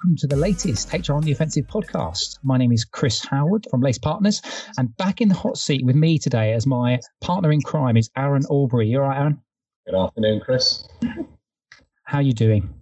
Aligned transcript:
Welcome 0.00 0.16
to 0.16 0.26
the 0.26 0.36
latest 0.36 0.90
HR 0.94 1.12
on 1.12 1.20
the 1.20 1.30
Offensive 1.30 1.66
podcast. 1.66 2.38
My 2.42 2.56
name 2.56 2.72
is 2.72 2.86
Chris 2.86 3.22
Howard 3.26 3.66
from 3.70 3.82
Lace 3.82 3.98
Partners, 3.98 4.40
and 4.78 4.96
back 4.96 5.20
in 5.20 5.28
the 5.28 5.34
hot 5.34 5.58
seat 5.58 5.84
with 5.84 5.94
me 5.94 6.18
today 6.18 6.54
as 6.54 6.66
my 6.66 6.98
partner 7.20 7.52
in 7.52 7.60
crime 7.60 7.98
is 7.98 8.08
Aaron 8.16 8.46
Aubrey. 8.46 8.88
You 8.88 9.02
all 9.02 9.08
right, 9.08 9.18
Aaron? 9.18 9.42
Good 9.84 9.94
afternoon, 9.94 10.40
Chris. 10.40 10.88
How 12.04 12.16
are 12.16 12.22
you 12.22 12.32
doing? 12.32 12.72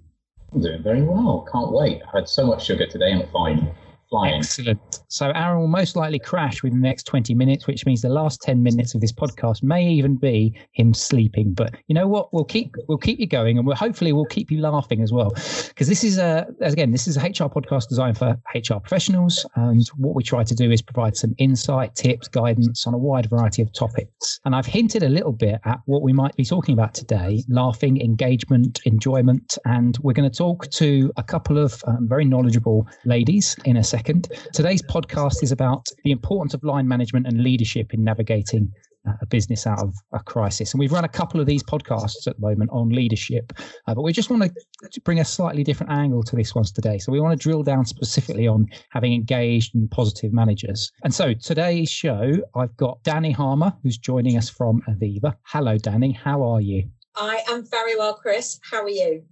I'm 0.53 0.61
doing 0.61 0.81
very 0.81 1.03
well. 1.03 1.45
Can't 1.51 1.73
wait. 1.73 2.03
I 2.07 2.19
had 2.19 2.29
so 2.29 2.47
much 2.47 2.65
sugar 2.65 2.87
today. 2.87 3.12
I'm 3.12 3.27
fine 3.33 3.75
flying. 4.09 4.35
Excellent. 4.35 5.01
So 5.09 5.30
Aaron 5.35 5.61
will 5.61 5.69
most 5.69 5.97
likely 5.97 6.19
crash 6.19 6.62
within 6.62 6.80
the 6.80 6.89
next 6.89 7.05
20 7.05 7.35
minutes, 7.35 7.67
which 7.67 7.87
means 7.87 8.03
the 8.03 8.09
last 8.09 8.43
10 8.43 8.62
minutes 8.62 8.95
of 8.95 9.01
this 9.01 9.12
podcast 9.12 9.62
may 9.62 9.89
even 9.89 10.17
be 10.17 10.55
him 10.73 10.95
sleeping. 10.95 11.55
But 11.55 11.75
you 11.87 11.95
know 11.95 12.09
what? 12.09 12.33
We'll 12.33 12.45
keep 12.45 12.75
we'll 12.89 12.98
keep 12.98 13.19
you 13.19 13.27
going, 13.27 13.59
and 13.59 13.67
we'll 13.67 13.77
hopefully 13.77 14.12
we'll 14.12 14.27
keep 14.27 14.51
you 14.51 14.61
laughing 14.61 15.03
as 15.03 15.12
well, 15.12 15.31
because 15.69 15.89
this 15.89 16.05
is 16.05 16.19
a 16.19 16.47
again 16.61 16.93
this 16.93 17.07
is 17.07 17.17
a 17.17 17.21
HR 17.21 17.48
podcast 17.48 17.89
designed 17.89 18.19
for 18.19 18.37
HR 18.55 18.79
professionals, 18.81 19.47
and 19.57 19.87
what 19.97 20.15
we 20.15 20.23
try 20.23 20.43
to 20.45 20.55
do 20.55 20.70
is 20.70 20.83
provide 20.83 21.17
some 21.17 21.34
insight, 21.39 21.95
tips, 21.95 22.29
guidance 22.29 22.87
on 22.87 22.95
a 22.95 22.98
wide 22.98 23.29
variety 23.31 23.62
of 23.62 23.73
topics. 23.73 24.41
And 24.45 24.55
I've 24.55 24.67
hinted 24.67 25.03
a 25.03 25.09
little 25.09 25.33
bit 25.33 25.61
at 25.65 25.81
what 25.87 26.03
we 26.03 26.12
might 26.12 26.37
be 26.37 26.45
talking 26.45 26.73
about 26.73 26.95
today: 26.95 27.45
laughing, 27.48 28.01
engagement, 28.01 28.81
enjoyment, 28.84 29.59
and 29.64 29.97
we're 30.03 30.12
going 30.12 30.31
to 30.31 30.36
talk 30.36 30.70
to 30.73 31.12
a 31.17 31.23
couple 31.23 31.59
of 31.59 31.83
um, 31.86 32.09
very 32.09 32.25
knowledgeable 32.25 32.86
ladies 33.05 33.56
in 33.64 33.77
a 33.77 33.84
second 33.84 33.98
second. 33.99 34.29
Today's 34.55 34.81
podcast 34.81 35.43
is 35.43 35.51
about 35.51 35.85
the 36.05 36.13
importance 36.13 36.55
of 36.55 36.63
line 36.63 36.87
management 36.87 37.27
and 37.27 37.43
leadership 37.43 37.93
in 37.93 38.05
navigating 38.05 38.71
uh, 39.09 39.15
a 39.23 39.27
business 39.27 39.67
out 39.67 39.81
of 39.81 39.93
a 40.13 40.21
crisis. 40.21 40.73
And 40.73 40.79
we've 40.79 40.93
run 40.93 41.05
a 41.05 41.09
couple 41.09 41.41
of 41.41 41.47
these 41.47 41.65
podcasts 41.65 42.29
at 42.29 42.37
the 42.37 42.41
moment 42.41 42.71
on 42.73 42.91
leadership, 42.91 43.53
uh, 43.89 43.95
but 43.97 44.03
we 44.03 44.13
just 44.13 44.31
want 44.31 44.53
to 44.93 45.01
bring 45.01 45.19
a 45.19 45.25
slightly 45.25 45.65
different 45.65 45.91
angle 45.91 46.23
to 46.23 46.37
this 46.37 46.55
one 46.55 46.63
today. 46.63 46.99
So 46.99 47.11
we 47.11 47.19
want 47.19 47.37
to 47.37 47.43
drill 47.43 47.65
down 47.65 47.87
specifically 47.87 48.47
on 48.47 48.67
having 48.91 49.13
engaged 49.13 49.75
and 49.75 49.91
positive 49.91 50.33
managers. 50.33 50.93
And 51.03 51.13
so 51.13 51.35
today's 51.35 51.91
show, 51.91 52.35
I've 52.55 52.77
got 52.77 53.03
Danny 53.03 53.33
Harmer, 53.33 53.73
who's 53.83 53.99
joining 53.99 54.37
us 54.37 54.49
from 54.49 54.81
Aviva. 54.89 55.35
Hello, 55.43 55.77
Danny. 55.77 56.13
How 56.13 56.41
are 56.45 56.61
you? 56.61 56.89
I 57.17 57.43
am 57.49 57.67
very 57.69 57.97
well, 57.97 58.15
Chris. 58.15 58.61
How 58.71 58.83
are 58.85 58.89
you? 58.89 59.25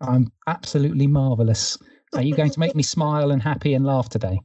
I'm 0.00 0.32
absolutely 0.48 1.06
marvelous. 1.06 1.78
Are 2.14 2.22
you 2.22 2.34
going 2.34 2.50
to 2.50 2.60
make 2.60 2.74
me 2.74 2.82
smile 2.82 3.30
and 3.30 3.42
happy 3.42 3.74
and 3.74 3.84
laugh 3.84 4.08
today? 4.08 4.40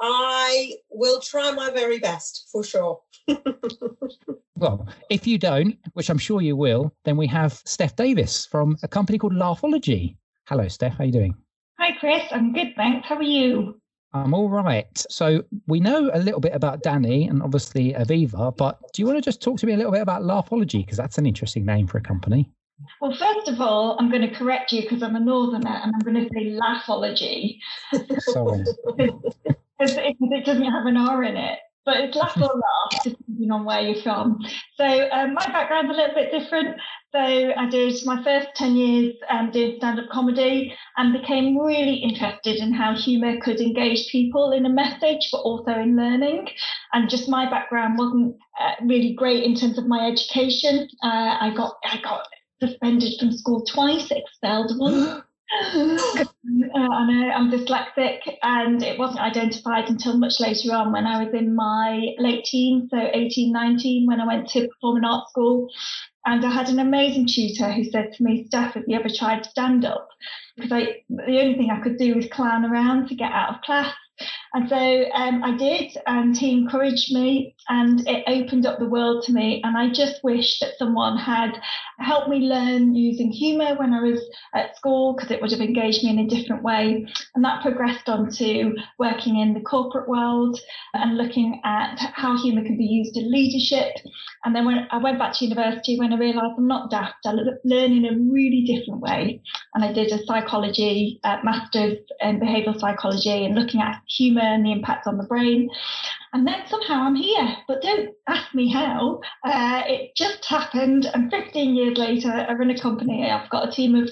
I 0.00 0.74
will 0.90 1.20
try 1.20 1.52
my 1.52 1.70
very 1.70 1.98
best 1.98 2.48
for 2.50 2.64
sure. 2.64 3.00
well, 4.56 4.88
if 5.10 5.26
you 5.26 5.38
don't, 5.38 5.76
which 5.92 6.10
I'm 6.10 6.18
sure 6.18 6.40
you 6.40 6.56
will, 6.56 6.92
then 7.04 7.16
we 7.16 7.26
have 7.28 7.62
Steph 7.64 7.94
Davis 7.94 8.46
from 8.46 8.76
a 8.82 8.88
company 8.88 9.18
called 9.18 9.34
Laughology. 9.34 10.16
Hello, 10.46 10.66
Steph. 10.66 10.94
How 10.94 11.04
are 11.04 11.06
you 11.06 11.12
doing? 11.12 11.36
Hi, 11.78 11.96
Chris. 11.98 12.22
I'm 12.32 12.52
good, 12.52 12.74
thanks. 12.76 13.06
How 13.08 13.16
are 13.16 13.22
you? 13.22 13.80
I'm 14.12 14.34
all 14.34 14.48
right. 14.48 15.04
So 15.08 15.44
we 15.66 15.80
know 15.80 16.10
a 16.12 16.18
little 16.18 16.40
bit 16.40 16.54
about 16.54 16.82
Danny 16.82 17.28
and 17.28 17.42
obviously 17.42 17.92
Aviva, 17.94 18.54
but 18.56 18.78
do 18.92 19.00
you 19.00 19.06
want 19.06 19.18
to 19.18 19.22
just 19.22 19.40
talk 19.40 19.58
to 19.58 19.66
me 19.66 19.72
a 19.72 19.76
little 19.76 19.92
bit 19.92 20.02
about 20.02 20.22
Laughology? 20.22 20.84
Because 20.84 20.98
that's 20.98 21.16
an 21.16 21.26
interesting 21.26 21.64
name 21.64 21.86
for 21.86 21.98
a 21.98 22.02
company. 22.02 22.50
Well, 23.00 23.14
first 23.14 23.48
of 23.48 23.60
all, 23.60 23.96
I'm 23.98 24.10
going 24.10 24.28
to 24.28 24.34
correct 24.34 24.72
you 24.72 24.82
because 24.82 25.02
I'm 25.02 25.16
a 25.16 25.20
northerner 25.20 25.80
and 25.82 25.92
I'm 25.94 26.00
going 26.00 26.24
to 26.24 26.30
say 26.32 26.58
laughology. 26.58 27.58
Sorry. 28.20 28.64
because 28.96 29.34
it, 29.80 30.44
doesn't 30.44 30.64
have 30.64 30.86
an 30.86 30.96
R 30.96 31.24
in 31.24 31.36
it. 31.36 31.58
But 31.84 31.96
it's 31.96 32.16
laugh 32.16 32.36
or 32.36 32.42
laugh, 32.42 33.02
depending 33.02 33.50
on 33.50 33.64
where 33.64 33.80
you're 33.80 34.00
from. 34.02 34.38
So 34.76 34.84
um, 34.84 35.34
my 35.34 35.44
background's 35.46 35.90
a 35.90 35.96
little 35.96 36.14
bit 36.14 36.30
different. 36.30 36.76
So 37.10 37.18
I 37.18 37.68
did 37.68 37.94
my 38.04 38.22
first 38.22 38.48
10 38.54 38.76
years 38.76 39.14
um, 39.28 39.50
doing 39.50 39.78
stand-up 39.78 40.08
comedy 40.10 40.72
and 40.96 41.12
became 41.12 41.58
really 41.58 41.96
interested 41.96 42.56
in 42.56 42.72
how 42.72 42.94
humour 42.94 43.40
could 43.40 43.60
engage 43.60 44.12
people 44.12 44.52
in 44.52 44.64
a 44.64 44.70
message, 44.70 45.28
but 45.32 45.38
also 45.38 45.72
in 45.72 45.96
learning. 45.96 46.48
And 46.92 47.10
just 47.10 47.28
my 47.28 47.50
background 47.50 47.98
wasn't 47.98 48.36
uh, 48.60 48.74
really 48.82 49.14
great 49.14 49.42
in 49.42 49.56
terms 49.56 49.76
of 49.76 49.88
my 49.88 50.06
education. 50.06 50.88
Uh, 51.02 51.36
I 51.40 51.52
got 51.54 51.74
I 51.84 52.00
got 52.00 52.28
suspended 52.62 53.14
from 53.18 53.32
school 53.32 53.64
twice, 53.64 54.10
expelled 54.10 54.78
once. 54.78 55.22
uh, 55.74 56.24
I 56.74 57.06
know 57.06 57.30
I'm 57.30 57.50
dyslexic, 57.50 58.20
and 58.42 58.82
it 58.82 58.98
wasn't 58.98 59.20
identified 59.20 59.88
until 59.88 60.16
much 60.16 60.34
later 60.38 60.72
on 60.72 60.92
when 60.92 61.06
I 61.06 61.24
was 61.24 61.34
in 61.34 61.54
my 61.54 62.14
late 62.18 62.44
teens, 62.44 62.88
so 62.90 63.10
18, 63.12 63.52
19, 63.52 64.06
when 64.06 64.20
I 64.20 64.26
went 64.26 64.48
to 64.50 64.68
performing 64.68 65.04
arts 65.04 65.30
school. 65.30 65.68
And 66.24 66.44
I 66.44 66.52
had 66.52 66.68
an 66.68 66.78
amazing 66.78 67.26
tutor 67.26 67.72
who 67.72 67.82
said 67.82 68.12
to 68.12 68.22
me, 68.22 68.44
Steph, 68.46 68.74
have 68.74 68.84
you 68.86 68.96
ever 68.96 69.08
tried 69.08 69.44
stand 69.44 69.84
up? 69.84 70.08
Because 70.54 70.70
I, 70.70 71.02
the 71.08 71.40
only 71.40 71.54
thing 71.56 71.70
I 71.70 71.80
could 71.82 71.98
do 71.98 72.14
was 72.14 72.28
clown 72.28 72.64
around 72.64 73.08
to 73.08 73.16
get 73.16 73.32
out 73.32 73.56
of 73.56 73.62
class. 73.62 73.92
And 74.54 74.68
so 74.68 75.04
um, 75.14 75.42
I 75.42 75.56
did, 75.56 75.96
and 76.06 76.36
he 76.36 76.52
encouraged 76.52 77.10
me, 77.12 77.54
and 77.70 78.06
it 78.06 78.24
opened 78.26 78.66
up 78.66 78.78
the 78.78 78.88
world 78.88 79.24
to 79.24 79.32
me. 79.32 79.62
And 79.64 79.78
I 79.78 79.90
just 79.90 80.22
wish 80.22 80.60
that 80.60 80.76
someone 80.78 81.16
had 81.16 81.58
helped 81.98 82.28
me 82.28 82.40
learn 82.40 82.94
using 82.94 83.32
humour 83.32 83.76
when 83.76 83.94
I 83.94 84.02
was 84.02 84.20
at 84.54 84.76
school, 84.76 85.14
because 85.14 85.30
it 85.30 85.40
would 85.40 85.52
have 85.52 85.60
engaged 85.60 86.04
me 86.04 86.10
in 86.10 86.18
a 86.18 86.28
different 86.28 86.62
way. 86.62 87.06
And 87.34 87.42
that 87.44 87.62
progressed 87.62 88.10
on 88.10 88.30
to 88.32 88.74
working 88.98 89.38
in 89.38 89.54
the 89.54 89.60
corporate 89.60 90.06
world 90.06 90.60
and 90.92 91.16
looking 91.16 91.62
at 91.64 91.98
how 92.12 92.36
humour 92.36 92.62
can 92.62 92.76
be 92.76 92.84
used 92.84 93.16
in 93.16 93.32
leadership. 93.32 93.94
And 94.44 94.54
then 94.54 94.66
when 94.66 94.86
I 94.90 94.98
went 94.98 95.18
back 95.18 95.32
to 95.34 95.46
university, 95.46 95.98
when 95.98 96.12
I 96.12 96.18
realised 96.18 96.58
I'm 96.58 96.66
not 96.66 96.90
daft, 96.90 97.24
I 97.24 97.32
learn 97.64 97.92
in 97.92 98.04
a 98.04 98.30
really 98.30 98.64
different 98.66 99.00
way. 99.00 99.40
And 99.74 99.82
I 99.82 99.92
did 99.94 100.12
a 100.12 100.22
psychology, 100.26 101.20
uh, 101.24 101.38
master's 101.42 101.98
in 102.20 102.38
behavioural 102.38 102.78
psychology, 102.78 103.46
and 103.46 103.54
looking 103.54 103.80
at 103.80 104.02
humour 104.08 104.41
and 104.42 104.64
the 104.64 104.72
impact 104.72 105.06
on 105.06 105.18
the 105.18 105.24
brain. 105.24 105.70
And 106.32 106.46
then 106.46 106.62
somehow 106.66 107.02
I'm 107.02 107.14
here, 107.14 107.56
but 107.68 107.82
don't 107.82 108.14
ask 108.28 108.54
me 108.54 108.72
how. 108.72 109.20
Uh, 109.44 109.82
it 109.86 110.16
just 110.16 110.44
happened. 110.46 111.06
And 111.12 111.30
15 111.30 111.74
years 111.74 111.98
later, 111.98 112.30
I 112.30 112.52
run 112.54 112.70
a 112.70 112.78
company. 112.78 113.30
I've 113.30 113.50
got 113.50 113.68
a 113.68 113.72
team 113.72 113.94
of 113.94 114.08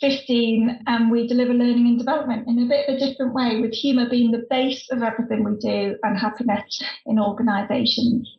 15 0.00 0.84
and 0.86 1.10
we 1.10 1.26
deliver 1.26 1.52
learning 1.52 1.86
and 1.86 1.98
development 1.98 2.46
in 2.46 2.58
a 2.60 2.66
bit 2.66 2.88
of 2.88 2.94
a 2.94 2.98
different 2.98 3.34
way 3.34 3.60
with 3.60 3.72
humour 3.72 4.08
being 4.08 4.30
the 4.30 4.46
base 4.48 4.88
of 4.90 5.02
everything 5.02 5.44
we 5.44 5.56
do 5.58 5.96
and 6.02 6.18
happiness 6.18 6.82
in 7.06 7.18
organisations. 7.18 8.37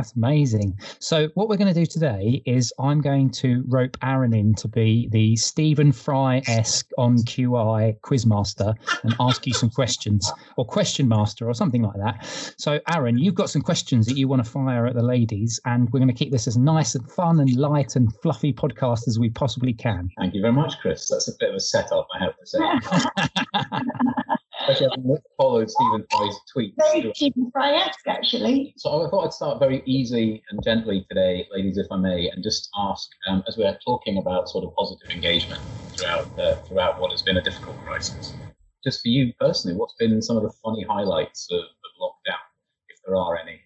That's 0.00 0.14
amazing. 0.16 0.78
So, 0.98 1.28
what 1.34 1.50
we're 1.50 1.58
going 1.58 1.74
to 1.74 1.78
do 1.78 1.84
today 1.84 2.42
is 2.46 2.72
I'm 2.78 3.02
going 3.02 3.28
to 3.32 3.62
rope 3.68 3.98
Aaron 4.02 4.32
in 4.32 4.54
to 4.54 4.66
be 4.66 5.10
the 5.12 5.36
Stephen 5.36 5.92
Fry 5.92 6.40
esque 6.46 6.88
on 6.96 7.18
QI 7.18 8.00
quizmaster 8.00 8.74
and 9.02 9.14
ask 9.20 9.46
you 9.46 9.52
some 9.52 9.68
questions, 9.68 10.32
or 10.56 10.64
question 10.64 11.06
master, 11.06 11.46
or 11.46 11.52
something 11.52 11.82
like 11.82 11.98
that. 11.98 12.54
So, 12.56 12.80
Aaron, 12.90 13.18
you've 13.18 13.34
got 13.34 13.50
some 13.50 13.60
questions 13.60 14.06
that 14.06 14.16
you 14.16 14.26
want 14.26 14.42
to 14.42 14.50
fire 14.50 14.86
at 14.86 14.94
the 14.94 15.02
ladies, 15.02 15.60
and 15.66 15.90
we're 15.90 16.00
going 16.00 16.08
to 16.08 16.14
keep 16.14 16.32
this 16.32 16.46
as 16.46 16.56
nice 16.56 16.94
and 16.94 17.06
fun 17.12 17.38
and 17.38 17.54
light 17.56 17.94
and 17.94 18.10
fluffy 18.22 18.54
podcast 18.54 19.06
as 19.06 19.18
we 19.18 19.28
possibly 19.28 19.74
can. 19.74 20.08
Thank 20.18 20.32
you 20.32 20.40
very 20.40 20.54
much, 20.54 20.78
Chris. 20.80 21.10
That's 21.10 21.28
a 21.28 21.32
bit 21.38 21.50
of 21.50 21.56
a 21.56 21.60
setup, 21.60 22.08
I 22.14 22.24
have 22.24 22.38
to 22.38 22.46
say. 22.46 24.24
Especially 24.70 24.96
having 24.96 25.18
followed 25.36 25.70
Stephen 25.70 26.04
Fry's 26.10 26.36
tweets. 26.54 26.74
Very 26.76 27.12
Stephen 27.14 27.50
Fry-esque, 27.52 28.06
actually. 28.06 28.74
So 28.76 29.06
I 29.06 29.10
thought 29.10 29.26
I'd 29.26 29.32
start 29.32 29.58
very 29.58 29.82
easy 29.86 30.42
and 30.50 30.62
gently 30.62 31.04
today, 31.08 31.46
ladies, 31.52 31.78
if 31.78 31.86
I 31.90 31.96
may, 31.96 32.30
and 32.30 32.42
just 32.42 32.68
ask, 32.76 33.08
um, 33.26 33.42
as 33.48 33.56
we're 33.56 33.76
talking 33.84 34.18
about 34.18 34.48
sort 34.48 34.64
of 34.64 34.74
positive 34.76 35.10
engagement 35.10 35.60
throughout 35.96 36.38
uh, 36.38 36.54
throughout 36.62 37.00
what 37.00 37.10
has 37.10 37.22
been 37.22 37.36
a 37.36 37.42
difficult 37.42 37.76
crisis, 37.84 38.34
just 38.84 39.02
for 39.02 39.08
you 39.08 39.32
personally, 39.40 39.76
what's 39.76 39.94
been 39.98 40.22
some 40.22 40.36
of 40.36 40.42
the 40.42 40.52
funny 40.62 40.84
highlights 40.88 41.48
of, 41.50 41.60
of 41.60 41.90
lockdown, 42.00 42.40
if 42.88 42.98
there 43.04 43.16
are 43.16 43.36
any? 43.36 43.60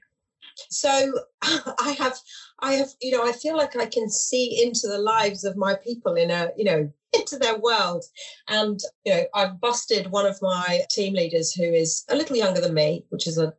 So 0.71 1.13
I 1.43 1.97
have, 1.99 2.19
I 2.61 2.75
have, 2.75 2.89
you 3.01 3.13
know, 3.13 3.27
I 3.27 3.33
feel 3.33 3.57
like 3.57 3.77
I 3.77 3.87
can 3.87 4.09
see 4.09 4.63
into 4.63 4.87
the 4.87 4.99
lives 4.99 5.45
of 5.45 5.57
my 5.57 5.75
people 5.75 6.15
in 6.15 6.31
a, 6.31 6.51
you 6.57 6.65
know, 6.65 6.93
into 7.19 7.39
their 7.39 7.59
world. 7.59 8.05
And, 8.49 8.81
you 9.05 9.15
know, 9.15 9.25
I've 9.35 9.61
busted 9.61 10.11
one 10.11 10.27
of 10.27 10.41
my 10.43 10.81
team 10.91 11.15
leaders 11.15 11.53
who 11.53 11.65
is 11.65 12.05
a 12.11 12.17
little 12.17 12.37
younger 12.37 12.61
than 12.61 12.75
me, 12.75 13.05
which 13.11 13.27
is 13.27 13.39
a, 13.39 13.53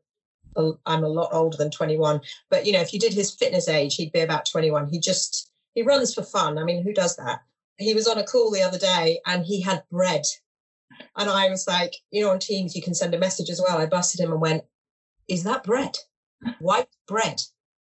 a 0.56 0.72
I'm 0.86 1.04
a 1.04 1.10
lot 1.10 1.30
older 1.32 1.58
than 1.58 1.72
21. 1.72 2.22
But, 2.50 2.66
you 2.66 2.74
know, 2.74 2.82
if 2.82 2.94
you 2.94 3.00
did 3.00 3.14
his 3.14 3.34
fitness 3.34 3.68
age, 3.68 3.96
he'd 3.96 4.12
be 4.12 4.22
about 4.22 4.46
21. 4.46 4.88
He 4.90 5.00
just, 5.00 5.52
he 5.74 5.84
runs 5.84 6.14
for 6.14 6.24
fun. 6.24 6.58
I 6.58 6.64
mean, 6.64 6.84
who 6.84 6.94
does 6.94 7.16
that? 7.18 7.40
He 7.78 7.94
was 7.94 8.08
on 8.08 8.18
a 8.18 8.24
call 8.24 8.52
the 8.52 8.62
other 8.62 8.80
day 8.80 9.20
and 9.26 9.46
he 9.46 9.62
had 9.62 9.84
bread. 9.92 10.24
And 11.18 11.30
I 11.30 11.50
was 11.50 11.68
like, 11.68 11.94
you 12.12 12.24
know, 12.24 12.32
on 12.32 12.40
Teams, 12.40 12.76
you 12.76 12.82
can 12.82 12.94
send 12.94 13.14
a 13.14 13.20
message 13.20 13.50
as 13.50 13.62
well. 13.62 13.78
I 13.78 13.86
busted 13.86 14.22
him 14.22 14.32
and 14.32 14.40
went, 14.40 14.64
Is 15.28 15.44
that 15.44 15.64
bread? 15.64 15.98
White 16.60 16.88
bread 17.08 17.42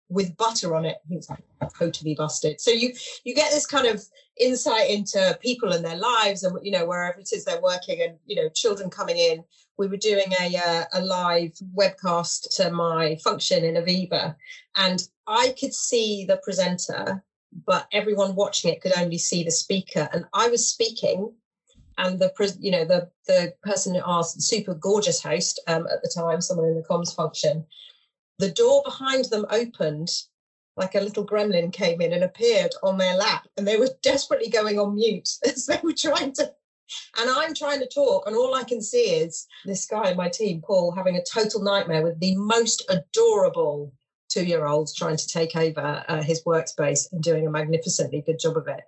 with 0.10 0.38
butter 0.38 0.76
on 0.76 0.86
it. 0.86 0.98
He 1.08 1.16
was 1.16 1.30
like, 1.30 1.44
totally 1.78 2.16
busted. 2.16 2.62
So 2.62 2.72
you 2.72 2.94
you 3.24 3.36
get 3.36 3.52
this 3.52 3.66
kind 3.66 3.88
of 3.88 4.04
insight 4.40 4.90
into 4.90 5.38
people 5.42 5.74
and 5.74 5.86
their 5.86 5.98
lives 5.98 6.44
and 6.44 6.58
you 6.64 6.72
know 6.72 6.86
wherever 6.86 7.20
it 7.20 7.30
is 7.32 7.46
they're 7.46 7.62
working 7.62 8.02
and 8.02 8.18
you 8.26 8.36
know 8.36 8.50
children 8.50 8.90
coming 8.90 9.18
in. 9.18 9.44
We 9.78 9.88
were 9.88 9.98
doing 9.98 10.32
a 10.40 10.58
uh, 10.58 10.84
a 10.94 11.02
live 11.02 11.54
webcast 11.76 12.56
to 12.58 12.72
my 12.72 13.16
function 13.24 13.64
in 13.64 13.76
Aviva, 13.76 14.36
and 14.76 15.08
I 15.28 15.56
could 15.60 15.74
see 15.74 16.26
the 16.26 16.38
presenter, 16.38 17.24
but 17.66 17.88
everyone 17.92 18.36
watching 18.36 18.72
it 18.72 18.82
could 18.82 18.98
only 18.98 19.18
see 19.18 19.44
the 19.44 19.52
speaker. 19.52 20.10
And 20.14 20.26
I 20.34 20.48
was 20.50 20.68
speaking 20.68 21.34
and 21.98 22.20
the 22.20 22.32
you 22.60 22.72
know 22.72 22.86
the 22.86 23.10
the 23.28 23.54
person 23.64 24.00
asked 24.06 24.42
super 24.42 24.74
gorgeous 24.74 25.22
host 25.22 25.60
um, 25.68 25.88
at 25.88 26.02
the 26.02 26.12
time 26.14 26.42
someone 26.42 26.68
in 26.68 26.76
the 26.76 26.84
comms 26.84 27.16
function 27.16 27.66
the 28.40 28.52
door 28.52 28.82
behind 28.84 29.26
them 29.26 29.46
opened 29.52 30.10
like 30.76 30.96
a 30.96 31.02
little 31.02 31.26
gremlin 31.26 31.72
came 31.72 32.02
in 32.02 32.14
and 32.14 32.24
appeared 32.24 32.74
on 32.84 32.98
their 32.98 33.16
lap 33.16 33.48
and 33.58 33.68
they 33.68 33.78
were 33.78 33.90
desperately 34.02 34.50
going 34.50 34.80
on 34.80 34.96
mute 34.96 35.30
as 35.46 35.66
they 35.66 35.80
were 35.84 35.94
trying 35.94 36.32
to 36.34 36.52
and 37.20 37.30
i'm 37.30 37.54
trying 37.54 37.80
to 37.80 37.88
talk 37.88 38.28
and 38.28 38.36
all 38.36 38.54
i 38.56 38.64
can 38.64 38.82
see 38.82 39.16
is 39.16 39.48
this 39.66 39.86
guy 39.86 40.12
in 40.12 40.18
my 40.18 40.30
team 40.30 40.62
paul 40.62 40.92
having 40.92 41.16
a 41.16 41.24
total 41.24 41.64
nightmare 41.64 42.04
with 42.04 42.20
the 42.20 42.36
most 42.36 42.84
adorable 42.90 43.92
two 44.34 44.44
year 44.44 44.66
olds 44.66 44.96
trying 44.96 45.18
to 45.18 45.28
take 45.28 45.56
over 45.56 46.04
uh, 46.08 46.24
his 46.24 46.44
workspace 46.44 47.12
and 47.12 47.22
doing 47.22 47.46
a 47.46 47.52
magnificently 47.52 48.24
good 48.26 48.40
job 48.40 48.58
of 48.58 48.68
it. 48.68 48.82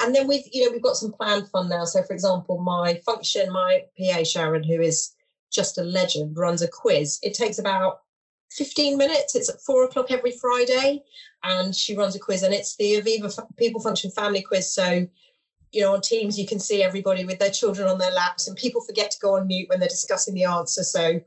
And 0.00 0.14
then 0.14 0.26
we've, 0.26 0.44
you 0.52 0.64
know, 0.64 0.72
we've 0.72 0.82
got 0.82 0.96
some 0.96 1.12
planned 1.12 1.48
fun 1.48 1.68
now. 1.68 1.84
So, 1.84 2.02
for 2.02 2.12
example, 2.12 2.58
my 2.58 2.94
function, 3.06 3.52
my 3.52 3.84
PA 3.98 4.24
Sharon, 4.24 4.64
who 4.64 4.80
is 4.80 5.14
just 5.52 5.78
a 5.78 5.82
legend, 5.82 6.36
runs 6.36 6.62
a 6.62 6.68
quiz. 6.68 7.18
It 7.22 7.34
takes 7.34 7.58
about 7.58 8.00
15 8.50 8.96
minutes. 8.96 9.34
It's 9.34 9.50
at 9.50 9.60
four 9.60 9.84
o'clock 9.84 10.10
every 10.10 10.32
Friday, 10.32 11.02
and 11.42 11.74
she 11.74 11.96
runs 11.96 12.16
a 12.16 12.18
quiz, 12.18 12.42
and 12.42 12.54
it's 12.54 12.76
the 12.76 13.00
Aviva 13.00 13.56
People 13.56 13.80
Function 13.80 14.10
Family 14.10 14.42
Quiz. 14.42 14.72
So, 14.72 15.06
you 15.72 15.82
know, 15.82 15.94
on 15.94 16.00
Teams, 16.00 16.38
you 16.38 16.46
can 16.46 16.58
see 16.58 16.82
everybody 16.82 17.24
with 17.24 17.38
their 17.38 17.50
children 17.50 17.88
on 17.88 17.98
their 17.98 18.12
laps, 18.12 18.48
and 18.48 18.56
people 18.56 18.80
forget 18.80 19.10
to 19.12 19.18
go 19.20 19.36
on 19.36 19.46
mute 19.46 19.68
when 19.68 19.80
they're 19.80 19.88
discussing 19.88 20.34
the 20.34 20.44
answer. 20.44 20.82
So, 20.82 21.20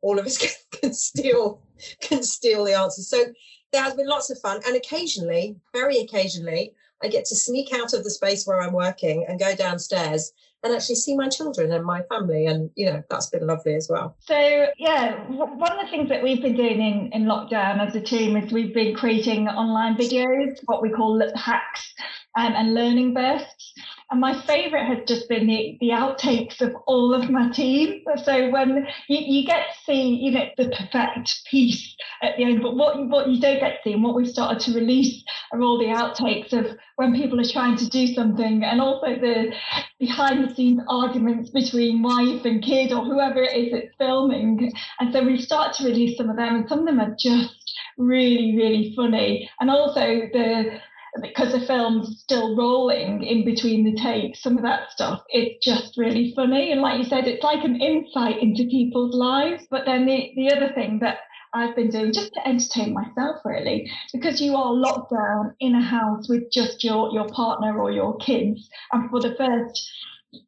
all 0.00 0.18
of 0.18 0.26
us 0.26 0.38
can, 0.70 0.80
can 0.80 0.94
steal 0.94 1.60
can 2.00 2.22
steal 2.22 2.64
the 2.64 2.74
answers. 2.74 3.08
So 3.08 3.24
there 3.72 3.82
has 3.82 3.94
been 3.94 4.08
lots 4.08 4.30
of 4.30 4.38
fun, 4.40 4.60
and 4.66 4.76
occasionally, 4.76 5.56
very 5.72 5.98
occasionally, 5.98 6.74
I 7.02 7.08
get 7.08 7.24
to 7.26 7.36
sneak 7.36 7.72
out 7.72 7.94
of 7.94 8.04
the 8.04 8.10
space 8.10 8.46
where 8.46 8.60
I'm 8.60 8.72
working 8.72 9.24
and 9.28 9.38
go 9.38 9.54
downstairs 9.54 10.32
and 10.64 10.74
actually 10.74 10.96
see 10.96 11.16
my 11.16 11.28
children 11.28 11.70
and 11.72 11.84
my 11.84 12.02
family 12.02 12.46
and 12.46 12.70
you 12.74 12.86
know 12.86 13.02
that's 13.08 13.30
been 13.30 13.46
lovely 13.46 13.74
as 13.74 13.88
well. 13.88 14.16
So 14.20 14.66
yeah 14.78 15.16
one 15.28 15.72
of 15.72 15.84
the 15.84 15.90
things 15.90 16.08
that 16.08 16.22
we've 16.22 16.42
been 16.42 16.56
doing 16.56 16.80
in, 16.80 17.12
in 17.12 17.24
lockdown 17.24 17.86
as 17.86 17.94
a 17.94 18.00
team 18.00 18.36
is 18.36 18.52
we've 18.52 18.74
been 18.74 18.94
creating 18.94 19.48
online 19.48 19.96
videos 19.96 20.58
what 20.66 20.82
we 20.82 20.90
call 20.90 21.22
hacks 21.36 21.94
um, 22.36 22.54
and 22.54 22.74
learning 22.74 23.14
bursts 23.14 23.72
and 24.10 24.20
my 24.20 24.40
favourite 24.42 24.86
has 24.86 25.06
just 25.06 25.28
been 25.28 25.46
the, 25.46 25.76
the 25.80 25.90
outtakes 25.90 26.62
of 26.62 26.74
all 26.86 27.12
of 27.12 27.28
my 27.28 27.50
team. 27.50 28.02
So 28.24 28.48
when 28.48 28.86
you, 29.06 29.18
you 29.18 29.46
get 29.46 29.66
to 29.66 29.84
see, 29.84 30.14
you 30.14 30.30
know, 30.30 30.46
the 30.56 30.70
perfect 30.70 31.44
piece 31.50 31.94
at 32.22 32.36
the 32.36 32.44
end, 32.44 32.62
but 32.62 32.74
what 32.74 32.96
what 33.08 33.28
you 33.28 33.38
don't 33.38 33.60
get 33.60 33.76
to 33.76 33.78
see 33.84 33.92
and 33.92 34.02
what 34.02 34.14
we've 34.14 34.28
started 34.28 34.60
to 34.60 34.78
release 34.78 35.22
are 35.52 35.60
all 35.60 35.78
the 35.78 35.86
outtakes 35.86 36.52
of 36.54 36.78
when 36.96 37.14
people 37.14 37.38
are 37.38 37.52
trying 37.52 37.76
to 37.76 37.88
do 37.88 38.06
something 38.06 38.64
and 38.64 38.80
also 38.80 39.08
the 39.08 39.52
behind 39.98 40.48
the 40.48 40.54
scenes 40.54 40.80
arguments 40.88 41.50
between 41.50 42.02
wife 42.02 42.44
and 42.44 42.62
kid 42.62 42.92
or 42.92 43.04
whoever 43.04 43.42
it 43.42 43.54
is 43.54 43.72
that's 43.72 43.94
filming. 43.98 44.72
And 45.00 45.12
so 45.12 45.22
we 45.22 45.40
start 45.40 45.74
to 45.76 45.84
release 45.84 46.16
some 46.16 46.30
of 46.30 46.36
them 46.36 46.56
and 46.56 46.68
some 46.68 46.80
of 46.80 46.86
them 46.86 47.00
are 47.00 47.14
just 47.18 47.78
really, 47.98 48.56
really 48.56 48.94
funny. 48.96 49.50
And 49.60 49.70
also 49.70 50.00
the 50.32 50.80
because 51.20 51.52
the 51.52 51.66
film's 51.66 52.20
still 52.20 52.56
rolling 52.56 53.22
in 53.22 53.44
between 53.44 53.84
the 53.84 54.00
takes, 54.00 54.42
some 54.42 54.56
of 54.56 54.62
that 54.62 54.90
stuff, 54.90 55.22
it's 55.28 55.64
just 55.64 55.96
really 55.96 56.32
funny. 56.34 56.72
And 56.72 56.80
like 56.80 56.98
you 56.98 57.04
said, 57.04 57.26
it's 57.26 57.44
like 57.44 57.64
an 57.64 57.80
insight 57.80 58.42
into 58.42 58.64
people's 58.64 59.14
lives. 59.14 59.66
But 59.70 59.84
then 59.86 60.06
the, 60.06 60.32
the 60.36 60.52
other 60.54 60.72
thing 60.74 60.98
that 61.00 61.18
I've 61.54 61.74
been 61.74 61.90
doing 61.90 62.12
just 62.12 62.32
to 62.34 62.46
entertain 62.46 62.92
myself 62.92 63.36
really, 63.44 63.90
because 64.12 64.40
you 64.40 64.54
are 64.54 64.72
locked 64.72 65.12
down 65.12 65.54
in 65.60 65.74
a 65.74 65.82
house 65.82 66.28
with 66.28 66.50
just 66.52 66.84
your, 66.84 67.10
your 67.12 67.28
partner 67.28 67.80
or 67.80 67.90
your 67.90 68.16
kids. 68.18 68.68
And 68.92 69.10
for 69.10 69.20
the 69.20 69.34
first 69.36 69.90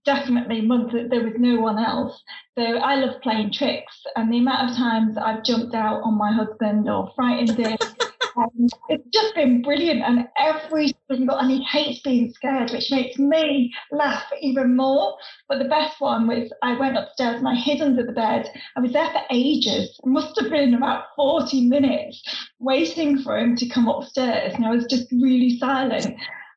definitely 0.05 0.61
month 0.61 0.93
there 0.93 1.25
was 1.25 1.35
no 1.39 1.61
one 1.61 1.79
else. 1.79 2.23
So 2.59 2.63
I 2.63 2.97
love 2.97 3.21
playing 3.23 3.53
tricks 3.53 4.03
and 4.17 4.33
the 4.33 4.39
amount 4.39 4.71
of 4.71 4.77
times 4.77 5.17
I've 5.17 5.45
jumped 5.45 5.75
out 5.75 6.03
on 6.03 6.19
my 6.19 6.33
husband 6.33 6.89
or 6.89 7.11
frightened 7.17 7.59
him 7.59 7.79
and 8.37 8.71
it's 8.89 9.09
just 9.13 9.35
been 9.35 9.63
brilliant. 9.63 10.03
And 10.03 10.29
every 10.39 10.93
single, 11.11 11.37
and 11.37 11.51
he 11.51 11.63
hates 11.65 12.01
being 12.01 12.33
scared, 12.33 12.71
which 12.71 12.91
makes 12.91 13.19
me 13.19 13.73
laugh 13.91 14.25
even 14.41 14.77
more. 14.77 15.17
But 15.49 15.59
the 15.59 15.69
best 15.69 16.01
one 16.01 16.27
was 16.27 16.53
I 16.63 16.79
went 16.79 16.97
upstairs 16.97 17.39
and 17.39 17.49
I 17.49 17.55
hid 17.55 17.81
under 17.81 18.05
the 18.05 18.13
bed. 18.13 18.51
I 18.77 18.81
was 18.81 18.93
there 18.93 19.11
for 19.11 19.23
ages. 19.31 19.99
It 20.03 20.07
must 20.07 20.39
have 20.41 20.51
been 20.51 20.75
about 20.75 21.05
40 21.17 21.69
minutes 21.69 22.23
waiting 22.59 23.23
for 23.23 23.39
him 23.39 23.57
to 23.57 23.69
come 23.69 23.89
upstairs. 23.89 24.55
And 24.55 24.65
I 24.65 24.71
was 24.71 24.87
just 24.87 25.11
really 25.13 25.59
silent. 25.59 26.07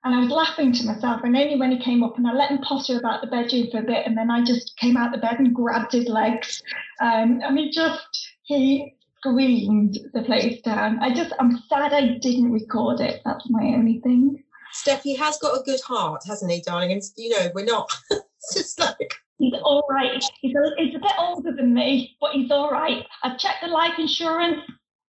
And 0.05 0.13
I 0.13 0.19
was 0.19 0.29
laughing 0.29 0.73
to 0.73 0.85
myself. 0.85 1.21
And 1.23 1.35
only 1.35 1.57
when 1.57 1.71
he 1.71 1.79
came 1.79 2.03
up 2.03 2.17
and 2.17 2.27
I 2.27 2.33
let 2.33 2.51
him 2.51 2.59
potter 2.59 2.97
about 2.97 3.21
the 3.21 3.27
bedroom 3.27 3.67
for 3.71 3.79
a 3.79 3.83
bit. 3.83 4.05
And 4.05 4.17
then 4.17 4.29
I 4.29 4.43
just 4.43 4.75
came 4.77 4.97
out 4.97 5.11
the 5.11 5.17
bed 5.17 5.39
and 5.39 5.55
grabbed 5.55 5.93
his 5.93 6.07
legs. 6.07 6.61
Um, 6.99 7.39
and 7.41 7.57
he 7.57 7.71
just, 7.71 8.33
he 8.43 8.95
screamed 9.23 9.97
the 10.13 10.21
place 10.23 10.61
down. 10.61 10.99
I 10.99 11.13
just, 11.13 11.33
I'm 11.39 11.57
sad 11.69 11.93
I 11.93 12.17
didn't 12.19 12.51
record 12.51 12.99
it. 12.99 13.21
That's 13.23 13.49
my 13.49 13.63
only 13.63 13.99
thing. 14.01 14.43
Steph, 14.71 15.03
he 15.03 15.15
has 15.15 15.37
got 15.37 15.59
a 15.59 15.63
good 15.63 15.79
heart, 15.81 16.23
hasn't 16.27 16.51
he, 16.51 16.61
darling? 16.61 16.91
And 16.91 17.01
you 17.15 17.29
know, 17.29 17.49
we're 17.53 17.65
not. 17.65 17.89
it's 18.11 18.53
just 18.53 18.79
like 18.79 19.13
he's 19.37 19.53
all 19.63 19.85
right. 19.89 20.23
He's 20.41 20.55
a, 20.55 20.71
he's 20.77 20.95
a 20.95 20.99
bit 20.99 21.11
older 21.19 21.51
than 21.55 21.73
me, 21.73 22.17
but 22.19 22.31
he's 22.31 22.49
all 22.51 22.71
right. 22.71 23.05
I've 23.21 23.37
checked 23.37 23.61
the 23.61 23.69
life 23.69 23.93
insurance. 23.99 24.61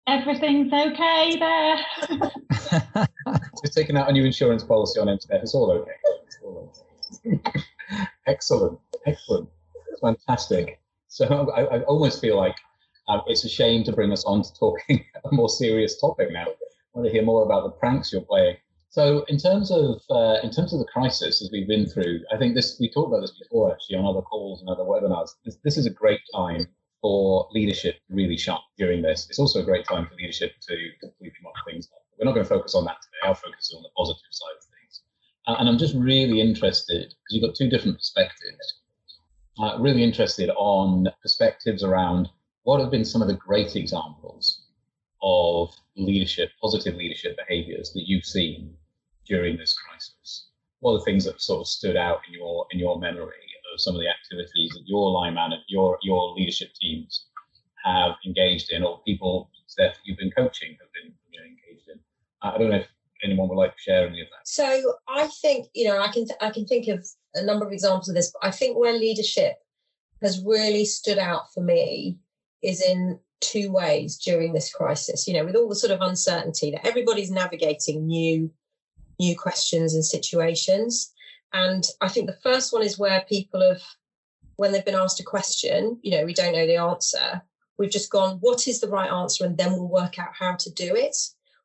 Everything's 0.07 0.73
okay 0.73 1.37
there. 1.37 1.77
Just 3.61 3.75
taking 3.75 3.95
out 3.95 4.09
a 4.09 4.13
new 4.13 4.25
insurance 4.25 4.63
policy 4.63 4.99
on 4.99 5.07
internet. 5.07 5.43
It's 5.43 5.53
all 5.53 5.69
okay. 5.71 5.91
It's 6.25 6.39
all 6.43 6.73
okay. 7.25 7.39
excellent, 8.27 8.79
excellent, 9.05 9.49
fantastic. 10.01 10.79
So 11.09 11.51
I, 11.55 11.61
I 11.63 11.81
almost 11.83 12.21
feel 12.21 12.37
like 12.37 12.55
um, 13.09 13.23
it's 13.25 13.43
a 13.43 13.49
shame 13.49 13.83
to 13.83 13.91
bring 13.91 14.11
us 14.11 14.23
on 14.25 14.43
to 14.43 14.53
talking 14.53 15.03
a 15.25 15.33
more 15.33 15.49
serious 15.49 15.99
topic 15.99 16.31
now. 16.31 16.45
I 16.45 16.53
want 16.93 17.07
to 17.07 17.11
hear 17.11 17.23
more 17.23 17.43
about 17.43 17.63
the 17.63 17.71
pranks 17.71 18.13
you're 18.13 18.21
playing. 18.21 18.57
So, 18.89 19.23
in 19.27 19.37
terms 19.37 19.71
of 19.71 20.01
uh, 20.09 20.37
in 20.43 20.51
terms 20.51 20.73
of 20.73 20.79
the 20.79 20.85
crisis 20.85 21.41
as 21.41 21.49
we've 21.51 21.67
been 21.67 21.87
through, 21.87 22.21
I 22.33 22.37
think 22.37 22.55
this 22.55 22.77
we 22.79 22.89
talked 22.89 23.09
about 23.09 23.21
this 23.21 23.37
before 23.37 23.71
actually 23.71 23.97
on 23.97 24.05
other 24.05 24.21
calls 24.21 24.61
and 24.61 24.69
other 24.69 24.83
webinars. 24.83 25.29
This, 25.43 25.57
this 25.63 25.77
is 25.77 25.85
a 25.85 25.91
great 25.91 26.21
time 26.33 26.67
for 27.01 27.47
leadership 27.51 27.95
to 28.07 28.13
really 28.13 28.37
shine 28.37 28.59
during 28.77 29.01
this. 29.01 29.27
It's 29.29 29.39
also 29.39 29.61
a 29.61 29.63
great 29.63 29.85
time 29.85 30.07
for 30.07 30.15
leadership 30.15 30.53
to 30.67 30.75
completely 30.99 31.37
muck 31.43 31.53
things 31.67 31.87
up. 31.93 32.01
We're 32.17 32.25
not 32.25 32.33
going 32.33 32.45
to 32.45 32.49
focus 32.49 32.75
on 32.75 32.85
that 32.85 32.97
today. 33.01 33.17
I'll 33.23 33.35
focus 33.35 33.73
on 33.75 33.83
the 33.83 33.89
positive 33.95 34.21
side 34.31 34.55
of 34.57 34.63
things. 34.63 35.01
Uh, 35.47 35.55
and 35.59 35.69
I'm 35.69 35.77
just 35.77 35.95
really 35.95 36.41
interested 36.41 37.07
because 37.07 37.29
you've 37.29 37.43
got 37.43 37.55
two 37.55 37.69
different 37.69 37.97
perspectives. 37.97 38.81
Uh, 39.57 39.77
really 39.79 40.03
interested 40.03 40.49
on 40.57 41.07
perspectives 41.21 41.83
around 41.83 42.29
what 42.69 42.79
have 42.79 42.91
been 42.91 43.03
some 43.03 43.23
of 43.23 43.27
the 43.27 43.33
great 43.33 43.75
examples 43.75 44.61
of 45.23 45.75
leadership, 45.97 46.51
positive 46.61 46.93
leadership 46.93 47.35
behaviors 47.35 47.91
that 47.93 48.03
you've 48.05 48.23
seen 48.23 48.75
during 49.25 49.57
this 49.57 49.73
crisis? 49.73 50.49
What 50.79 50.91
are 50.91 50.97
the 50.99 51.03
things 51.03 51.25
that 51.25 51.41
sort 51.41 51.61
of 51.61 51.67
stood 51.67 51.97
out 51.97 52.19
in 52.27 52.35
your 52.35 52.67
in 52.69 52.77
your 52.77 52.99
memory 52.99 53.47
of 53.73 53.81
some 53.81 53.95
of 53.95 54.01
the 54.01 54.07
activities 54.07 54.69
that 54.75 54.83
your 54.85 55.09
line 55.09 55.33
manager, 55.33 55.63
your 55.67 55.97
your 56.03 56.33
leadership 56.35 56.69
teams 56.79 57.25
have 57.83 58.11
engaged 58.23 58.71
in, 58.71 58.83
or 58.83 59.01
people 59.01 59.49
that 59.79 59.97
you've 60.03 60.19
been 60.19 60.29
coaching 60.37 60.77
have 60.79 60.93
been 60.93 61.11
you 61.31 61.39
know, 61.39 61.47
engaged 61.47 61.89
in? 61.89 61.99
I 62.43 62.55
don't 62.59 62.69
know 62.69 62.83
if 62.85 62.87
anyone 63.23 63.49
would 63.49 63.57
like 63.57 63.75
to 63.77 63.81
share 63.81 64.07
any 64.07 64.21
of 64.21 64.27
that. 64.27 64.47
So 64.47 64.93
I 65.07 65.25
think 65.41 65.69
you 65.73 65.87
know 65.87 65.99
I 65.99 66.11
can 66.11 66.25
th- 66.27 66.39
I 66.39 66.51
can 66.51 66.67
think 66.67 66.87
of 66.87 67.03
a 67.33 67.43
number 67.43 67.65
of 67.65 67.71
examples 67.71 68.09
of 68.09 68.13
this, 68.13 68.31
but 68.31 68.47
I 68.47 68.51
think 68.51 68.77
where 68.77 68.93
leadership 68.93 69.55
has 70.21 70.43
really 70.45 70.85
stood 70.85 71.17
out 71.17 71.51
for 71.51 71.63
me 71.63 72.19
is 72.61 72.81
in 72.81 73.19
two 73.41 73.71
ways 73.71 74.17
during 74.17 74.51
this 74.51 74.71
crisis 74.71 75.27
you 75.27 75.33
know 75.33 75.45
with 75.45 75.55
all 75.55 75.69
the 75.69 75.75
sort 75.75 75.91
of 75.91 76.01
uncertainty 76.01 76.71
that 76.71 76.85
everybody's 76.85 77.31
navigating 77.31 78.05
new 78.05 78.51
new 79.19 79.37
questions 79.37 79.93
and 79.93 80.05
situations. 80.05 81.13
And 81.51 81.83
i 82.01 82.07
think 82.07 82.27
the 82.27 82.39
first 82.43 82.71
one 82.73 82.83
is 82.83 82.99
where 82.99 83.25
people 83.27 83.61
have 83.61 83.81
when 84.57 84.71
they've 84.71 84.85
been 84.85 84.95
asked 84.95 85.19
a 85.19 85.23
question 85.23 85.99
you 86.01 86.11
know 86.11 86.25
we 86.25 86.33
don't 86.33 86.53
know 86.53 86.67
the 86.67 86.77
answer. 86.77 87.41
We've 87.77 87.91
just 87.91 88.11
gone 88.11 88.37
what 88.41 88.67
is 88.67 88.81
the 88.81 88.89
right 88.89 89.09
answer? 89.09 89.45
and 89.45 89.57
then 89.57 89.71
we'll 89.71 89.87
work 89.87 90.19
out 90.19 90.33
how 90.37 90.55
to 90.55 90.69
do 90.71 90.95
it 90.95 91.15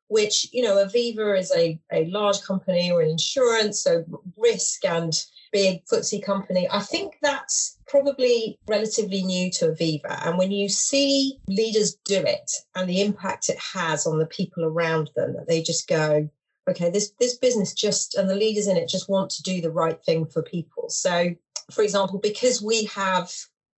which 0.07 0.47
you 0.53 0.61
know 0.61 0.75
aviva 0.75 1.37
is 1.37 1.51
a, 1.55 1.79
a 1.91 2.05
large 2.05 2.41
company 2.41 2.91
or 2.91 3.01
an 3.01 3.09
insurance 3.09 3.81
so 3.81 4.05
risk 4.37 4.85
and 4.85 5.25
big 5.55 5.85
FTSE 5.85 6.21
company. 6.21 6.67
I 6.69 6.81
think 6.81 7.15
that's 7.21 7.77
probably 7.87 8.59
relatively 8.67 9.23
new 9.23 9.49
to 9.51 9.69
Aviva. 9.69 10.27
And 10.27 10.37
when 10.37 10.51
you 10.51 10.67
see 10.67 11.39
leaders 11.47 11.95
do 12.03 12.17
it 12.17 12.51
and 12.75 12.89
the 12.89 13.01
impact 13.01 13.47
it 13.47 13.57
has 13.73 14.05
on 14.05 14.19
the 14.19 14.25
people 14.25 14.65
around 14.65 15.11
them, 15.15 15.31
that 15.31 15.47
they 15.47 15.61
just 15.61 15.87
go, 15.87 16.29
okay, 16.69 16.89
this 16.89 17.13
this 17.21 17.37
business 17.37 17.73
just 17.73 18.15
and 18.15 18.29
the 18.29 18.35
leaders 18.35 18.67
in 18.67 18.75
it 18.75 18.89
just 18.89 19.07
want 19.07 19.29
to 19.29 19.43
do 19.43 19.61
the 19.61 19.71
right 19.71 20.03
thing 20.03 20.25
for 20.25 20.43
people. 20.43 20.89
So, 20.89 21.33
for 21.71 21.83
example, 21.83 22.19
because 22.19 22.61
we 22.61 22.83
have 22.93 23.31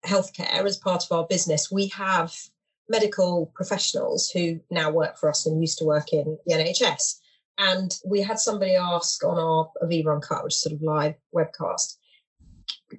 healthcare 0.06 0.64
as 0.64 0.78
part 0.78 1.04
of 1.04 1.12
our 1.12 1.28
business, 1.28 1.70
we 1.70 1.88
have 1.88 2.34
medical 2.88 3.52
professionals 3.54 4.30
who 4.30 4.62
now 4.72 4.92
work 4.92 5.18
for 5.18 5.28
us 5.28 5.46
and 5.46 5.60
used 5.60 5.80
to 5.80 5.86
work 5.86 6.14
in 6.14 6.38
the 6.46 6.54
NHS. 6.54 7.20
And 7.58 7.98
we 8.06 8.22
had 8.22 8.40
somebody 8.40 8.76
ask 8.76 9.24
on 9.24 9.38
our 9.38 9.72
Aviva 9.82 10.14
Uncut, 10.14 10.44
which 10.44 10.54
is 10.54 10.62
sort 10.62 10.74
of 10.74 10.82
live 10.82 11.16
webcast, 11.34 11.98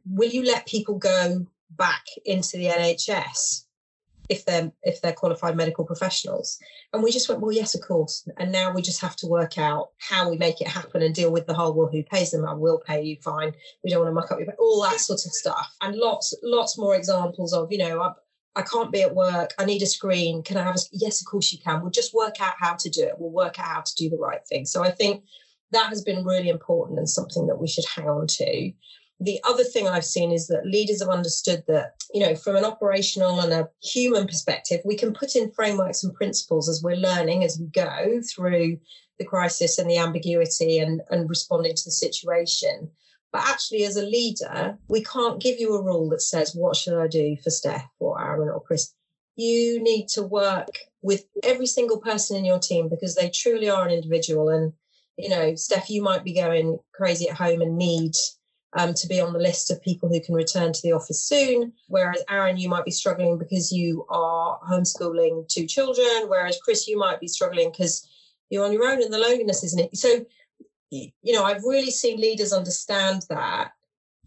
will 0.08 0.30
you 0.30 0.44
let 0.44 0.66
people 0.66 0.98
go 0.98 1.46
back 1.70 2.04
into 2.24 2.56
the 2.56 2.66
NHS 2.66 3.64
if 4.28 4.44
they're 4.44 4.72
if 4.82 5.00
they're 5.00 5.12
qualified 5.12 5.56
medical 5.56 5.84
professionals? 5.84 6.58
And 6.92 7.02
we 7.02 7.12
just 7.12 7.28
went, 7.28 7.42
well, 7.42 7.52
yes, 7.52 7.74
of 7.74 7.82
course. 7.82 8.26
And 8.38 8.50
now 8.50 8.72
we 8.72 8.80
just 8.80 9.00
have 9.02 9.16
to 9.16 9.26
work 9.26 9.58
out 9.58 9.90
how 9.98 10.30
we 10.30 10.38
make 10.38 10.60
it 10.60 10.68
happen 10.68 11.02
and 11.02 11.14
deal 11.14 11.30
with 11.30 11.46
the 11.46 11.54
whole, 11.54 11.74
well, 11.74 11.88
who 11.88 12.02
pays 12.02 12.30
them? 12.30 12.46
I 12.46 12.54
will 12.54 12.78
pay 12.78 13.02
you, 13.02 13.16
fine. 13.22 13.52
We 13.84 13.90
don't 13.90 14.00
want 14.00 14.10
to 14.10 14.14
muck 14.14 14.32
up 14.32 14.38
your 14.38 14.54
all 14.58 14.82
that 14.82 15.00
sort 15.00 15.24
of 15.26 15.32
stuff. 15.32 15.74
And 15.82 15.96
lots, 15.96 16.34
lots 16.42 16.78
more 16.78 16.96
examples 16.96 17.52
of, 17.52 17.70
you 17.70 17.78
know, 17.78 18.14
I 18.56 18.62
can't 18.62 18.90
be 18.90 19.02
at 19.02 19.14
work. 19.14 19.52
I 19.58 19.66
need 19.66 19.82
a 19.82 19.86
screen. 19.86 20.42
Can 20.42 20.56
I 20.56 20.64
have 20.64 20.76
a? 20.76 20.80
Yes, 20.90 21.20
of 21.20 21.26
course 21.26 21.52
you 21.52 21.58
can. 21.58 21.82
We'll 21.82 21.90
just 21.90 22.14
work 22.14 22.40
out 22.40 22.54
how 22.58 22.74
to 22.74 22.88
do 22.88 23.02
it. 23.02 23.14
We'll 23.18 23.30
work 23.30 23.60
out 23.60 23.66
how 23.66 23.80
to 23.82 23.94
do 23.96 24.08
the 24.08 24.16
right 24.16 24.40
thing. 24.48 24.64
So 24.64 24.82
I 24.82 24.90
think 24.90 25.22
that 25.72 25.88
has 25.88 26.02
been 26.02 26.24
really 26.24 26.48
important 26.48 26.98
and 26.98 27.08
something 27.08 27.46
that 27.46 27.60
we 27.60 27.68
should 27.68 27.84
hang 27.84 28.08
on 28.08 28.26
to. 28.26 28.72
The 29.20 29.40
other 29.44 29.64
thing 29.64 29.88
I've 29.88 30.04
seen 30.04 30.30
is 30.30 30.46
that 30.48 30.66
leaders 30.66 31.00
have 31.00 31.08
understood 31.08 31.64
that, 31.68 31.94
you 32.12 32.20
know, 32.20 32.34
from 32.34 32.56
an 32.56 32.64
operational 32.64 33.40
and 33.40 33.52
a 33.52 33.68
human 33.82 34.26
perspective, 34.26 34.80
we 34.84 34.96
can 34.96 35.14
put 35.14 35.36
in 35.36 35.52
frameworks 35.52 36.04
and 36.04 36.14
principles 36.14 36.68
as 36.68 36.82
we're 36.82 36.96
learning 36.96 37.42
as 37.42 37.58
we 37.58 37.66
go 37.66 38.20
through 38.34 38.78
the 39.18 39.24
crisis 39.24 39.78
and 39.78 39.90
the 39.90 39.96
ambiguity 39.98 40.78
and, 40.78 41.00
and 41.10 41.30
responding 41.30 41.74
to 41.74 41.84
the 41.84 41.90
situation. 41.90 42.90
But 43.36 43.48
actually, 43.48 43.84
as 43.84 43.96
a 43.96 44.06
leader, 44.06 44.78
we 44.88 45.04
can't 45.04 45.42
give 45.42 45.60
you 45.60 45.74
a 45.74 45.82
rule 45.82 46.08
that 46.08 46.22
says, 46.22 46.54
what 46.54 46.74
should 46.74 46.98
I 46.98 47.06
do 47.06 47.36
for 47.44 47.50
Steph 47.50 47.86
or 47.98 48.18
Aaron 48.18 48.48
or 48.48 48.62
Chris? 48.62 48.94
You 49.34 49.82
need 49.82 50.08
to 50.14 50.22
work 50.22 50.70
with 51.02 51.26
every 51.42 51.66
single 51.66 51.98
person 51.98 52.38
in 52.38 52.46
your 52.46 52.58
team 52.58 52.88
because 52.88 53.14
they 53.14 53.28
truly 53.28 53.68
are 53.68 53.86
an 53.86 53.92
individual. 53.92 54.48
And, 54.48 54.72
you 55.18 55.28
know, 55.28 55.54
Steph, 55.54 55.90
you 55.90 56.02
might 56.02 56.24
be 56.24 56.32
going 56.32 56.78
crazy 56.94 57.28
at 57.28 57.36
home 57.36 57.60
and 57.60 57.76
need 57.76 58.14
um, 58.72 58.94
to 58.94 59.06
be 59.06 59.20
on 59.20 59.34
the 59.34 59.38
list 59.38 59.70
of 59.70 59.82
people 59.82 60.08
who 60.08 60.22
can 60.22 60.34
return 60.34 60.72
to 60.72 60.80
the 60.82 60.92
office 60.92 61.22
soon. 61.22 61.74
Whereas 61.88 62.24
Aaron, 62.30 62.56
you 62.56 62.70
might 62.70 62.86
be 62.86 62.90
struggling 62.90 63.36
because 63.36 63.70
you 63.70 64.06
are 64.08 64.58
homeschooling 64.66 65.46
two 65.48 65.66
children. 65.66 66.24
Whereas 66.28 66.58
Chris, 66.64 66.88
you 66.88 66.98
might 66.98 67.20
be 67.20 67.28
struggling 67.28 67.70
because 67.70 68.08
you're 68.48 68.64
on 68.64 68.72
your 68.72 68.86
own 68.86 69.02
and 69.02 69.12
the 69.12 69.18
loneliness, 69.18 69.62
isn't 69.62 69.80
it? 69.80 69.96
So 69.98 70.24
you 70.90 71.32
know, 71.32 71.44
I've 71.44 71.64
really 71.64 71.90
seen 71.90 72.20
leaders 72.20 72.52
understand 72.52 73.22
that 73.28 73.72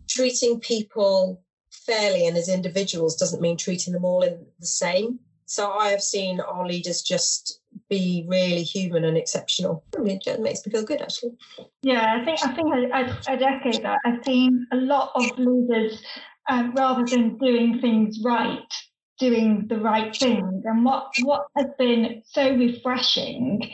treating 0.08 0.60
people 0.60 1.42
fairly 1.72 2.28
and 2.28 2.38
as 2.38 2.50
individuals 2.50 3.16
doesn't 3.16 3.42
mean 3.42 3.58
treating 3.58 3.94
them 3.94 4.06
all 4.06 4.22
in 4.22 4.46
the 4.60 4.68
same. 4.68 5.20
So 5.46 5.72
I 5.72 5.90
have 5.90 6.04
seen 6.04 6.40
our 6.40 6.68
leaders 6.68 7.02
just 7.02 7.60
be 7.90 8.24
really 8.28 8.62
human 8.62 9.04
and 9.04 9.18
exceptional. 9.18 9.84
I 9.98 10.02
mean, 10.02 10.20
it 10.26 10.40
makes 10.40 10.66
me 10.66 10.72
feel 10.72 10.84
good, 10.84 11.02
actually. 11.02 11.38
Yeah, 11.82 12.18
I 12.20 12.24
think 12.24 12.40
I 12.44 12.54
think 12.54 12.74
I, 12.74 13.00
I, 13.02 13.18
I'd 13.28 13.42
echo 13.42 13.82
that. 13.82 13.98
I've 14.06 14.24
seen 14.24 14.68
a 14.72 14.76
lot 14.76 15.12
of 15.16 15.26
leaders, 15.40 16.04
um, 16.50 16.74
rather 16.76 17.04
than 17.06 17.38
doing 17.40 17.80
things 17.82 18.20
right, 18.24 18.72
doing 19.18 19.66
the 19.68 19.80
right 19.80 20.16
thing. 20.16 20.62
And 20.66 20.86
what 20.86 21.08
what 21.24 21.48
has 21.58 21.68
been 21.80 22.22
so 22.26 22.56
refreshing 22.56 23.72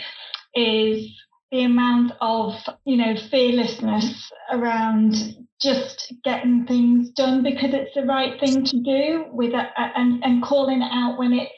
is 0.54 1.10
the 1.52 1.64
amount 1.64 2.12
of 2.22 2.54
you 2.86 2.98
know 2.98 3.16
fearlessness 3.30 4.32
around 4.52 5.16
just 5.62 6.14
getting 6.24 6.66
things 6.66 7.10
done 7.12 7.44
because 7.44 7.74
it's 7.74 7.94
the 7.96 8.04
right 8.04 8.40
thing 8.40 8.66
to 8.66 8.80
do 8.80 9.26
with 9.32 9.54
a, 9.54 9.68
and 9.98 10.24
and 10.24 10.44
calling 10.44 10.82
it 10.82 10.92
out 10.92 11.18
when 11.18 11.34
it's 11.34 11.52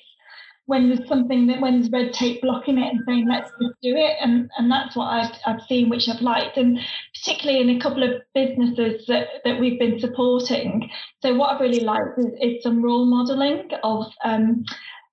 when 0.67 0.89
there's 0.89 1.07
something 1.07 1.47
that 1.47 1.61
when 1.61 1.79
there's 1.79 1.91
red 1.91 2.13
tape 2.13 2.41
blocking 2.41 2.77
it 2.77 2.93
and 2.93 3.01
saying 3.07 3.25
let's 3.27 3.49
just 3.61 3.75
do 3.81 3.95
it. 3.95 4.17
And 4.21 4.51
and 4.57 4.69
that's 4.69 4.95
what 4.95 5.05
I've 5.05 5.31
I've 5.45 5.61
seen 5.61 5.89
which 5.89 6.07
I've 6.09 6.21
liked. 6.21 6.57
And 6.57 6.77
particularly 7.15 7.61
in 7.61 7.77
a 7.77 7.79
couple 7.79 8.03
of 8.03 8.21
businesses 8.35 9.05
that 9.07 9.27
that 9.45 9.59
we've 9.59 9.79
been 9.79 9.99
supporting. 9.99 10.89
So 11.21 11.35
what 11.35 11.53
I've 11.53 11.61
really 11.61 11.79
liked 11.79 12.19
is, 12.19 12.25
is 12.41 12.63
some 12.63 12.83
role 12.83 13.05
modeling 13.05 13.69
of 13.81 14.05
um, 14.25 14.65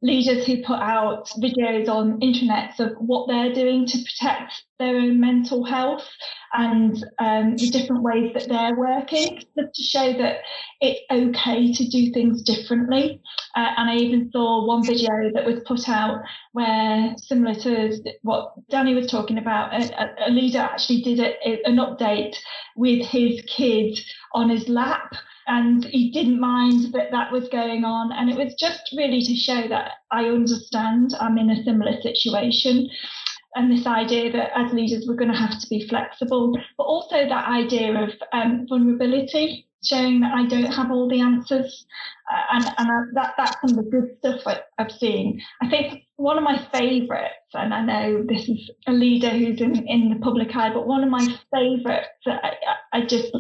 leaders 0.04 0.46
who 0.46 0.62
put 0.62 0.78
out 0.80 1.30
videos 1.38 1.88
on 1.88 2.20
intranets 2.20 2.78
of 2.78 2.92
what 2.98 3.26
they're 3.26 3.54
doing 3.54 3.86
to 3.86 3.96
protect 3.98 4.52
their 4.78 4.96
own 4.96 5.18
mental 5.18 5.64
health 5.64 6.06
and 6.52 7.02
um, 7.20 7.56
the 7.56 7.70
different 7.70 8.02
ways 8.02 8.30
that 8.34 8.46
they're 8.46 8.76
working 8.76 9.38
just 9.56 9.74
to 9.74 9.82
show 9.82 10.12
that 10.12 10.40
it's 10.82 11.00
okay 11.10 11.72
to 11.72 11.88
do 11.88 12.12
things 12.12 12.42
differently. 12.42 13.18
Uh, 13.56 13.70
and 13.78 13.90
I 13.90 13.96
even 13.96 14.30
saw 14.30 14.66
one 14.66 14.84
video 14.84 15.30
that 15.32 15.46
was 15.46 15.62
put 15.66 15.88
out 15.88 16.20
where, 16.52 17.14
similar 17.16 17.54
to 17.60 17.96
what 18.20 18.52
Danny 18.68 18.94
was 18.94 19.06
talking 19.06 19.38
about, 19.38 19.72
a, 19.72 20.28
a 20.28 20.30
leader 20.30 20.58
actually 20.58 21.00
did 21.00 21.18
a, 21.18 21.66
an 21.66 21.76
update 21.76 22.36
with 22.76 23.06
his 23.06 23.42
kids 23.48 24.04
on 24.34 24.50
his 24.50 24.68
lap 24.68 25.14
and 25.46 25.84
he 25.84 26.10
didn't 26.10 26.40
mind 26.40 26.92
that 26.92 27.10
that 27.10 27.32
was 27.32 27.48
going 27.48 27.84
on. 27.84 28.12
And 28.12 28.30
it 28.30 28.36
was 28.36 28.54
just 28.54 28.94
really 28.96 29.20
to 29.22 29.34
show 29.34 29.68
that 29.68 29.92
I 30.10 30.24
understand 30.24 31.14
I'm 31.20 31.38
in 31.38 31.50
a 31.50 31.64
similar 31.64 32.00
situation. 32.00 32.88
And 33.56 33.70
this 33.70 33.86
idea 33.86 34.32
that 34.32 34.50
as 34.56 34.72
leaders 34.72 35.06
we're 35.06 35.14
going 35.14 35.30
to 35.30 35.38
have 35.38 35.60
to 35.60 35.68
be 35.68 35.86
flexible, 35.88 36.58
but 36.76 36.84
also 36.84 37.28
that 37.28 37.48
idea 37.48 38.02
of 38.02 38.10
um, 38.32 38.66
vulnerability, 38.68 39.68
showing 39.84 40.20
that 40.20 40.32
I 40.34 40.46
don't 40.46 40.72
have 40.72 40.90
all 40.90 41.08
the 41.08 41.20
answers, 41.20 41.86
uh, 42.32 42.54
and, 42.54 42.64
and 42.78 42.90
I, 42.90 43.00
that 43.12 43.34
that's 43.36 43.60
some 43.60 43.78
of 43.78 43.84
the 43.84 43.90
good 43.90 44.16
stuff 44.18 44.40
I, 44.46 44.60
I've 44.78 44.90
seen. 44.90 45.40
I 45.62 45.68
think 45.68 46.04
one 46.16 46.38
of 46.38 46.42
my 46.42 46.66
favourites, 46.72 47.52
and 47.52 47.72
I 47.72 47.84
know 47.84 48.24
this 48.26 48.48
is 48.48 48.70
a 48.88 48.92
leader 48.92 49.30
who's 49.30 49.60
in, 49.60 49.86
in 49.86 50.08
the 50.08 50.20
public 50.20 50.56
eye, 50.56 50.72
but 50.72 50.88
one 50.88 51.04
of 51.04 51.10
my 51.10 51.26
favourites 51.52 52.08
that 52.26 52.42
I, 52.42 52.98
I 52.98 53.06
just 53.06 53.36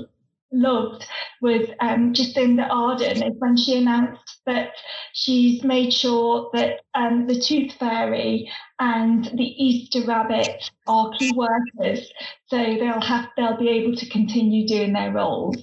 loved 0.52 1.04
was 1.40 1.68
um, 1.80 2.12
Jacinda 2.12 2.68
Ardern 2.70 3.28
is 3.28 3.34
when 3.38 3.56
she 3.56 3.78
announced 3.78 4.40
that 4.46 4.70
she's 5.12 5.62
made 5.64 5.92
sure 5.92 6.50
that 6.52 6.80
um, 6.94 7.26
the 7.26 7.40
tooth 7.40 7.72
fairy 7.78 8.50
and 8.78 9.24
the 9.34 9.44
Easter 9.44 10.06
rabbit 10.06 10.70
are 10.86 11.10
key 11.18 11.32
workers, 11.34 12.10
so 12.46 12.56
they'll 12.56 13.00
have 13.00 13.28
they'll 13.36 13.58
be 13.58 13.68
able 13.68 13.96
to 13.96 14.08
continue 14.10 14.66
doing 14.66 14.92
their 14.92 15.12
roles, 15.12 15.56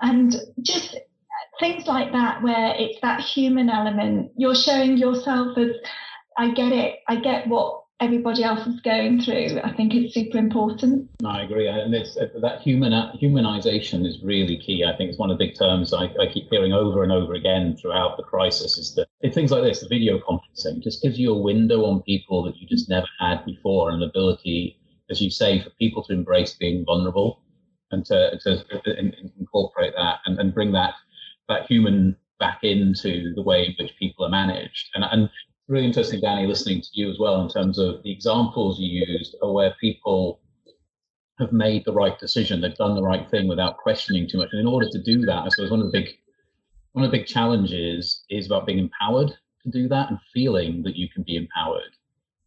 and 0.00 0.36
just 0.62 0.96
things 1.60 1.86
like 1.86 2.12
that 2.12 2.42
where 2.42 2.74
it's 2.76 3.00
that 3.02 3.20
human 3.20 3.70
element. 3.70 4.32
You're 4.36 4.54
showing 4.54 4.96
yourself 4.96 5.56
as 5.58 5.70
I 6.36 6.52
get 6.52 6.72
it, 6.72 6.96
I 7.08 7.16
get 7.16 7.48
what 7.48 7.83
everybody 8.00 8.42
else 8.42 8.66
is 8.66 8.80
going 8.80 9.20
through, 9.20 9.60
I 9.62 9.72
think 9.72 9.94
is 9.94 10.12
super 10.12 10.38
important. 10.38 11.08
I 11.24 11.42
agree, 11.42 11.68
and 11.68 11.94
it's 11.94 12.16
uh, 12.16 12.26
that 12.40 12.60
human 12.60 12.92
humanization 13.20 14.06
is 14.06 14.22
really 14.22 14.58
key. 14.58 14.84
I 14.84 14.96
think 14.96 15.10
it's 15.10 15.18
one 15.18 15.30
of 15.30 15.38
the 15.38 15.46
big 15.46 15.56
terms 15.56 15.92
I, 15.92 16.06
I 16.20 16.26
keep 16.32 16.48
hearing 16.50 16.72
over 16.72 17.02
and 17.02 17.12
over 17.12 17.34
again 17.34 17.76
throughout 17.80 18.16
the 18.16 18.22
crisis. 18.22 18.78
Is 18.78 18.94
that 18.96 19.08
things 19.32 19.50
like 19.50 19.62
this, 19.62 19.80
the 19.80 19.88
video 19.88 20.18
conferencing, 20.18 20.82
just 20.82 21.02
gives 21.02 21.18
you 21.18 21.32
a 21.32 21.38
window 21.38 21.84
on 21.84 22.02
people 22.02 22.42
that 22.44 22.56
you 22.56 22.66
just 22.66 22.88
never 22.88 23.06
had 23.20 23.44
before, 23.44 23.90
and 23.90 24.02
an 24.02 24.08
ability, 24.08 24.78
as 25.10 25.20
you 25.22 25.30
say, 25.30 25.62
for 25.62 25.70
people 25.70 26.02
to 26.04 26.12
embrace 26.12 26.54
being 26.54 26.84
vulnerable 26.84 27.40
and 27.90 28.04
to, 28.06 28.38
to 28.42 28.64
incorporate 29.38 29.92
that 29.96 30.18
and, 30.26 30.38
and 30.38 30.52
bring 30.52 30.72
that 30.72 30.94
that 31.48 31.66
human 31.66 32.16
back 32.40 32.64
into 32.64 33.32
the 33.34 33.42
way 33.42 33.66
in 33.66 33.74
which 33.78 33.94
people 33.98 34.24
are 34.24 34.30
managed. 34.30 34.88
And, 34.94 35.04
and 35.04 35.30
really 35.68 35.86
interesting, 35.86 36.20
Danny, 36.20 36.46
listening 36.46 36.80
to 36.80 36.88
you 36.92 37.10
as 37.10 37.18
well 37.18 37.40
in 37.40 37.48
terms 37.48 37.78
of 37.78 38.02
the 38.02 38.12
examples 38.12 38.78
you 38.78 39.06
used 39.06 39.36
are 39.42 39.52
where 39.52 39.74
people 39.80 40.40
have 41.38 41.52
made 41.52 41.84
the 41.84 41.92
right 41.92 42.18
decision, 42.18 42.60
they've 42.60 42.76
done 42.76 42.94
the 42.94 43.02
right 43.02 43.28
thing 43.30 43.48
without 43.48 43.78
questioning 43.78 44.28
too 44.28 44.38
much. 44.38 44.50
And 44.52 44.60
in 44.60 44.66
order 44.66 44.88
to 44.88 45.02
do 45.02 45.20
that, 45.22 45.44
I 45.44 45.48
suppose 45.48 45.70
one 45.70 45.80
of 45.80 45.90
the 45.90 45.98
big 46.00 46.18
one 46.92 47.04
of 47.04 47.10
the 47.10 47.18
big 47.18 47.26
challenges 47.26 48.22
is 48.30 48.46
about 48.46 48.66
being 48.66 48.78
empowered 48.78 49.32
to 49.64 49.70
do 49.70 49.88
that 49.88 50.10
and 50.10 50.18
feeling 50.32 50.84
that 50.84 50.94
you 50.94 51.08
can 51.08 51.24
be 51.24 51.34
empowered 51.36 51.90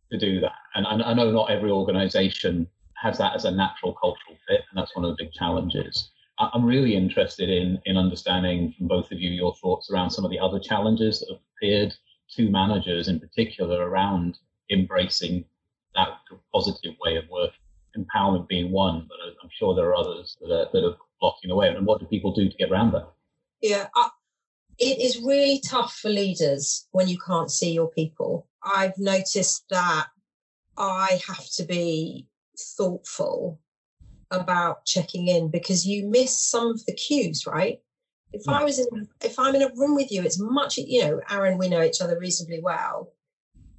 to 0.10 0.18
do 0.18 0.40
that. 0.40 0.54
And 0.76 0.88
I, 0.88 1.10
I 1.10 1.14
know 1.14 1.32
not 1.32 1.52
every 1.52 1.70
organization 1.70 2.66
has 2.96 3.18
that 3.18 3.36
as 3.36 3.44
a 3.44 3.52
natural 3.52 3.94
cultural 3.94 4.38
fit, 4.48 4.62
and 4.70 4.78
that's 4.78 4.96
one 4.96 5.04
of 5.04 5.12
the 5.12 5.22
big 5.22 5.34
challenges. 5.34 6.12
I'm 6.40 6.66
really 6.66 6.96
interested 6.96 7.50
in 7.50 7.82
in 7.86 7.98
understanding 7.98 8.74
from 8.78 8.88
both 8.88 9.12
of 9.12 9.20
you 9.20 9.32
your 9.32 9.56
thoughts 9.56 9.92
around 9.92 10.12
some 10.12 10.24
of 10.24 10.32
the 10.32 10.40
other 10.40 10.60
challenges 10.60 11.20
that 11.20 11.30
have 11.30 11.42
appeared 11.58 11.94
to 12.36 12.50
managers 12.50 13.08
in 13.08 13.20
particular 13.20 13.90
around 13.90 14.38
embracing 14.70 15.46
that 15.96 16.10
positive 16.54 16.94
way 17.04 17.16
of 17.16 17.24
working. 17.30 17.60
Empowerment 17.98 18.48
being 18.48 18.72
one, 18.72 19.08
but 19.08 19.18
I'm 19.42 19.50
sure 19.58 19.74
there 19.74 19.88
are 19.88 19.96
others 19.96 20.38
that, 20.42 20.52
are, 20.52 20.68
that 20.72 20.84
have 20.84 20.98
blocking 21.20 21.50
the 21.50 21.56
way? 21.56 21.70
And 21.70 21.86
what 21.86 22.00
do 22.00 22.06
people 22.06 22.34
do 22.34 22.50
to 22.50 22.58
get 22.58 22.72
around 22.72 22.94
that? 22.94 23.10
Yeah, 23.62 23.88
I, 23.96 24.10
it 24.78 25.00
is 25.00 25.22
really 25.22 25.60
tough 25.60 25.96
for 25.96 26.10
leaders 26.10 26.88
when 26.92 27.08
you 27.08 27.18
can't 27.26 27.52
see 27.52 27.72
your 27.72 27.90
people. 27.90 28.48
I've 28.64 28.98
noticed 28.98 29.66
that 29.70 30.08
I 30.78 31.20
have 31.28 31.50
to 31.56 31.64
be 31.64 32.28
thoughtful 32.78 33.60
about 34.30 34.86
checking 34.86 35.28
in 35.28 35.50
because 35.50 35.86
you 35.86 36.08
miss 36.08 36.40
some 36.40 36.68
of 36.68 36.86
the 36.86 36.94
cues, 36.94 37.46
right? 37.48 37.80
If 38.34 38.48
I 38.50 38.64
was 38.64 38.80
in, 38.80 39.08
if 39.24 39.40
I'm 39.40 39.56
in 39.56 39.64
a 39.64 39.72
room 39.76 39.96
with 39.96 40.12
you, 40.12 40.22
it's 40.22 40.40
much, 40.40 40.78
you 40.78 41.02
know, 41.02 41.22
Aaron, 41.30 41.58
we 41.58 41.70
know 41.70 41.82
each 41.82 42.02
other 42.02 42.20
reasonably 42.20 42.60
well. 42.62 43.14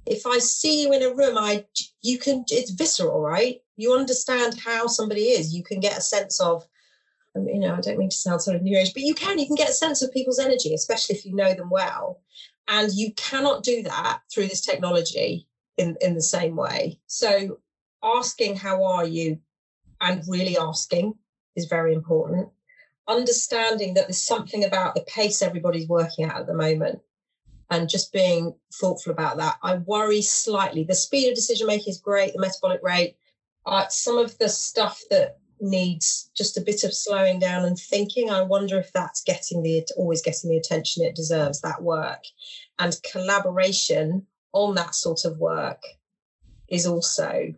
If 0.05 0.25
I 0.25 0.39
see 0.39 0.81
you 0.81 0.91
in 0.91 1.03
a 1.03 1.13
room, 1.13 1.37
I, 1.37 1.65
you 2.01 2.17
can, 2.17 2.43
it's 2.49 2.71
visceral, 2.71 3.21
right? 3.21 3.61
You 3.77 3.93
understand 3.93 4.59
how 4.59 4.87
somebody 4.87 5.25
is. 5.25 5.53
You 5.53 5.63
can 5.63 5.79
get 5.79 5.97
a 5.97 6.01
sense 6.01 6.39
of, 6.41 6.67
um, 7.35 7.47
you 7.47 7.59
know, 7.59 7.75
I 7.75 7.81
don't 7.81 7.99
mean 7.99 8.09
to 8.09 8.15
sound 8.15 8.41
sort 8.41 8.55
of 8.55 8.63
new 8.63 8.77
age, 8.77 8.93
but 8.93 9.03
you 9.03 9.13
can, 9.13 9.37
you 9.37 9.45
can 9.45 9.55
get 9.55 9.69
a 9.69 9.73
sense 9.73 10.01
of 10.01 10.11
people's 10.11 10.39
energy, 10.39 10.73
especially 10.73 11.15
if 11.15 11.25
you 11.25 11.35
know 11.35 11.53
them 11.53 11.69
well. 11.69 12.21
And 12.67 12.91
you 12.91 13.13
cannot 13.13 13.63
do 13.63 13.83
that 13.83 14.21
through 14.33 14.47
this 14.47 14.61
technology 14.61 15.47
in, 15.77 15.95
in 16.01 16.15
the 16.15 16.21
same 16.21 16.55
way. 16.55 16.99
So 17.07 17.59
asking, 18.03 18.55
how 18.55 18.83
are 18.83 19.05
you? 19.05 19.39
And 20.01 20.23
really 20.27 20.57
asking 20.57 21.15
is 21.55 21.65
very 21.65 21.93
important 21.93 22.49
understanding 23.09 23.95
that 23.95 24.07
there's 24.07 24.21
something 24.21 24.63
about 24.63 24.95
the 24.95 25.01
pace 25.01 25.41
everybody's 25.41 25.87
working 25.87 26.25
at 26.25 26.37
at 26.37 26.47
the 26.47 26.53
moment 26.53 27.01
and 27.71 27.89
just 27.89 28.13
being 28.13 28.53
thoughtful 28.73 29.11
about 29.11 29.37
that. 29.37 29.57
I 29.61 29.75
worry 29.75 30.21
slightly. 30.21 30.83
The 30.83 30.95
speed 30.95 31.29
of 31.29 31.35
decision 31.35 31.67
making 31.67 31.91
is 31.91 31.99
great, 31.99 32.33
the 32.33 32.39
metabolic 32.39 32.81
rate. 32.83 33.17
Uh, 33.65 33.87
some 33.89 34.17
of 34.17 34.37
the 34.37 34.49
stuff 34.49 35.01
that 35.09 35.37
needs 35.61 36.31
just 36.35 36.57
a 36.57 36.61
bit 36.61 36.83
of 36.83 36.93
slowing 36.93 37.39
down 37.39 37.65
and 37.65 37.77
thinking, 37.77 38.29
I 38.29 38.41
wonder 38.41 38.79
if 38.79 38.91
that's 38.93 39.23
getting 39.23 39.61
the 39.61 39.85
always 39.97 40.21
getting 40.21 40.49
the 40.49 40.57
attention 40.57 41.03
it 41.03 41.15
deserves, 41.15 41.61
that 41.61 41.83
work. 41.83 42.23
And 42.79 42.97
collaboration 43.11 44.25
on 44.53 44.75
that 44.75 44.95
sort 44.95 45.25
of 45.25 45.37
work 45.37 45.81
is 46.69 46.87
also 46.87 47.53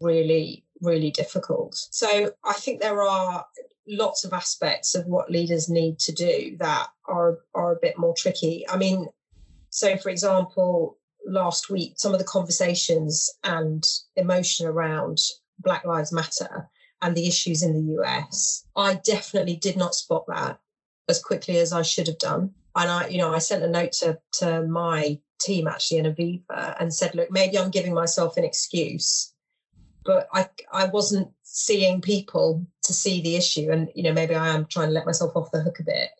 really, 0.00 0.64
really 0.80 1.10
difficult. 1.10 1.74
So 1.90 2.32
I 2.44 2.52
think 2.54 2.80
there 2.80 3.02
are 3.02 3.46
lots 3.86 4.24
of 4.24 4.32
aspects 4.32 4.94
of 4.94 5.06
what 5.06 5.30
leaders 5.30 5.68
need 5.68 5.98
to 5.98 6.12
do 6.12 6.56
that 6.58 6.88
are 7.06 7.38
are 7.54 7.72
a 7.72 7.80
bit 7.80 7.98
more 7.98 8.14
tricky. 8.16 8.64
I 8.68 8.76
mean, 8.76 9.08
so 9.70 9.96
for 9.96 10.10
example, 10.10 10.98
last 11.26 11.70
week 11.70 11.94
some 11.96 12.12
of 12.12 12.18
the 12.18 12.24
conversations 12.24 13.30
and 13.44 13.84
emotion 14.16 14.66
around 14.66 15.18
Black 15.58 15.84
Lives 15.84 16.12
Matter 16.12 16.68
and 17.00 17.16
the 17.16 17.26
issues 17.26 17.62
in 17.62 17.72
the 17.72 17.94
US, 18.00 18.64
I 18.76 18.94
definitely 18.94 19.56
did 19.56 19.76
not 19.76 19.94
spot 19.94 20.24
that 20.28 20.60
as 21.08 21.20
quickly 21.20 21.58
as 21.58 21.72
I 21.72 21.82
should 21.82 22.06
have 22.06 22.18
done. 22.18 22.54
And 22.76 22.90
I, 22.90 23.08
you 23.08 23.18
know, 23.18 23.34
I 23.34 23.38
sent 23.38 23.64
a 23.64 23.68
note 23.68 23.92
to 24.00 24.18
to 24.38 24.62
my 24.66 25.18
team 25.40 25.66
actually 25.66 25.98
in 25.98 26.06
Aviva 26.06 26.76
and 26.80 26.94
said, 26.94 27.14
look, 27.14 27.30
maybe 27.30 27.58
I'm 27.58 27.70
giving 27.70 27.92
myself 27.92 28.36
an 28.36 28.44
excuse, 28.44 29.32
but 30.04 30.28
I 30.32 30.48
I 30.72 30.86
wasn't 30.86 31.28
seeing 31.42 32.00
people 32.00 32.66
to 32.84 32.92
see 32.92 33.20
the 33.20 33.36
issue. 33.36 33.70
And 33.70 33.88
you 33.94 34.02
know 34.02 34.12
maybe 34.12 34.34
i 34.34 34.48
am 34.48 34.66
trying 34.66 34.88
to 34.88 34.92
let 34.92 35.06
myself 35.06 35.36
off 35.36 35.50
the 35.50 35.62
hook 35.62 35.80
a 35.80 35.84
bit 35.84 36.10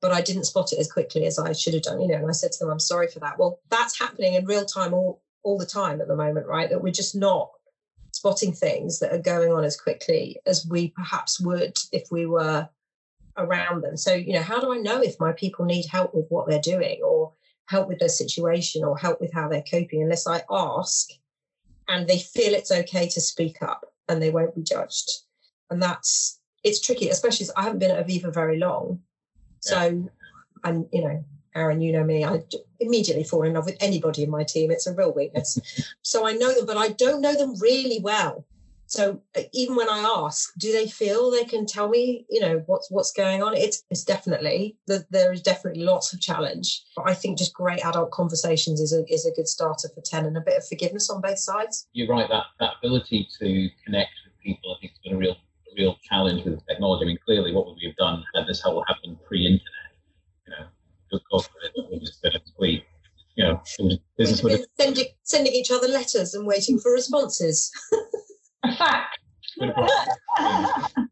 but 0.00 0.12
i 0.12 0.20
didn't 0.20 0.44
spot 0.44 0.72
it 0.72 0.78
as 0.78 0.90
quickly 0.90 1.26
as 1.26 1.38
i 1.38 1.52
should 1.52 1.74
have 1.74 1.82
done 1.82 2.00
you 2.00 2.08
know 2.08 2.16
and 2.16 2.28
i 2.28 2.32
said 2.32 2.52
to 2.52 2.58
them 2.60 2.70
i'm 2.70 2.80
sorry 2.80 3.08
for 3.08 3.20
that. 3.20 3.38
Well 3.38 3.60
that's 3.70 3.98
happening 3.98 4.34
in 4.34 4.46
real 4.46 4.64
time 4.64 4.94
all 4.94 5.22
all 5.42 5.58
the 5.58 5.66
time 5.66 6.00
at 6.00 6.08
the 6.08 6.16
moment 6.16 6.46
right? 6.46 6.70
That 6.70 6.82
we're 6.82 6.92
just 6.92 7.14
not 7.14 7.50
spotting 8.12 8.52
things 8.52 8.98
that 9.00 9.12
are 9.12 9.18
going 9.18 9.52
on 9.52 9.64
as 9.64 9.76
quickly 9.76 10.38
as 10.46 10.66
we 10.66 10.88
perhaps 10.90 11.40
would 11.40 11.78
if 11.92 12.08
we 12.10 12.26
were 12.26 12.68
around 13.38 13.82
them. 13.82 13.96
So 13.96 14.12
you 14.12 14.34
know 14.34 14.42
how 14.42 14.60
do 14.60 14.72
i 14.72 14.76
know 14.76 15.00
if 15.00 15.18
my 15.18 15.32
people 15.32 15.64
need 15.64 15.86
help 15.86 16.14
with 16.14 16.26
what 16.28 16.48
they're 16.48 16.60
doing 16.60 17.00
or 17.02 17.32
help 17.66 17.88
with 17.88 17.98
their 17.98 18.08
situation 18.08 18.84
or 18.84 18.98
help 18.98 19.20
with 19.20 19.32
how 19.32 19.48
they're 19.48 19.64
coping 19.70 20.02
unless 20.02 20.26
i 20.26 20.42
ask 20.50 21.08
and 21.88 22.06
they 22.06 22.18
feel 22.18 22.54
it's 22.54 22.70
okay 22.70 23.08
to 23.08 23.20
speak 23.20 23.62
up 23.62 23.84
and 24.08 24.20
they 24.20 24.30
won't 24.30 24.54
be 24.54 24.62
judged. 24.62 25.22
And 25.72 25.82
that's 25.82 26.38
it's 26.62 26.80
tricky, 26.80 27.08
especially 27.08 27.44
as 27.44 27.50
I 27.56 27.62
haven't 27.62 27.78
been 27.78 27.90
at 27.90 28.06
Aviva 28.06 28.32
very 28.32 28.58
long. 28.58 29.00
So, 29.60 29.80
yeah. 29.82 30.68
and 30.68 30.86
you 30.92 31.02
know, 31.02 31.24
Aaron, 31.54 31.80
you 31.80 31.92
know 31.92 32.04
me, 32.04 32.24
I 32.24 32.42
immediately 32.78 33.24
fall 33.24 33.42
in 33.42 33.54
love 33.54 33.64
with 33.64 33.76
anybody 33.80 34.22
in 34.22 34.30
my 34.30 34.44
team. 34.44 34.70
It's 34.70 34.86
a 34.86 34.94
real 34.94 35.12
weakness. 35.12 35.58
so 36.02 36.26
I 36.26 36.32
know 36.32 36.54
them, 36.54 36.66
but 36.66 36.76
I 36.76 36.88
don't 36.88 37.22
know 37.22 37.34
them 37.34 37.58
really 37.58 38.00
well. 38.00 38.44
So 38.86 39.22
uh, 39.34 39.42
even 39.54 39.74
when 39.76 39.88
I 39.88 40.00
ask, 40.00 40.52
do 40.58 40.70
they 40.70 40.86
feel 40.86 41.30
they 41.30 41.44
can 41.44 41.64
tell 41.64 41.88
me, 41.88 42.26
you 42.28 42.40
know, 42.40 42.62
what's 42.66 42.90
what's 42.90 43.10
going 43.10 43.42
on? 43.42 43.56
It's 43.56 43.82
it's 43.88 44.04
definitely 44.04 44.76
there 44.86 45.32
is 45.32 45.40
definitely 45.40 45.82
lots 45.82 46.12
of 46.12 46.20
challenge. 46.20 46.82
But 46.94 47.08
I 47.08 47.14
think 47.14 47.38
just 47.38 47.54
great 47.54 47.82
adult 47.82 48.10
conversations 48.10 48.80
is 48.80 48.92
a 48.92 49.02
is 49.10 49.24
a 49.24 49.32
good 49.32 49.48
starter 49.48 49.88
for 49.94 50.02
ten 50.02 50.26
and 50.26 50.36
a 50.36 50.42
bit 50.42 50.58
of 50.58 50.68
forgiveness 50.68 51.08
on 51.08 51.22
both 51.22 51.38
sides. 51.38 51.86
You're 51.94 52.08
right. 52.08 52.28
That 52.28 52.44
that 52.60 52.72
ability 52.82 53.28
to 53.38 53.70
connect 53.82 54.10
with 54.26 54.38
people, 54.40 54.76
I 54.76 54.80
think, 54.80 54.92
has 54.92 54.98
been 55.02 55.14
a 55.14 55.18
real 55.18 55.36
real 55.76 55.96
challenge 56.02 56.44
with 56.44 56.64
technology. 56.66 57.04
I 57.04 57.08
mean, 57.08 57.18
clearly, 57.24 57.52
what 57.52 57.66
would 57.66 57.76
we 57.80 57.86
have 57.86 57.96
done 57.96 58.24
had 58.34 58.46
this 58.46 58.60
whole 58.60 58.84
happened 58.86 59.18
pre-internet? 59.26 59.62
You 60.46 60.52
know, 60.52 60.66
good 61.10 61.20
God 61.30 61.44
forbid, 61.44 61.72
it 61.74 61.90
would 61.90 62.00
just 62.00 62.22
been 62.22 62.34
a 62.34 62.40
complete 62.40 62.84
you 63.34 63.44
know, 63.44 63.62
business 64.16 64.42
would 64.42 64.52
have 64.52 64.66
sending, 64.78 65.06
sending 65.22 65.52
each 65.52 65.70
other 65.70 65.88
letters 65.88 66.34
and 66.34 66.46
waiting 66.46 66.78
for 66.78 66.92
responses. 66.92 67.70
A 68.62 68.76
fact. 68.76 69.18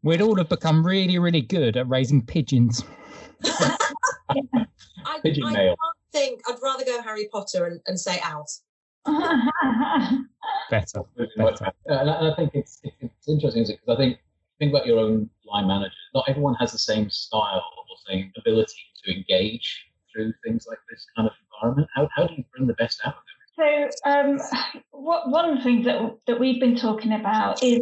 We'd 0.03 0.21
all 0.21 0.35
have 0.35 0.49
become 0.49 0.85
really, 0.85 1.17
really 1.17 1.41
good 1.41 1.77
at 1.77 1.87
raising 1.87 2.23
pigeons. 2.23 2.83
I, 3.43 5.19
Pigeon 5.23 5.45
I 5.45 5.53
mail. 5.53 5.75
think 6.11 6.41
I'd 6.47 6.57
rather 6.61 6.85
go 6.85 7.01
Harry 7.01 7.27
Potter 7.31 7.65
and, 7.65 7.81
and 7.87 7.99
say 7.99 8.19
out. 8.23 8.49
Better. 10.69 11.01
Better. 11.37 11.65
Uh, 11.89 11.93
and 11.93 12.09
I 12.09 12.33
think 12.35 12.51
it's, 12.53 12.81
it's 12.83 13.27
interesting, 13.27 13.65
because 13.65 13.89
I 13.89 13.95
think 13.95 14.19
think 14.61 14.71
about 14.71 14.85
your 14.85 14.99
own 14.99 15.27
line 15.43 15.67
manager. 15.67 15.95
Not 16.13 16.25
everyone 16.29 16.53
has 16.55 16.71
the 16.71 16.77
same 16.77 17.09
style 17.09 17.63
or 17.89 17.95
same 18.07 18.31
ability 18.37 18.75
to 19.03 19.11
engage 19.11 19.85
through 20.13 20.33
things 20.45 20.65
like 20.69 20.77
this 20.89 21.05
kind 21.15 21.27
of 21.27 21.33
environment. 21.55 21.89
How, 21.95 22.07
how 22.15 22.27
do 22.27 22.35
you 22.35 22.43
bring 22.53 22.67
the 22.67 22.75
best 22.75 23.01
out 23.03 23.15
of 23.15 23.23
them? 23.25 23.89
So, 24.03 24.09
um, 24.09 24.81
what, 24.91 25.29
one 25.29 25.49
of 25.49 25.57
the 25.57 25.63
things 25.63 25.85
that, 25.85 25.99
that 26.27 26.39
we've 26.39 26.59
been 26.59 26.75
talking 26.75 27.13
about 27.13 27.63
is, 27.63 27.81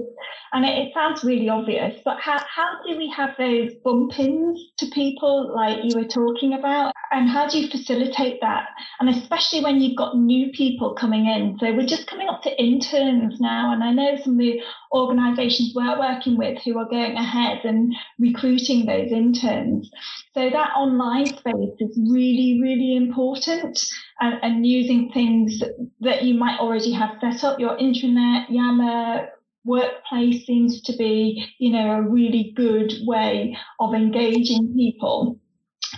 and 0.54 0.66
it, 0.66 0.88
it, 0.88 0.94
sounds 0.94 1.24
really 1.24 1.50
obvious, 1.50 2.00
but 2.04 2.18
how, 2.20 2.40
how 2.40 2.84
do 2.86 2.98
we 2.98 3.10
have 3.16 3.32
those 3.38 3.74
bump 3.84 4.18
ins 4.18 4.60
to 4.78 4.88
people 4.88 5.54
like 5.54 5.80
you 5.84 5.96
were 5.96 6.08
talking 6.08 6.54
about? 6.54 6.94
And 7.12 7.30
how 7.30 7.48
do 7.48 7.60
you 7.60 7.70
facilitate 7.70 8.40
that? 8.42 8.70
And 9.00 9.10
especially 9.10 9.62
when 9.62 9.82
you've 9.82 9.98
got 9.98 10.18
new 10.18 10.52
people 10.52 10.94
coming 10.94 11.26
in. 11.26 11.58
So, 11.60 11.74
we're 11.74 11.86
just 11.86 12.08
coming 12.08 12.30
up 12.30 12.44
to 12.44 12.62
interns 12.62 13.40
now, 13.40 13.74
and 13.74 13.84
I 13.84 13.92
know 13.92 14.18
some 14.24 14.34
of 14.34 14.40
the 14.40 14.62
organisations 14.94 15.74
we're 15.76 16.00
working 16.00 16.38
with 16.38 16.60
who 16.64 16.78
are 16.78 16.90
going 16.90 17.16
ahead 17.16 17.66
and 17.66 17.94
recruiting 18.20 18.86
those 18.86 19.12
interns. 19.12 19.90
So, 20.34 20.50
that 20.50 20.72
online 20.76 21.28
space 21.28 21.76
is 21.80 22.00
really, 22.12 22.60
really 22.62 22.96
important 22.96 23.80
and, 24.20 24.40
and 24.44 24.66
using 24.66 25.12
things 25.12 25.62
that 26.02 26.24
you 26.24 26.36
might 26.36 26.60
already 26.60 26.92
have 26.92 27.18
set 27.22 27.44
up. 27.44 27.60
Your 27.60 27.78
intranet, 27.78 28.46
Yammer, 28.50 29.30
workplace 29.66 30.46
seems 30.46 30.82
to 30.82 30.96
be, 30.98 31.46
you 31.60 31.72
know, 31.72 31.92
a 31.92 32.02
really 32.02 32.54
good 32.56 32.94
way 33.06 33.58
of 33.80 33.94
engaging 33.94 34.74
people. 34.76 35.39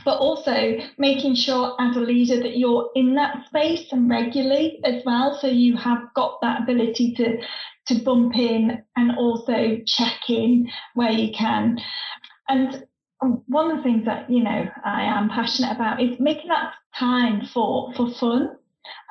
But 0.03 0.17
also 0.17 0.77
making 0.97 1.35
sure 1.35 1.75
as 1.79 1.95
a 1.95 1.99
leader 1.99 2.37
that 2.41 2.57
you're 2.57 2.89
in 2.95 3.15
that 3.15 3.45
space 3.47 3.91
and 3.91 4.09
regularly 4.09 4.79
as 4.83 5.03
well. 5.05 5.37
So 5.39 5.47
you 5.47 5.77
have 5.77 6.13
got 6.15 6.39
that 6.41 6.63
ability 6.63 7.13
to 7.15 7.37
to 7.87 8.03
bump 8.03 8.35
in 8.35 8.83
and 8.95 9.17
also 9.17 9.77
check 9.85 10.29
in 10.29 10.69
where 10.93 11.11
you 11.11 11.33
can. 11.33 11.77
And 12.47 12.85
one 13.47 13.71
of 13.71 13.77
the 13.77 13.83
things 13.83 14.05
that 14.05 14.29
you 14.29 14.43
know 14.43 14.65
I 14.83 15.03
am 15.03 15.29
passionate 15.29 15.75
about 15.75 16.01
is 16.01 16.19
making 16.19 16.49
that 16.49 16.73
time 16.97 17.47
for 17.53 17.93
for 17.95 18.11
fun 18.19 18.57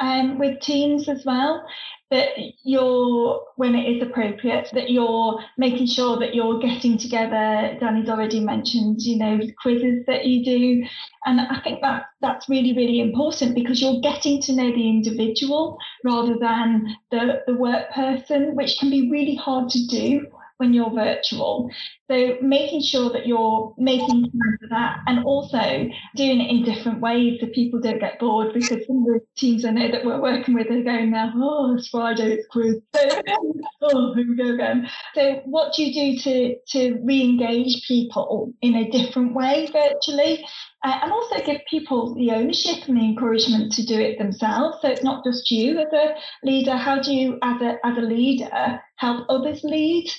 um, 0.00 0.38
with 0.38 0.60
teams 0.60 1.08
as 1.08 1.24
well. 1.24 1.66
That 2.10 2.30
you're 2.64 3.40
when 3.54 3.76
it 3.76 3.88
is 3.88 4.02
appropriate, 4.02 4.68
that 4.72 4.90
you're 4.90 5.38
making 5.56 5.86
sure 5.86 6.18
that 6.18 6.34
you're 6.34 6.58
getting 6.58 6.98
together. 6.98 7.76
Danny's 7.78 8.08
already 8.08 8.40
mentioned, 8.40 9.00
you 9.02 9.16
know, 9.16 9.38
quizzes 9.62 10.04
that 10.06 10.26
you 10.26 10.44
do, 10.44 10.84
and 11.24 11.40
I 11.40 11.60
think 11.62 11.82
that 11.82 12.06
that's 12.20 12.48
really 12.48 12.72
really 12.74 13.00
important 13.00 13.54
because 13.54 13.80
you're 13.80 14.00
getting 14.00 14.42
to 14.42 14.52
know 14.52 14.72
the 14.72 14.88
individual 14.88 15.78
rather 16.04 16.36
than 16.36 16.96
the 17.12 17.42
the 17.46 17.54
work 17.54 17.92
person, 17.92 18.56
which 18.56 18.76
can 18.80 18.90
be 18.90 19.08
really 19.08 19.36
hard 19.36 19.68
to 19.70 19.86
do 19.86 20.26
when 20.60 20.74
you're 20.74 20.90
virtual. 20.90 21.70
So 22.10 22.36
making 22.42 22.82
sure 22.82 23.10
that 23.12 23.26
you're 23.26 23.74
making 23.78 24.24
time 24.24 24.58
for 24.60 24.68
that 24.68 24.98
and 25.06 25.24
also 25.24 25.58
doing 26.16 26.40
it 26.40 26.50
in 26.50 26.64
different 26.64 27.00
ways 27.00 27.38
so 27.40 27.46
people 27.54 27.80
don't 27.80 27.98
get 27.98 28.18
bored 28.18 28.52
because 28.52 28.86
some 28.86 28.98
of 28.98 29.04
the 29.06 29.20
teams 29.36 29.64
I 29.64 29.70
know 29.70 29.90
that 29.90 30.04
we're 30.04 30.20
working 30.20 30.54
with 30.54 30.66
are 30.66 30.82
going 30.82 31.12
now, 31.12 31.32
oh, 31.34 31.76
it's 31.76 31.88
Friday, 31.88 32.32
it's 32.32 32.46
quiz. 32.48 32.76
oh, 33.82 34.14
here 34.14 34.26
we 34.28 34.36
go 34.36 34.54
again. 34.54 34.88
So 35.14 35.40
what 35.46 35.72
do 35.74 35.82
you 35.82 36.14
do 36.14 36.22
to, 36.22 36.56
to 36.68 37.00
re-engage 37.04 37.86
people 37.88 38.52
in 38.60 38.74
a 38.74 38.90
different 38.90 39.34
way 39.34 39.68
virtually? 39.72 40.44
Uh, 40.82 40.98
and 41.02 41.12
also 41.12 41.44
give 41.44 41.60
people 41.68 42.14
the 42.14 42.30
ownership 42.32 42.88
and 42.88 42.96
the 42.96 43.04
encouragement 43.04 43.70
to 43.72 43.84
do 43.84 44.00
it 44.00 44.18
themselves. 44.18 44.78
So 44.80 44.88
it's 44.88 45.04
not 45.04 45.24
just 45.24 45.50
you 45.50 45.78
as 45.78 45.92
a 45.92 46.14
leader. 46.42 46.74
How 46.74 47.00
do 47.00 47.14
you, 47.14 47.38
as 47.42 47.60
a 47.60 47.78
as 47.84 47.98
a 47.98 48.00
leader, 48.00 48.80
help 48.96 49.26
others 49.28 49.62
lead 49.62 50.10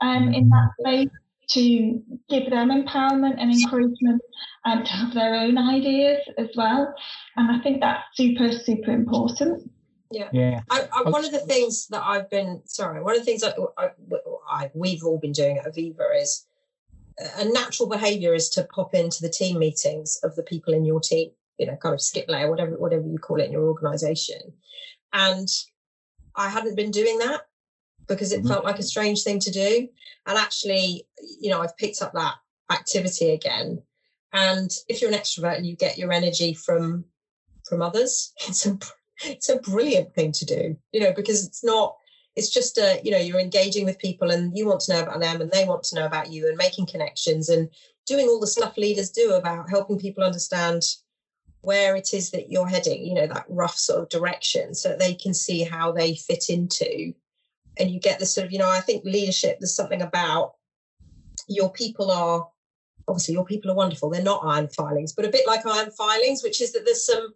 um, 0.00 0.32
in 0.32 0.48
that 0.48 0.70
space 0.80 1.10
to 1.50 2.02
give 2.28 2.50
them 2.50 2.68
empowerment 2.68 3.40
and 3.40 3.50
encouragement 3.52 4.20
and 4.64 4.84
to 4.84 4.92
have 4.92 5.14
their 5.14 5.34
own 5.34 5.58
ideas 5.58 6.20
as 6.36 6.48
well? 6.56 6.94
And 7.36 7.50
I 7.50 7.62
think 7.62 7.80
that's 7.80 8.04
super 8.14 8.52
super 8.52 8.90
important. 8.90 9.70
Yeah. 10.10 10.28
Yeah. 10.32 10.60
I, 10.70 10.88
I, 10.92 11.10
one 11.10 11.24
of 11.24 11.32
the 11.32 11.40
things 11.40 11.86
that 11.88 12.02
I've 12.04 12.30
been 12.30 12.62
sorry, 12.64 13.02
one 13.02 13.14
of 13.14 13.20
the 13.20 13.24
things 13.24 13.42
that 13.42 13.56
I, 13.76 13.90
I, 14.50 14.70
we've 14.74 15.04
all 15.04 15.18
been 15.18 15.32
doing 15.32 15.58
at 15.58 15.66
Aviva 15.66 16.20
is 16.20 16.46
a 17.36 17.44
natural 17.44 17.88
behavior 17.88 18.34
is 18.34 18.48
to 18.50 18.64
pop 18.64 18.94
into 18.94 19.20
the 19.20 19.28
team 19.28 19.58
meetings 19.58 20.18
of 20.22 20.36
the 20.36 20.42
people 20.42 20.72
in 20.72 20.84
your 20.84 21.00
team, 21.00 21.30
you 21.58 21.66
know, 21.66 21.76
kind 21.76 21.94
of 21.94 22.00
skip 22.00 22.26
layer, 22.28 22.48
whatever 22.48 22.78
whatever 22.78 23.06
you 23.06 23.18
call 23.18 23.40
it 23.40 23.46
in 23.46 23.52
your 23.52 23.68
organization. 23.68 24.40
And 25.12 25.48
I 26.36 26.48
hadn't 26.48 26.76
been 26.76 26.90
doing 26.90 27.18
that 27.18 27.42
because 28.08 28.32
it 28.32 28.40
mm-hmm. 28.40 28.48
felt 28.48 28.64
like 28.64 28.78
a 28.78 28.82
strange 28.82 29.22
thing 29.22 29.38
to 29.40 29.50
do. 29.50 29.88
And 30.26 30.38
actually, 30.38 31.06
you 31.40 31.50
know, 31.50 31.60
I've 31.60 31.76
picked 31.76 32.02
up 32.02 32.12
that 32.14 32.34
activity 32.70 33.30
again. 33.30 33.82
And 34.32 34.70
if 34.88 35.00
you're 35.00 35.10
an 35.10 35.16
extrovert 35.16 35.56
and 35.56 35.66
you 35.66 35.76
get 35.76 35.98
your 35.98 36.12
energy 36.12 36.54
from 36.54 37.04
from 37.68 37.82
others, 37.82 38.32
it's 38.48 38.66
a 38.66 38.78
it's 39.24 39.48
a 39.48 39.60
brilliant 39.60 40.14
thing 40.14 40.32
to 40.32 40.44
do, 40.44 40.76
you 40.92 41.00
know, 41.00 41.12
because 41.12 41.46
it's 41.46 41.64
not 41.64 41.96
it's 42.38 42.50
just 42.50 42.78
a 42.78 43.00
you 43.02 43.10
know 43.10 43.18
you're 43.18 43.40
engaging 43.40 43.84
with 43.84 43.98
people 43.98 44.30
and 44.30 44.56
you 44.56 44.66
want 44.66 44.80
to 44.80 44.92
know 44.92 45.02
about 45.02 45.20
them 45.20 45.40
and 45.40 45.50
they 45.50 45.64
want 45.64 45.82
to 45.82 45.96
know 45.96 46.06
about 46.06 46.32
you 46.32 46.46
and 46.46 46.56
making 46.56 46.86
connections 46.86 47.48
and 47.48 47.68
doing 48.06 48.28
all 48.28 48.38
the 48.38 48.46
stuff 48.46 48.76
leaders 48.76 49.10
do 49.10 49.32
about 49.32 49.68
helping 49.68 49.98
people 49.98 50.22
understand 50.22 50.82
where 51.62 51.96
it 51.96 52.14
is 52.14 52.30
that 52.30 52.48
you're 52.48 52.68
heading 52.68 53.04
you 53.04 53.12
know 53.12 53.26
that 53.26 53.44
rough 53.48 53.76
sort 53.76 54.00
of 54.00 54.08
direction 54.08 54.72
so 54.72 54.90
that 54.90 55.00
they 55.00 55.14
can 55.14 55.34
see 55.34 55.64
how 55.64 55.90
they 55.90 56.14
fit 56.14 56.48
into 56.48 57.12
and 57.78 57.90
you 57.90 58.00
get 58.00 58.18
this 58.18 58.34
sort 58.34 58.46
of 58.46 58.52
you 58.52 58.58
know 58.58 58.70
i 58.70 58.80
think 58.80 59.04
leadership 59.04 59.58
there's 59.58 59.74
something 59.74 60.02
about 60.02 60.54
your 61.48 61.70
people 61.72 62.10
are 62.10 62.48
obviously 63.06 63.34
your 63.34 63.44
people 63.44 63.70
are 63.70 63.74
wonderful 63.74 64.10
they're 64.10 64.22
not 64.22 64.44
iron 64.44 64.68
filings 64.68 65.12
but 65.12 65.24
a 65.24 65.30
bit 65.30 65.46
like 65.46 65.64
iron 65.66 65.90
filings 65.90 66.42
which 66.42 66.60
is 66.60 66.72
that 66.72 66.84
there's 66.84 67.04
some 67.04 67.32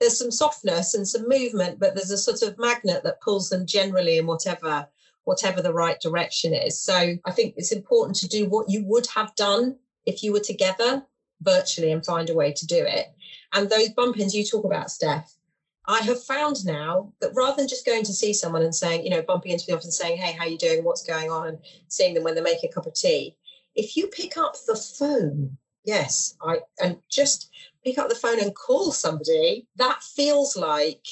there's 0.00 0.18
some 0.18 0.30
softness 0.30 0.94
and 0.94 1.06
some 1.08 1.28
movement, 1.28 1.78
but 1.78 1.94
there's 1.94 2.10
a 2.10 2.18
sort 2.18 2.42
of 2.42 2.58
magnet 2.58 3.02
that 3.04 3.20
pulls 3.20 3.48
them 3.48 3.66
generally 3.66 4.18
in 4.18 4.26
whatever 4.26 4.86
whatever 5.24 5.60
the 5.60 5.72
right 5.72 6.00
direction 6.00 6.54
is. 6.54 6.80
So 6.80 7.16
I 7.24 7.30
think 7.32 7.54
it's 7.56 7.72
important 7.72 8.16
to 8.18 8.28
do 8.28 8.48
what 8.48 8.70
you 8.70 8.84
would 8.84 9.08
have 9.08 9.34
done 9.34 9.76
if 10.04 10.22
you 10.22 10.32
were 10.32 10.40
together 10.40 11.04
virtually 11.42 11.90
and 11.90 12.06
find 12.06 12.30
a 12.30 12.34
way 12.34 12.52
to 12.52 12.66
do 12.66 12.76
it. 12.76 13.06
And 13.52 13.68
those 13.68 13.88
bump 13.88 14.20
ins 14.20 14.36
you 14.36 14.44
talk 14.44 14.64
about, 14.64 14.88
Steph, 14.88 15.35
I 15.88 16.00
have 16.00 16.22
found 16.22 16.64
now 16.64 17.12
that 17.20 17.32
rather 17.34 17.56
than 17.56 17.68
just 17.68 17.86
going 17.86 18.04
to 18.04 18.12
see 18.12 18.32
someone 18.32 18.62
and 18.62 18.74
saying, 18.74 19.04
you 19.04 19.10
know, 19.10 19.22
bumping 19.22 19.52
into 19.52 19.66
the 19.66 19.74
office 19.74 19.84
and 19.84 19.94
saying, 19.94 20.18
hey, 20.18 20.32
how 20.32 20.44
you 20.44 20.58
doing? 20.58 20.82
What's 20.82 21.04
going 21.04 21.30
on? 21.30 21.48
And 21.48 21.58
seeing 21.88 22.14
them 22.14 22.24
when 22.24 22.34
they 22.34 22.40
make 22.40 22.64
a 22.64 22.68
cup 22.68 22.86
of 22.86 22.94
tea. 22.94 23.36
If 23.74 23.96
you 23.96 24.08
pick 24.08 24.36
up 24.36 24.56
the 24.66 24.74
phone, 24.74 25.56
yes, 25.84 26.36
I 26.42 26.58
and 26.82 26.98
just 27.08 27.50
pick 27.84 27.98
up 27.98 28.08
the 28.08 28.14
phone 28.14 28.40
and 28.40 28.54
call 28.54 28.90
somebody, 28.90 29.66
that 29.76 30.02
feels 30.02 30.56
like 30.56 31.06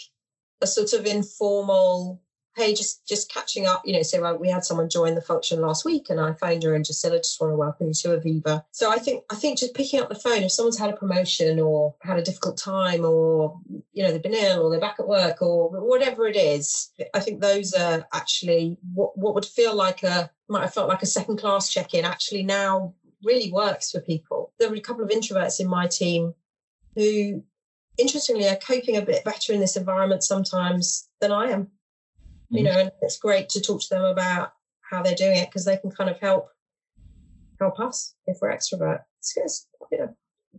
a 0.60 0.66
sort 0.66 0.92
of 0.92 1.06
informal, 1.06 2.20
hey, 2.56 2.74
just 2.74 3.06
just 3.06 3.32
catching 3.32 3.66
up. 3.66 3.82
You 3.84 3.94
know, 3.94 4.02
say, 4.02 4.20
well, 4.20 4.38
we 4.38 4.48
had 4.48 4.64
someone 4.64 4.88
join 4.88 5.14
the 5.14 5.20
function 5.20 5.60
last 5.60 5.84
week, 5.84 6.10
and 6.10 6.20
I 6.20 6.32
phoned 6.34 6.62
her 6.62 6.74
and 6.74 6.84
just 6.84 7.00
said, 7.00 7.12
I 7.12 7.18
just 7.18 7.40
want 7.40 7.52
to 7.52 7.56
welcome 7.56 7.88
you 7.88 7.94
to 7.94 8.08
Aviva. 8.08 8.64
So 8.70 8.90
I 8.90 8.98
think 8.98 9.24
I 9.30 9.34
think 9.34 9.58
just 9.58 9.74
picking 9.74 10.00
up 10.00 10.08
the 10.08 10.14
phone 10.14 10.42
if 10.42 10.52
someone's 10.52 10.78
had 10.78 10.90
a 10.90 10.96
promotion 10.96 11.60
or 11.60 11.94
had 12.02 12.18
a 12.18 12.22
difficult 12.22 12.56
time, 12.56 13.04
or 13.04 13.58
you 13.92 14.02
know 14.02 14.12
they've 14.12 14.22
been 14.22 14.34
ill 14.34 14.62
or 14.62 14.70
they're 14.70 14.80
back 14.80 14.96
at 14.98 15.08
work 15.08 15.42
or 15.42 15.68
whatever 15.70 16.26
it 16.26 16.36
is, 16.36 16.90
I 17.12 17.20
think 17.20 17.40
those 17.40 17.74
are 17.74 18.06
actually 18.12 18.78
what 18.94 19.16
what 19.18 19.34
would 19.34 19.46
feel 19.46 19.74
like 19.74 20.02
a 20.02 20.30
might 20.48 20.62
have 20.62 20.74
felt 20.74 20.88
like 20.88 21.02
a 21.02 21.06
second 21.06 21.38
class 21.38 21.70
check 21.70 21.94
in. 21.94 22.04
Actually, 22.04 22.42
now 22.42 22.94
really 23.24 23.50
works 23.50 23.90
for 23.90 24.00
people. 24.00 24.52
There 24.58 24.68
were 24.68 24.76
a 24.76 24.80
couple 24.80 25.02
of 25.02 25.10
introverts 25.10 25.60
in 25.60 25.66
my 25.66 25.86
team 25.86 26.34
who 26.94 27.42
interestingly 27.96 28.48
are 28.48 28.56
coping 28.56 28.96
a 28.96 29.02
bit 29.02 29.24
better 29.24 29.52
in 29.52 29.60
this 29.60 29.76
environment 29.76 30.22
sometimes 30.22 31.08
than 31.20 31.32
I 31.32 31.50
am. 31.50 31.68
You 32.50 32.62
mm. 32.62 32.64
know, 32.64 32.78
and 32.80 32.90
it's 33.02 33.18
great 33.18 33.48
to 33.50 33.60
talk 33.60 33.80
to 33.82 33.88
them 33.90 34.04
about 34.04 34.52
how 34.90 35.02
they're 35.02 35.14
doing 35.14 35.38
it 35.38 35.48
because 35.48 35.64
they 35.64 35.76
can 35.76 35.90
kind 35.90 36.10
of 36.10 36.18
help 36.20 36.48
help 37.60 37.80
us 37.80 38.14
if 38.26 38.38
we're 38.40 38.52
extrovert. 38.52 39.00
It's, 39.36 39.66
you 39.90 39.98
know. 39.98 40.16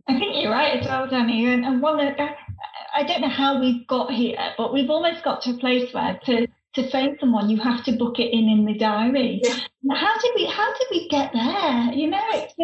I 0.08 0.18
think 0.18 0.36
you're 0.36 0.52
right 0.52 0.78
as 0.78 0.86
well, 0.86 1.08
Danny. 1.08 1.46
And, 1.46 1.64
and 1.64 1.80
one, 1.80 2.00
I 2.00 3.02
don't 3.02 3.20
know 3.22 3.28
how 3.28 3.60
we've 3.60 3.86
got 3.86 4.12
here, 4.12 4.36
but 4.58 4.72
we've 4.72 4.90
almost 4.90 5.24
got 5.24 5.42
to 5.42 5.50
a 5.50 5.58
place 5.58 5.92
where 5.94 6.18
to 6.26 6.46
to 6.74 6.90
phone 6.90 7.16
someone, 7.18 7.48
you 7.48 7.58
have 7.58 7.82
to 7.84 7.92
book 7.92 8.18
it 8.18 8.32
in 8.32 8.48
in 8.48 8.66
the 8.66 8.74
diary. 8.74 9.40
Yeah. 9.42 9.56
How 9.90 10.18
did 10.18 10.32
we? 10.34 10.46
How 10.46 10.72
did 10.72 10.86
we 10.90 11.08
get 11.08 11.32
there? 11.32 11.92
You 11.92 12.10
know, 12.10 12.22
it's, 12.32 12.54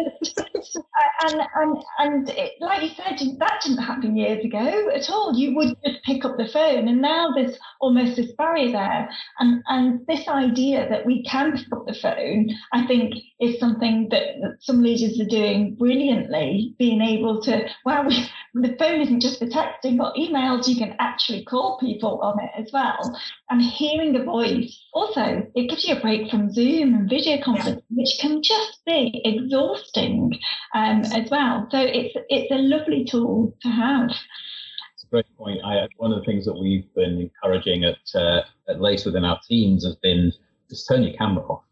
and 1.21 1.41
and 1.55 1.83
and 1.99 2.29
it, 2.29 2.53
like 2.59 2.81
you 2.81 2.89
said, 2.89 3.19
that 3.39 3.61
didn't 3.63 3.83
happen 3.83 4.15
years 4.15 4.43
ago 4.43 4.89
at 4.93 5.09
all. 5.09 5.33
You 5.35 5.55
would 5.55 5.75
just 5.85 6.03
pick 6.03 6.25
up 6.25 6.37
the 6.37 6.47
phone, 6.51 6.87
and 6.87 7.01
now 7.01 7.31
there's 7.35 7.57
almost 7.79 8.15
this 8.15 8.31
barrier 8.37 8.71
there. 8.71 9.09
And 9.39 9.63
and 9.67 10.05
this 10.07 10.27
idea 10.27 10.89
that 10.89 11.05
we 11.05 11.23
can 11.23 11.53
pick 11.53 11.71
up 11.71 11.85
the 11.85 11.97
phone, 12.01 12.49
I 12.73 12.85
think, 12.87 13.13
is 13.39 13.59
something 13.59 14.07
that, 14.11 14.39
that 14.41 14.57
some 14.61 14.81
leaders 14.81 15.19
are 15.19 15.29
doing 15.29 15.75
brilliantly. 15.75 16.75
Being 16.77 17.01
able 17.01 17.41
to, 17.43 17.67
well, 17.85 18.05
we, 18.07 18.27
the 18.53 18.75
phone 18.77 19.01
isn't 19.01 19.21
just 19.21 19.39
for 19.39 19.47
texting, 19.47 19.97
but 19.97 20.15
emails. 20.15 20.67
You 20.67 20.77
can 20.77 20.95
actually 20.99 21.45
call 21.45 21.77
people 21.79 22.19
on 22.21 22.43
it 22.43 22.51
as 22.57 22.71
well, 22.73 23.17
and 23.49 23.61
hearing 23.61 24.13
the 24.13 24.23
voice. 24.23 24.79
Also, 24.93 25.47
it 25.55 25.69
gives 25.69 25.85
you 25.87 25.95
a 25.95 26.01
break 26.01 26.29
from 26.29 26.51
Zoom 26.51 26.93
and 26.93 27.09
video 27.13 27.43
conference, 27.43 27.81
which 27.91 28.17
can 28.19 28.41
just 28.41 28.83
be 28.85 29.21
exhausting 29.23 30.33
um, 30.73 31.01
as 31.13 31.29
well. 31.29 31.67
So 31.71 31.79
it's 31.79 32.15
it's 32.29 32.51
a 32.51 32.57
lovely 32.57 33.05
tool 33.05 33.55
to 33.61 33.69
have. 33.69 34.09
A 34.09 35.07
great 35.11 35.37
point. 35.37 35.59
I, 35.63 35.87
one 35.97 36.11
of 36.11 36.19
the 36.19 36.25
things 36.25 36.45
that 36.45 36.57
we've 36.59 36.91
been 36.95 37.29
encouraging 37.29 37.83
at 37.83 38.15
uh, 38.15 38.41
at 38.67 38.81
Lace 38.81 39.05
within 39.05 39.23
our 39.23 39.39
teams 39.47 39.85
has 39.85 39.95
been 39.97 40.31
just 40.69 40.87
turn 40.87 41.03
your 41.03 41.15
camera 41.15 41.43
off. 41.45 41.63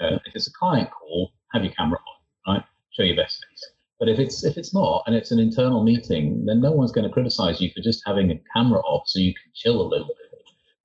Uh, 0.00 0.18
if 0.26 0.34
it's 0.34 0.48
a 0.48 0.52
client 0.52 0.90
call, 0.90 1.32
have 1.52 1.62
your 1.62 1.72
camera 1.74 1.98
on, 2.46 2.54
right? 2.54 2.64
Show 2.92 3.04
your 3.04 3.16
best 3.16 3.44
face. 3.48 3.72
But 4.00 4.08
if 4.08 4.18
it's 4.18 4.44
if 4.44 4.56
it's 4.56 4.74
not 4.74 5.04
and 5.06 5.14
it's 5.14 5.30
an 5.30 5.38
internal 5.38 5.84
meeting, 5.84 6.46
then 6.46 6.60
no 6.60 6.72
one's 6.72 6.90
going 6.90 7.06
to 7.06 7.12
criticize 7.12 7.60
you 7.60 7.70
for 7.74 7.82
just 7.82 8.02
having 8.06 8.30
a 8.30 8.40
camera 8.54 8.80
off 8.80 9.04
so 9.06 9.18
you 9.20 9.34
can 9.34 9.52
chill 9.54 9.80
a 9.82 9.86
little 9.86 10.08
bit 10.08 10.29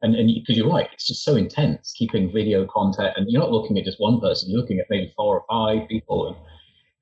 and 0.06 0.16
and 0.16 0.30
because 0.34 0.56
you, 0.56 0.66
are 0.66 0.74
right, 0.74 0.90
it's 0.94 1.08
just 1.08 1.24
so 1.24 1.36
intense 1.36 1.94
keeping 1.98 2.32
video 2.32 2.66
content, 2.68 3.14
and 3.16 3.26
you're 3.30 3.42
not 3.42 3.52
looking 3.52 3.78
at 3.78 3.86
just 3.86 4.00
one 4.00 4.22
person, 4.22 4.50
you're 4.50 4.60
looking 4.60 4.80
at 4.80 4.86
maybe 4.90 5.12
four 5.16 5.40
or 5.40 5.46
five 5.50 5.88
people, 5.90 6.28
and 6.28 6.36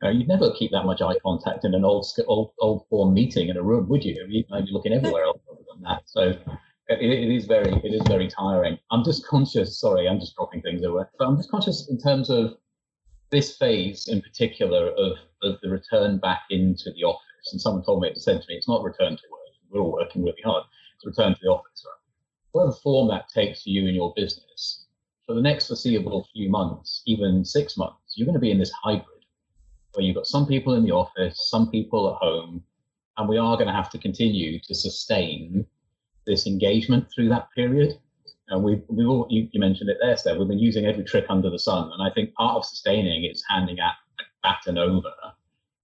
you 0.01 0.07
know, 0.07 0.19
you'd 0.19 0.27
never 0.27 0.53
keep 0.57 0.71
that 0.71 0.85
much 0.85 1.01
eye 1.01 1.17
contact 1.21 1.65
in 1.65 1.75
an 1.75 1.83
old 1.83 2.05
old 2.27 2.53
old 2.59 2.85
form 2.89 3.13
meeting 3.13 3.49
in 3.49 3.57
a 3.57 3.61
room, 3.63 3.89
would 3.89 4.05
you? 4.05 4.15
You'd 4.27 4.47
be 4.47 4.71
looking 4.71 4.93
everywhere 4.93 5.23
else 5.23 5.41
other 5.51 5.61
than 5.71 5.83
that. 5.83 6.03
So 6.05 6.21
it, 6.87 7.01
it 7.01 7.35
is 7.35 7.45
very 7.45 7.73
it 7.73 7.93
is 7.93 8.01
very 8.07 8.27
tiring. 8.27 8.77
I'm 8.91 9.03
just 9.03 9.27
conscious. 9.27 9.79
Sorry, 9.79 10.07
I'm 10.07 10.19
just 10.19 10.35
dropping 10.35 10.61
things 10.61 10.83
over, 10.83 11.09
but 11.19 11.27
I'm 11.27 11.37
just 11.37 11.51
conscious 11.51 11.89
in 11.89 11.99
terms 11.99 12.29
of 12.29 12.55
this 13.31 13.57
phase 13.57 14.07
in 14.07 14.21
particular 14.21 14.91
of 14.91 15.17
of 15.41 15.59
the 15.61 15.69
return 15.69 16.19
back 16.19 16.43
into 16.49 16.91
the 16.95 17.03
office. 17.03 17.51
And 17.51 17.59
someone 17.59 17.83
told 17.83 18.01
me, 18.01 18.07
it 18.07 18.21
said 18.21 18.41
to 18.41 18.47
me, 18.47 18.55
it's 18.55 18.69
not 18.69 18.83
return 18.83 19.17
to 19.17 19.23
work. 19.29 19.39
We're 19.69 19.81
all 19.81 19.91
working 19.91 20.23
really 20.23 20.41
hard. 20.45 20.63
It's 20.95 21.05
return 21.05 21.33
to 21.33 21.39
the 21.41 21.49
office. 21.49 21.85
Right? 21.85 22.02
Whatever 22.53 22.71
form 22.71 23.09
that 23.09 23.27
takes 23.27 23.63
for 23.63 23.69
you 23.69 23.85
and 23.85 23.95
your 23.95 24.13
business, 24.15 24.85
for 25.25 25.35
the 25.35 25.41
next 25.41 25.67
foreseeable 25.67 26.27
few 26.33 26.49
months, 26.49 27.01
even 27.05 27.43
six 27.43 27.77
months, 27.77 28.13
you're 28.15 28.25
going 28.25 28.33
to 28.33 28.39
be 28.39 28.51
in 28.51 28.59
this 28.59 28.71
hybrid 28.83 29.07
where 29.93 30.05
you've 30.05 30.15
got 30.15 30.27
some 30.27 30.47
people 30.47 30.73
in 30.73 30.83
the 30.83 30.91
office, 30.91 31.49
some 31.49 31.69
people 31.69 32.11
at 32.11 32.17
home, 32.17 32.63
and 33.17 33.29
we 33.29 33.37
are 33.37 33.57
going 33.57 33.67
to 33.67 33.73
have 33.73 33.89
to 33.91 33.97
continue 33.97 34.59
to 34.59 34.73
sustain 34.73 35.65
this 36.25 36.47
engagement 36.47 37.07
through 37.13 37.29
that 37.29 37.47
period. 37.55 37.99
And 38.49 38.63
we've, 38.63 38.81
we've 38.87 39.07
all, 39.07 39.27
you, 39.29 39.47
you 39.51 39.59
mentioned 39.59 39.89
it 39.89 39.97
there, 40.01 40.17
Steph, 40.17 40.37
we've 40.37 40.47
been 40.47 40.59
using 40.59 40.85
every 40.85 41.03
trick 41.03 41.25
under 41.29 41.49
the 41.49 41.59
sun. 41.59 41.91
And 41.93 42.01
I 42.01 42.13
think 42.13 42.33
part 42.33 42.57
of 42.57 42.65
sustaining 42.65 43.25
is 43.25 43.43
handing 43.49 43.77
that 43.77 43.93
baton 44.43 44.77
over 44.77 45.11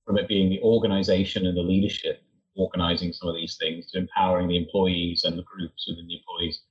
from 0.06 0.18
it 0.18 0.28
being 0.28 0.50
the 0.50 0.62
organization 0.62 1.46
and 1.46 1.56
the 1.56 1.62
leadership 1.62 2.22
organizing 2.60 3.14
some 3.14 3.30
of 3.30 3.36
these 3.36 3.58
things 3.58 3.90
to 3.92 3.98
empowering 3.98 4.48
the 4.48 4.58
employees 4.58 5.24
and 5.24 5.38
the 5.38 5.44
groups 5.44 5.86
within 5.88 6.08
the 6.08 6.18
employees 6.18 6.62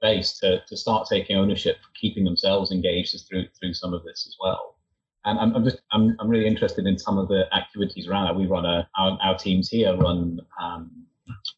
base 0.00 0.38
to, 0.38 0.60
to 0.68 0.76
start 0.76 1.08
taking 1.08 1.36
ownership 1.36 1.76
for 1.76 1.90
keeping 1.98 2.24
themselves 2.24 2.70
engaged 2.70 3.16
through 3.28 3.46
through 3.58 3.74
some 3.74 3.94
of 3.94 4.04
this 4.04 4.26
as 4.26 4.36
well. 4.40 4.76
And 5.24 5.38
I'm, 5.38 5.54
I'm 5.54 5.64
just 5.64 5.80
I'm, 5.92 6.16
I'm 6.20 6.28
really 6.28 6.46
interested 6.46 6.86
in 6.86 6.98
some 6.98 7.18
of 7.18 7.28
the 7.28 7.44
activities 7.54 8.06
around 8.06 8.26
that. 8.26 8.36
We 8.36 8.46
run 8.46 8.64
a 8.64 8.88
our, 8.98 9.18
our 9.22 9.38
teams 9.38 9.68
here 9.68 9.96
run 9.96 10.40
um, 10.60 10.90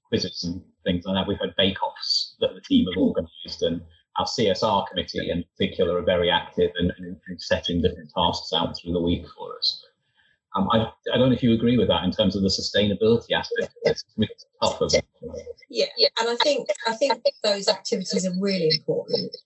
quizzes 0.08 0.44
and 0.44 0.62
things 0.84 1.04
like 1.04 1.16
that. 1.16 1.28
We've 1.28 1.38
had 1.38 1.54
bake-offs 1.56 2.36
that 2.40 2.54
the 2.54 2.60
team 2.60 2.86
have 2.86 3.02
organised, 3.02 3.62
and 3.62 3.82
our 4.16 4.26
CSR 4.26 4.88
committee 4.88 5.30
in 5.30 5.44
particular 5.56 5.98
are 5.98 6.02
very 6.02 6.30
active 6.30 6.70
and, 6.78 6.92
setting 7.38 7.80
different 7.80 8.10
tasks 8.16 8.52
out 8.52 8.76
through 8.76 8.92
the 8.92 9.00
week 9.00 9.24
for 9.36 9.56
us. 9.56 9.84
Um, 10.58 10.68
I, 10.72 10.90
I 11.14 11.18
don't 11.18 11.28
know 11.28 11.34
if 11.34 11.42
you 11.42 11.54
agree 11.54 11.78
with 11.78 11.88
that 11.88 12.02
in 12.02 12.10
terms 12.10 12.34
of 12.34 12.42
the 12.42 12.48
sustainability 12.48 13.32
aspect. 13.32 13.74
Tougher. 14.60 14.88
Yeah, 15.70 15.86
yeah, 15.96 16.08
and 16.20 16.28
I 16.30 16.36
think 16.42 16.68
I 16.86 16.92
think 16.94 17.22
those 17.44 17.68
activities 17.68 18.26
are 18.26 18.32
really 18.40 18.68
important. 18.76 19.36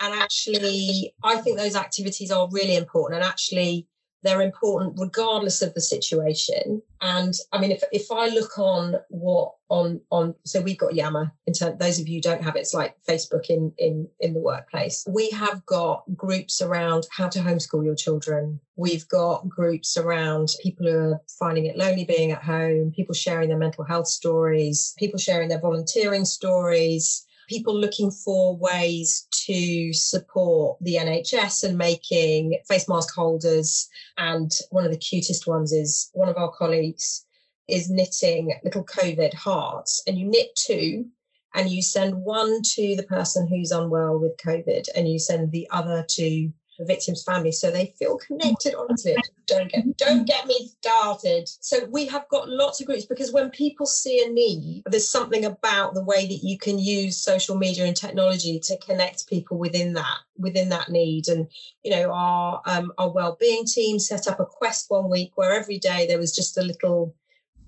And 0.00 0.14
actually, 0.14 1.12
I 1.24 1.38
think 1.38 1.58
those 1.58 1.74
activities 1.74 2.30
are 2.30 2.48
really 2.52 2.76
important. 2.76 3.20
And 3.20 3.28
actually, 3.28 3.88
they're 4.22 4.42
important 4.42 4.94
regardless 4.98 5.62
of 5.62 5.74
the 5.74 5.80
situation. 5.80 6.82
And 7.00 7.34
I 7.52 7.60
mean, 7.60 7.70
if 7.70 7.82
if 7.92 8.10
I 8.10 8.28
look 8.28 8.58
on 8.58 8.96
what 9.08 9.54
on 9.68 10.00
on 10.10 10.34
so 10.44 10.60
we've 10.60 10.78
got 10.78 10.94
Yammer 10.94 11.32
in 11.46 11.52
terms 11.52 11.78
those 11.78 12.00
of 12.00 12.08
you 12.08 12.20
don't 12.20 12.42
have 12.42 12.56
it, 12.56 12.60
it's 12.60 12.74
like 12.74 12.96
Facebook 13.08 13.46
in 13.48 13.72
in 13.78 14.08
in 14.20 14.34
the 14.34 14.40
workplace. 14.40 15.04
We 15.08 15.30
have 15.30 15.64
got 15.66 16.04
groups 16.16 16.60
around 16.60 17.06
how 17.10 17.28
to 17.28 17.38
homeschool 17.38 17.84
your 17.84 17.94
children. 17.94 18.60
We've 18.76 19.06
got 19.08 19.48
groups 19.48 19.96
around 19.96 20.54
people 20.62 20.86
who 20.86 20.98
are 20.98 21.20
finding 21.38 21.66
it 21.66 21.76
lonely 21.76 22.04
being 22.04 22.32
at 22.32 22.42
home, 22.42 22.92
people 22.94 23.14
sharing 23.14 23.48
their 23.48 23.58
mental 23.58 23.84
health 23.84 24.08
stories, 24.08 24.94
people 24.98 25.18
sharing 25.18 25.48
their 25.48 25.60
volunteering 25.60 26.24
stories 26.24 27.24
people 27.48 27.74
looking 27.74 28.10
for 28.10 28.56
ways 28.56 29.26
to 29.46 29.92
support 29.92 30.78
the 30.80 30.96
NHS 30.96 31.64
and 31.64 31.76
making 31.76 32.58
face 32.68 32.88
mask 32.88 33.14
holders. 33.14 33.88
And 34.18 34.50
one 34.70 34.84
of 34.84 34.90
the 34.90 34.98
cutest 34.98 35.46
ones 35.46 35.72
is 35.72 36.10
one 36.12 36.28
of 36.28 36.36
our 36.36 36.52
colleagues 36.52 37.24
is 37.66 37.90
knitting 37.90 38.54
little 38.64 38.84
COVID 38.84 39.34
hearts, 39.34 40.02
and 40.06 40.18
you 40.18 40.26
knit 40.26 40.54
two 40.56 41.06
and 41.54 41.70
you 41.70 41.82
send 41.82 42.14
one 42.14 42.62
to 42.62 42.94
the 42.96 43.02
person 43.02 43.46
who's 43.46 43.70
unwell 43.70 44.18
with 44.18 44.36
COVID 44.36 44.86
and 44.94 45.08
you 45.08 45.18
send 45.18 45.50
the 45.50 45.66
other 45.70 46.04
to 46.10 46.52
victim's 46.84 47.22
family 47.24 47.52
so 47.52 47.70
they 47.70 47.94
feel 47.98 48.18
connected 48.18 48.74
honestly. 48.74 49.16
Don't 49.46 49.70
get 49.70 49.96
don't 49.96 50.26
get 50.26 50.46
me 50.46 50.70
started. 50.80 51.48
So 51.60 51.86
we 51.86 52.06
have 52.06 52.28
got 52.28 52.48
lots 52.48 52.80
of 52.80 52.86
groups 52.86 53.06
because 53.06 53.32
when 53.32 53.50
people 53.50 53.86
see 53.86 54.24
a 54.24 54.28
need 54.30 54.82
there's 54.86 55.08
something 55.08 55.44
about 55.44 55.94
the 55.94 56.04
way 56.04 56.26
that 56.26 56.40
you 56.42 56.58
can 56.58 56.78
use 56.78 57.16
social 57.16 57.56
media 57.56 57.84
and 57.84 57.96
technology 57.96 58.60
to 58.60 58.78
connect 58.78 59.28
people 59.28 59.58
within 59.58 59.94
that 59.94 60.18
within 60.36 60.68
that 60.70 60.88
need. 60.88 61.28
And 61.28 61.48
you 61.82 61.90
know 61.90 62.12
our 62.12 62.62
um, 62.66 62.92
our 62.98 63.10
well-being 63.10 63.64
team 63.64 63.98
set 63.98 64.28
up 64.28 64.40
a 64.40 64.46
quest 64.46 64.86
one 64.88 65.10
week 65.10 65.32
where 65.34 65.52
every 65.52 65.78
day 65.78 66.06
there 66.06 66.18
was 66.18 66.34
just 66.34 66.58
a 66.58 66.62
little 66.62 67.14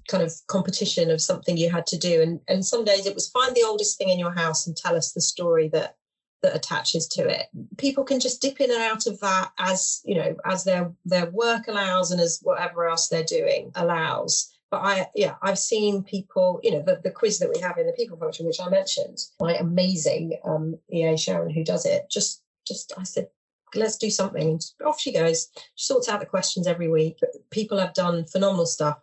kind 0.08 0.22
of 0.22 0.32
competition 0.48 1.10
of 1.10 1.20
something 1.20 1.56
you 1.56 1.70
had 1.70 1.86
to 1.88 1.98
do. 1.98 2.20
And 2.22 2.40
and 2.48 2.64
some 2.64 2.84
days 2.84 3.06
it 3.06 3.14
was 3.14 3.28
find 3.28 3.54
the 3.54 3.64
oldest 3.64 3.98
thing 3.98 4.08
in 4.08 4.18
your 4.18 4.32
house 4.32 4.66
and 4.66 4.76
tell 4.76 4.96
us 4.96 5.12
the 5.12 5.20
story 5.20 5.68
that 5.68 5.96
that 6.42 6.56
attaches 6.56 7.06
to 7.08 7.28
it. 7.28 7.46
People 7.76 8.04
can 8.04 8.20
just 8.20 8.40
dip 8.40 8.60
in 8.60 8.70
and 8.70 8.82
out 8.82 9.06
of 9.06 9.20
that 9.20 9.52
as 9.58 10.00
you 10.04 10.14
know, 10.14 10.36
as 10.44 10.64
their 10.64 10.92
their 11.04 11.30
work 11.30 11.68
allows 11.68 12.10
and 12.10 12.20
as 12.20 12.40
whatever 12.42 12.88
else 12.88 13.08
they're 13.08 13.24
doing 13.24 13.70
allows. 13.74 14.52
But 14.70 14.82
I, 14.82 15.06
yeah, 15.16 15.34
I've 15.42 15.58
seen 15.58 16.04
people, 16.04 16.60
you 16.62 16.70
know, 16.70 16.82
the, 16.82 17.00
the 17.02 17.10
quiz 17.10 17.40
that 17.40 17.50
we 17.52 17.60
have 17.60 17.76
in 17.76 17.86
the 17.86 17.92
people 17.92 18.16
function, 18.16 18.46
which 18.46 18.60
I 18.60 18.68
mentioned, 18.68 19.18
my 19.40 19.54
amazing 19.54 20.38
um, 20.44 20.78
EA 20.92 21.16
Sharon 21.16 21.50
who 21.50 21.64
does 21.64 21.84
it. 21.84 22.08
Just, 22.08 22.42
just 22.64 22.92
I 22.96 23.02
said, 23.02 23.26
let's 23.74 23.96
do 23.96 24.10
something, 24.10 24.60
off 24.86 25.00
she 25.00 25.12
goes. 25.12 25.48
She 25.74 25.86
sorts 25.86 26.08
out 26.08 26.20
the 26.20 26.26
questions 26.26 26.68
every 26.68 26.88
week. 26.88 27.18
People 27.50 27.78
have 27.78 27.94
done 27.94 28.26
phenomenal 28.26 28.66
stuff, 28.66 29.00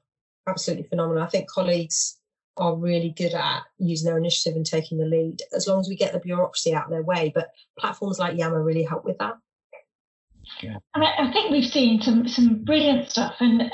absolutely 0.47 0.87
phenomenal. 0.87 1.21
I 1.21 1.27
think 1.27 1.49
colleagues 1.49 2.17
are 2.57 2.75
really 2.75 3.09
good 3.09 3.33
at 3.33 3.63
using 3.77 4.07
their 4.07 4.17
initiative 4.17 4.55
and 4.55 4.65
taking 4.65 4.97
the 4.97 5.05
lead, 5.05 5.41
as 5.55 5.67
long 5.67 5.79
as 5.79 5.87
we 5.87 5.95
get 5.95 6.13
the 6.13 6.19
bureaucracy 6.19 6.73
out 6.73 6.85
of 6.85 6.91
their 6.91 7.03
way. 7.03 7.31
But 7.33 7.51
platforms 7.77 8.19
like 8.19 8.37
Yammer 8.37 8.63
really 8.63 8.83
help 8.83 9.05
with 9.05 9.17
that. 9.19 9.35
Yeah. 10.61 10.77
I, 10.93 10.99
mean, 10.99 11.09
I 11.19 11.31
think 11.31 11.51
we've 11.51 11.69
seen 11.69 12.01
some 12.01 12.27
some 12.27 12.63
brilliant 12.63 13.11
stuff, 13.11 13.35
and 13.39 13.63
uh, 13.63 13.69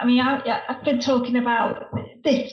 I 0.00 0.04
mean, 0.06 0.20
I, 0.20 0.62
I've 0.68 0.84
been 0.84 1.00
talking 1.00 1.36
about 1.36 1.90
this 2.24 2.52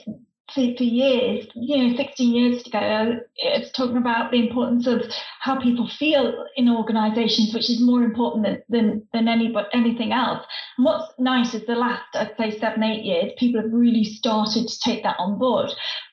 for, 0.53 0.61
years, 0.61 1.47
you 1.55 1.77
know, 1.77 1.95
16 1.95 2.33
years 2.33 2.65
ago, 2.65 3.19
it's 3.35 3.71
talking 3.71 3.97
about 3.97 4.31
the 4.31 4.47
importance 4.47 4.87
of 4.87 5.01
how 5.39 5.59
people 5.59 5.87
feel 5.87 6.45
in 6.55 6.69
organisations, 6.69 7.53
which 7.53 7.69
is 7.69 7.81
more 7.81 8.03
important 8.03 8.45
than, 8.45 8.61
than, 8.69 9.07
than 9.13 9.27
any, 9.27 9.51
but 9.51 9.69
anything 9.73 10.11
else. 10.11 10.45
And 10.77 10.85
what's 10.85 11.13
nice 11.19 11.53
is 11.53 11.65
the 11.65 11.75
last, 11.75 12.03
I'd 12.13 12.35
say, 12.37 12.57
seven, 12.59 12.83
eight 12.83 13.03
years, 13.03 13.31
people 13.37 13.61
have 13.61 13.71
really 13.71 14.03
started 14.03 14.67
to 14.67 14.79
take 14.79 15.03
that 15.03 15.15
on 15.19 15.37
board. 15.37 15.71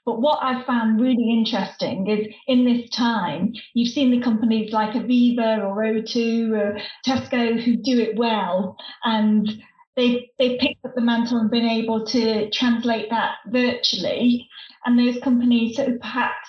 But 0.09 0.22
what 0.22 0.38
I've 0.42 0.64
found 0.64 1.03
really 1.03 1.31
interesting 1.31 2.09
is 2.09 2.35
in 2.46 2.64
this 2.64 2.88
time, 2.90 3.53
you've 3.74 3.92
seen 3.92 4.11
the 4.11 4.22
companies 4.22 4.72
like 4.72 4.94
Aviva 4.94 5.62
or 5.62 5.83
O2 5.85 6.51
or 6.53 6.79
Tesco 7.07 7.62
who 7.62 7.77
do 7.77 8.01
it 8.01 8.16
well. 8.16 8.79
And 9.05 9.62
they've 9.99 10.23
they've 10.39 10.59
picked 10.61 10.85
up 10.85 10.95
the 10.95 11.01
mantle 11.01 11.39
and 11.39 11.51
been 11.51 11.67
able 11.67 12.07
to 12.07 12.49
translate 12.51 13.11
that 13.11 13.37
virtually. 13.49 14.49
And 14.87 14.99
those 14.99 15.21
companies 15.23 15.77
who 15.77 15.99
perhaps 15.99 16.49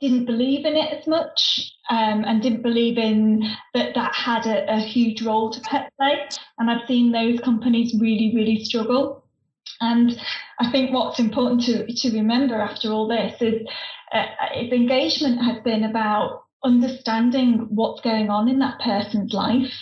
didn't 0.00 0.26
believe 0.26 0.66
in 0.66 0.74
it 0.74 0.92
as 0.92 1.06
much 1.06 1.72
um, 1.88 2.24
and 2.24 2.42
didn't 2.42 2.62
believe 2.62 2.98
in 2.98 3.42
that 3.72 3.94
that 3.94 4.14
had 4.14 4.46
a, 4.46 4.76
a 4.76 4.78
huge 4.78 5.22
role 5.22 5.50
to 5.50 5.60
play. 5.62 6.28
And 6.58 6.70
I've 6.70 6.86
seen 6.86 7.10
those 7.10 7.40
companies 7.40 7.96
really, 7.98 8.32
really 8.36 8.62
struggle. 8.62 9.24
And 9.80 10.20
I 10.60 10.70
think 10.70 10.92
what's 10.92 11.18
important 11.18 11.62
to, 11.64 11.86
to 11.86 12.16
remember 12.16 12.56
after 12.56 12.90
all 12.92 13.08
this 13.08 13.40
is 13.40 13.66
uh, 14.12 14.26
if 14.52 14.72
engagement 14.72 15.42
has 15.42 15.62
been 15.64 15.84
about 15.84 16.44
understanding 16.62 17.66
what's 17.70 18.00
going 18.02 18.28
on 18.28 18.48
in 18.48 18.58
that 18.58 18.80
person's 18.80 19.32
life 19.32 19.72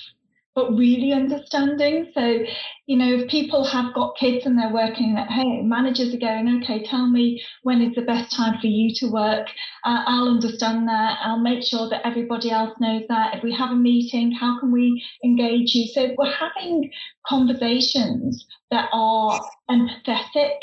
but 0.55 0.71
really 0.77 1.13
understanding. 1.13 2.11
So, 2.15 2.45
you 2.87 2.99
know, 2.99 3.15
if 3.15 3.31
people 3.31 3.65
have 3.65 3.95
got 3.95 4.17
kids 4.19 4.45
and 4.45 4.59
they're 4.59 4.73
working 4.73 5.17
at 5.17 5.31
home, 5.31 5.69
managers 5.69 6.15
are 6.15 6.19
going, 6.19 6.63
okay, 6.63 6.85
tell 6.85 7.09
me 7.09 7.43
when 7.63 7.81
is 7.81 7.95
the 7.95 8.03
best 8.03 8.37
time 8.37 8.61
for 8.61 8.67
you 8.67 8.95
to 8.97 9.07
work. 9.11 9.49
Uh, 9.85 10.05
I'll 10.07 10.29
understand 10.29 10.87
that. 10.89 11.19
I'll 11.23 11.41
make 11.41 11.63
sure 11.65 11.89
that 11.89 12.07
everybody 12.07 12.51
else 12.51 12.75
knows 12.81 13.05
that. 13.09 13.37
If 13.37 13.43
we 13.43 13.55
have 13.55 13.71
a 13.71 13.77
meeting, 13.77 14.33
how 14.33 14.61
can 14.61 14.71
we 14.71 15.03
engage 15.25 15.75
you? 15.75 15.87
So 15.87 16.15
we're 16.19 16.31
having 16.31 16.91
conversations 17.27 18.45
that 18.71 18.91
are 18.93 19.41
empathetic, 19.71 20.57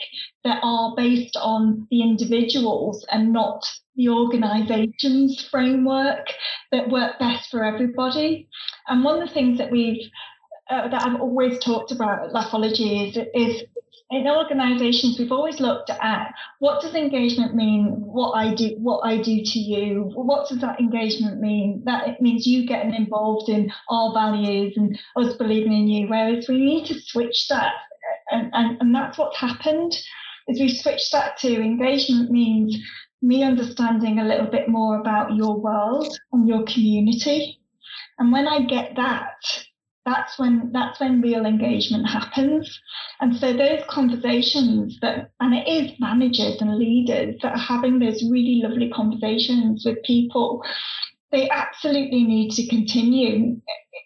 that 0.43 0.59
are 0.61 0.93
based 0.95 1.37
on 1.37 1.87
the 1.89 2.03
individuals 2.03 3.03
and 3.11 3.33
not 3.33 3.67
the 3.95 4.09
organization's 4.09 5.47
framework 5.49 6.27
that 6.71 6.89
work 6.89 7.17
best 7.19 7.49
for 7.49 7.63
everybody. 7.63 8.47
And 8.87 9.03
one 9.03 9.21
of 9.21 9.27
the 9.27 9.33
things 9.33 9.57
that 9.57 9.71
we've 9.71 10.09
uh, 10.71 10.87
that 10.87 11.03
I've 11.03 11.19
always 11.19 11.59
talked 11.59 11.91
about 11.91 12.25
at 12.25 12.33
Laughology 12.33 13.09
is, 13.09 13.17
is 13.33 13.63
in 14.09 14.27
organizations 14.27 15.17
we've 15.17 15.31
always 15.31 15.59
looked 15.59 15.89
at 15.89 16.33
what 16.59 16.81
does 16.81 16.95
engagement 16.95 17.55
mean 17.55 17.85
what 17.97 18.31
i 18.31 18.53
do 18.53 18.75
what 18.77 18.99
i 19.05 19.15
do 19.15 19.41
to 19.41 19.57
you 19.57 20.11
what 20.15 20.49
does 20.49 20.59
that 20.59 20.81
engagement 20.81 21.39
mean 21.39 21.81
that 21.85 22.09
it 22.09 22.19
means 22.19 22.45
you 22.45 22.67
getting 22.67 22.93
involved 22.93 23.47
in 23.47 23.71
our 23.89 24.13
values 24.13 24.73
and 24.75 24.99
us 25.15 25.33
believing 25.37 25.71
in 25.71 25.87
you 25.87 26.09
whereas 26.09 26.45
we 26.49 26.57
need 26.57 26.85
to 26.85 26.99
switch 26.99 27.47
that 27.47 27.71
and, 28.31 28.49
and, 28.53 28.81
and 28.81 28.93
that's 28.93 29.17
what's 29.17 29.37
happened 29.37 29.93
is 30.47 30.59
we've 30.59 30.77
switched 30.77 31.11
that 31.11 31.37
to 31.37 31.61
engagement 31.61 32.31
means 32.31 32.77
me 33.21 33.43
understanding 33.43 34.19
a 34.19 34.23
little 34.23 34.47
bit 34.47 34.67
more 34.67 34.99
about 34.99 35.35
your 35.35 35.59
world 35.59 36.17
and 36.31 36.47
your 36.47 36.63
community. 36.63 37.59
And 38.17 38.31
when 38.31 38.47
I 38.47 38.63
get 38.63 38.95
that, 38.95 39.35
that's 40.05 40.39
when 40.39 40.71
that's 40.73 40.99
when 40.99 41.21
real 41.21 41.45
engagement 41.45 42.07
happens. 42.07 42.79
And 43.19 43.35
so 43.35 43.53
those 43.53 43.83
conversations 43.87 44.97
that 45.01 45.31
and 45.39 45.53
it 45.53 45.67
is 45.67 45.99
managers 45.99 46.61
and 46.61 46.77
leaders 46.77 47.35
that 47.41 47.53
are 47.53 47.59
having 47.59 47.99
those 47.99 48.23
really 48.29 48.61
lovely 48.63 48.89
conversations 48.89 49.83
with 49.85 50.01
people, 50.03 50.63
they 51.31 51.49
absolutely 51.49 52.23
need 52.23 52.51
to 52.53 52.67
continue, 52.67 53.61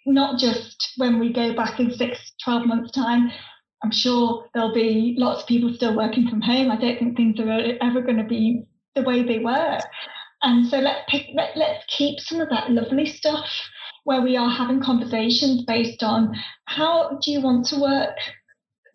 not 0.06 0.40
just 0.40 0.94
when 0.98 1.20
we 1.20 1.32
go 1.32 1.56
back 1.56 1.80
in 1.80 1.92
six, 1.92 2.34
12 2.44 2.66
months' 2.66 2.92
time. 2.92 3.32
I'm 3.84 3.92
sure 3.92 4.46
there'll 4.54 4.74
be 4.74 5.16
lots 5.18 5.44
of 5.44 5.48
people 5.48 5.74
still 5.74 5.96
working 5.96 6.28
from 6.28 6.42
home. 6.42 6.72
I 6.72 6.78
don't 6.78 6.98
think 6.98 7.16
things 7.16 7.40
are 7.40 7.78
ever 7.82 8.02
going 8.02 8.18
to 8.18 8.24
be 8.24 8.66
the 8.96 9.04
way 9.04 9.24
they 9.24 9.40
were. 9.40 9.80
And 10.42 10.68
so 10.68 10.80
let's 10.80 11.02
pick, 11.08 11.28
let, 11.36 11.56
let's 11.56 11.84
keep 11.88 12.20
some 12.20 12.42
of 12.42 12.50
that 12.50 12.72
lovely 12.72 13.06
stuff 13.06 13.48
where 14.06 14.22
we 14.22 14.38
are 14.38 14.50
having 14.50 14.82
conversations 14.82 15.64
based 15.66 16.02
on 16.02 16.34
how 16.66 17.20
do 17.22 17.32
you 17.32 17.42
want 17.42 17.68
to 17.68 17.80
work? 17.80 18.16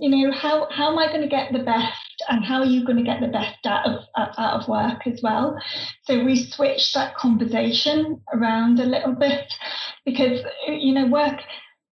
you 0.00 0.08
know, 0.08 0.32
how, 0.32 0.66
how 0.70 0.90
am 0.90 0.98
I 0.98 1.08
going 1.08 1.20
to 1.20 1.28
get 1.28 1.52
the 1.52 1.62
best 1.62 2.24
and 2.28 2.42
how 2.42 2.60
are 2.60 2.66
you 2.66 2.86
going 2.86 2.96
to 2.96 3.04
get 3.04 3.20
the 3.20 3.28
best 3.28 3.66
out 3.66 3.86
of, 3.86 4.00
out 4.16 4.62
of 4.62 4.66
work 4.66 5.06
as 5.06 5.20
well? 5.22 5.58
So 6.04 6.24
we 6.24 6.36
switched 6.36 6.94
that 6.94 7.14
conversation 7.16 8.22
around 8.32 8.80
a 8.80 8.86
little 8.86 9.12
bit 9.12 9.52
because, 10.06 10.40
you 10.66 10.94
know, 10.94 11.06
work 11.06 11.38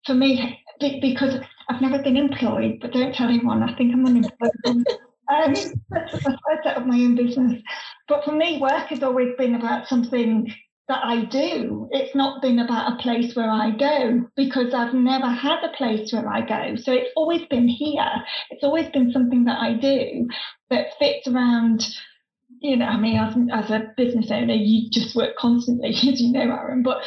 for 0.04 0.14
me, 0.14 0.60
because 0.78 1.40
I've 1.70 1.80
never 1.80 2.02
been 2.02 2.18
employed, 2.18 2.78
but 2.82 2.92
don't 2.92 3.14
tell 3.14 3.30
anyone, 3.30 3.62
I 3.62 3.74
think 3.74 3.94
I'm 3.94 4.04
unemployed. 4.04 4.52
um, 4.66 4.84
I 5.94 6.56
set 6.62 6.76
up 6.76 6.86
my 6.86 6.96
own 6.96 7.16
business. 7.16 7.62
But 8.06 8.22
for 8.26 8.32
me, 8.32 8.60
work 8.60 8.88
has 8.88 9.02
always 9.02 9.34
been 9.38 9.54
about 9.54 9.88
something 9.88 10.52
that 10.88 11.00
I 11.02 11.24
do. 11.24 11.88
It's 11.92 12.14
not 12.14 12.42
been 12.42 12.58
about 12.58 12.92
a 12.92 13.02
place 13.02 13.34
where 13.34 13.50
I 13.50 13.70
go 13.70 14.28
because 14.36 14.74
I've 14.74 14.92
never 14.94 15.28
had 15.28 15.64
a 15.64 15.76
place 15.76 16.12
where 16.12 16.28
I 16.28 16.40
go. 16.42 16.76
So 16.76 16.92
it's 16.92 17.10
always 17.16 17.46
been 17.46 17.68
here. 17.68 18.10
It's 18.50 18.64
always 18.64 18.90
been 18.90 19.10
something 19.10 19.44
that 19.44 19.58
I 19.60 19.74
do 19.74 20.28
that 20.70 20.98
fits 20.98 21.26
around, 21.26 21.86
you 22.60 22.76
know, 22.76 22.86
I 22.86 22.98
mean, 22.98 23.18
as, 23.18 23.34
as 23.52 23.70
a 23.70 23.92
business 23.96 24.30
owner, 24.30 24.54
you 24.54 24.90
just 24.90 25.16
work 25.16 25.36
constantly, 25.36 25.88
as 26.12 26.20
you 26.20 26.32
know, 26.32 26.40
Aaron, 26.40 26.82
but 26.82 26.98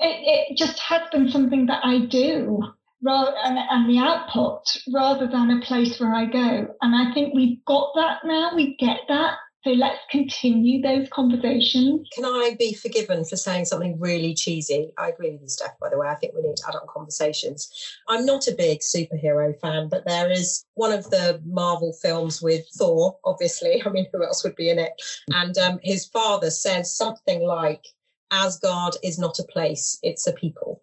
it, 0.00 0.50
it 0.50 0.58
just 0.58 0.78
has 0.80 1.02
been 1.10 1.30
something 1.30 1.66
that 1.66 1.84
I 1.84 2.06
do. 2.06 2.62
Rather, 3.02 3.34
and, 3.44 3.58
and 3.58 3.90
the 3.90 3.98
output 3.98 4.62
rather 4.94 5.26
than 5.26 5.50
a 5.50 5.60
place 5.60 6.00
where 6.00 6.14
I 6.14 6.24
go. 6.24 6.74
And 6.80 6.94
I 6.94 7.12
think 7.12 7.34
we've 7.34 7.62
got 7.66 7.90
that 7.96 8.20
now. 8.24 8.52
We 8.56 8.76
get 8.78 9.00
that 9.08 9.34
so 9.64 9.70
let's 9.70 10.00
continue 10.10 10.82
those 10.82 11.08
conversations. 11.08 12.06
Can 12.12 12.26
I 12.26 12.54
be 12.58 12.74
forgiven 12.74 13.24
for 13.24 13.36
saying 13.36 13.64
something 13.64 13.98
really 13.98 14.34
cheesy? 14.34 14.92
I 14.98 15.08
agree 15.08 15.30
with 15.30 15.40
you, 15.40 15.48
Steph, 15.48 15.78
by 15.80 15.88
the 15.88 15.96
way. 15.96 16.06
I 16.06 16.16
think 16.16 16.34
we 16.34 16.42
need 16.42 16.58
adult 16.68 16.86
conversations. 16.86 17.72
I'm 18.06 18.26
not 18.26 18.46
a 18.46 18.54
big 18.54 18.80
superhero 18.80 19.58
fan, 19.58 19.88
but 19.88 20.04
there 20.04 20.30
is 20.30 20.66
one 20.74 20.92
of 20.92 21.08
the 21.08 21.40
Marvel 21.46 21.94
films 21.94 22.42
with 22.42 22.66
Thor, 22.76 23.16
obviously. 23.24 23.82
I 23.86 23.88
mean, 23.88 24.06
who 24.12 24.22
else 24.22 24.44
would 24.44 24.54
be 24.54 24.68
in 24.68 24.78
it? 24.78 24.92
And 25.32 25.56
um, 25.56 25.80
his 25.82 26.04
father 26.04 26.50
says 26.50 26.94
something 26.94 27.40
like, 27.42 27.86
Asgard 28.30 28.96
is 29.02 29.18
not 29.18 29.38
a 29.38 29.44
place, 29.44 29.98
it's 30.02 30.26
a 30.26 30.32
people. 30.32 30.82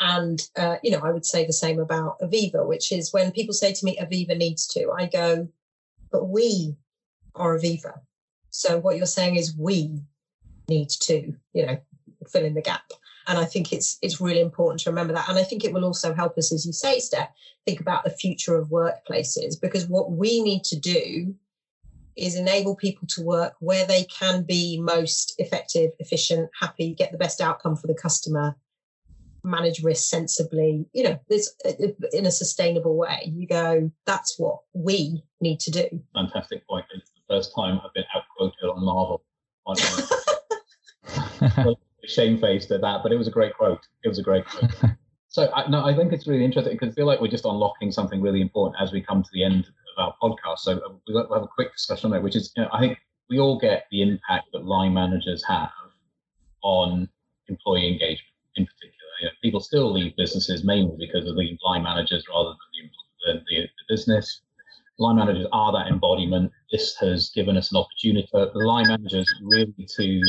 And, 0.00 0.42
uh, 0.56 0.76
you 0.82 0.90
know, 0.90 1.00
I 1.00 1.12
would 1.12 1.26
say 1.26 1.46
the 1.46 1.52
same 1.52 1.78
about 1.78 2.18
Aviva, 2.20 2.66
which 2.66 2.90
is 2.90 3.12
when 3.12 3.30
people 3.30 3.54
say 3.54 3.72
to 3.72 3.84
me, 3.84 3.98
Aviva 4.00 4.36
needs 4.36 4.66
to, 4.68 4.90
I 4.90 5.06
go, 5.06 5.46
but 6.10 6.24
we 6.28 6.76
are 7.36 7.56
Aviva. 7.56 8.00
So 8.56 8.78
what 8.78 8.96
you're 8.96 9.04
saying 9.04 9.36
is 9.36 9.54
we 9.54 10.00
need 10.66 10.88
to, 10.88 11.34
you 11.52 11.66
know, 11.66 11.78
fill 12.30 12.44
in 12.44 12.54
the 12.54 12.62
gap. 12.62 12.90
And 13.28 13.38
I 13.38 13.44
think 13.44 13.70
it's 13.70 13.98
it's 14.00 14.20
really 14.20 14.40
important 14.40 14.80
to 14.80 14.90
remember 14.90 15.12
that. 15.12 15.28
And 15.28 15.38
I 15.38 15.42
think 15.42 15.62
it 15.62 15.74
will 15.74 15.84
also 15.84 16.14
help 16.14 16.38
us, 16.38 16.52
as 16.52 16.64
you 16.64 16.72
say, 16.72 16.98
Steph, 16.98 17.28
think 17.66 17.80
about 17.80 18.04
the 18.04 18.10
future 18.10 18.56
of 18.56 18.70
workplaces 18.70 19.60
because 19.60 19.88
what 19.88 20.12
we 20.12 20.42
need 20.42 20.64
to 20.64 20.78
do 20.78 21.34
is 22.16 22.34
enable 22.34 22.74
people 22.74 23.06
to 23.08 23.22
work 23.22 23.54
where 23.60 23.86
they 23.86 24.04
can 24.04 24.42
be 24.42 24.80
most 24.80 25.34
effective, 25.36 25.90
efficient, 25.98 26.48
happy, 26.58 26.94
get 26.94 27.12
the 27.12 27.18
best 27.18 27.42
outcome 27.42 27.76
for 27.76 27.88
the 27.88 27.94
customer, 27.94 28.56
manage 29.44 29.82
risk 29.82 30.08
sensibly, 30.08 30.86
you 30.94 31.02
know, 31.04 31.18
this 31.28 31.54
in 32.14 32.24
a 32.24 32.30
sustainable 32.30 32.96
way. 32.96 33.30
You 33.34 33.46
go, 33.46 33.90
that's 34.06 34.38
what 34.38 34.60
we 34.72 35.24
need 35.42 35.60
to 35.60 35.70
do. 35.70 36.00
Fantastic 36.14 36.66
point 36.66 36.86
first 37.28 37.54
time 37.54 37.80
I've 37.84 37.92
been 37.94 38.04
outquoted 38.14 38.64
on 38.64 38.84
Marvel. 38.84 39.22
On, 39.66 39.76
shamefaced 42.04 42.70
at 42.70 42.80
that, 42.80 43.02
but 43.02 43.10
it 43.10 43.16
was 43.16 43.26
a 43.26 43.32
great 43.32 43.54
quote. 43.54 43.80
It 44.04 44.08
was 44.08 44.18
a 44.18 44.22
great 44.22 44.46
quote. 44.46 44.70
So 45.28 45.52
I, 45.52 45.68
no, 45.68 45.84
I 45.84 45.94
think 45.94 46.14
it's 46.14 46.26
really 46.26 46.46
interesting 46.46 46.72
because 46.72 46.92
I 46.92 46.94
feel 46.94 47.04
like 47.04 47.20
we're 47.20 47.28
just 47.28 47.44
unlocking 47.44 47.92
something 47.92 48.22
really 48.22 48.40
important 48.40 48.80
as 48.80 48.90
we 48.90 49.02
come 49.02 49.22
to 49.22 49.28
the 49.34 49.44
end 49.44 49.66
of 49.66 49.98
our 49.98 50.14
podcast. 50.22 50.60
So 50.60 50.78
uh, 50.78 50.94
we'll 51.06 51.30
have 51.30 51.42
a 51.42 51.46
quick 51.46 51.74
discussion 51.74 52.10
on 52.10 52.16
it, 52.16 52.22
which 52.22 52.36
is, 52.36 52.54
you 52.56 52.62
know, 52.62 52.70
I 52.72 52.80
think 52.80 52.98
we 53.28 53.38
all 53.38 53.58
get 53.58 53.84
the 53.90 54.00
impact 54.00 54.46
that 54.54 54.64
line 54.64 54.94
managers 54.94 55.44
have 55.46 55.68
on 56.62 57.06
employee 57.48 57.86
engagement 57.86 58.32
in 58.54 58.64
particular. 58.64 59.12
You 59.20 59.26
know, 59.26 59.32
people 59.42 59.60
still 59.60 59.92
leave 59.92 60.16
businesses 60.16 60.64
mainly 60.64 60.96
because 60.98 61.28
of 61.28 61.36
the 61.36 61.58
line 61.62 61.82
managers 61.82 62.24
rather 62.32 62.54
than 63.26 63.36
the, 63.36 63.56
the, 63.56 63.62
the 63.62 63.94
business 63.94 64.40
line 64.98 65.16
managers 65.16 65.46
are 65.52 65.72
that 65.72 65.88
embodiment. 65.88 66.52
This 66.72 66.96
has 66.96 67.30
given 67.30 67.56
us 67.56 67.70
an 67.70 67.78
opportunity 67.78 68.26
for 68.30 68.46
the 68.46 68.58
line 68.58 68.88
managers 68.88 69.28
really 69.42 69.86
to 69.96 70.22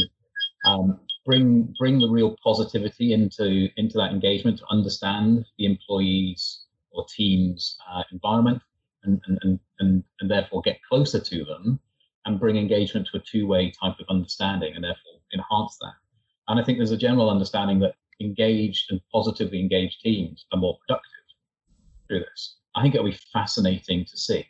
um, 0.65 0.99
bring 1.25 1.73
bring 1.79 1.99
the 1.99 2.09
real 2.09 2.35
positivity 2.43 3.13
into 3.13 3.69
into 3.77 3.97
that 3.97 4.11
engagement 4.11 4.59
to 4.59 4.65
understand 4.69 5.45
the 5.57 5.65
employees 5.65 6.65
or 6.91 7.05
team's 7.09 7.77
uh, 7.91 8.03
environment 8.11 8.61
and, 9.03 9.21
and, 9.27 9.59
and, 9.79 10.03
and 10.19 10.31
therefore 10.31 10.61
get 10.61 10.79
closer 10.89 11.19
to 11.19 11.45
them 11.45 11.79
and 12.25 12.39
bring 12.39 12.57
engagement 12.57 13.07
to 13.11 13.17
a 13.17 13.21
two-way 13.21 13.71
type 13.71 13.95
of 13.99 14.05
understanding 14.09 14.73
and 14.75 14.83
therefore 14.83 15.21
enhance 15.33 15.77
that. 15.79 15.93
And 16.47 16.59
I 16.59 16.63
think 16.63 16.77
there's 16.77 16.91
a 16.91 16.97
general 16.97 17.29
understanding 17.29 17.79
that 17.79 17.95
engaged 18.19 18.91
and 18.91 18.99
positively 19.13 19.59
engaged 19.59 20.01
teams 20.01 20.45
are 20.51 20.59
more 20.59 20.77
productive 20.85 21.11
through 22.07 22.19
this. 22.19 22.57
I 22.75 22.81
think 22.81 22.95
it'll 22.95 23.07
be 23.07 23.19
fascinating 23.31 24.05
to 24.05 24.17
see 24.17 24.45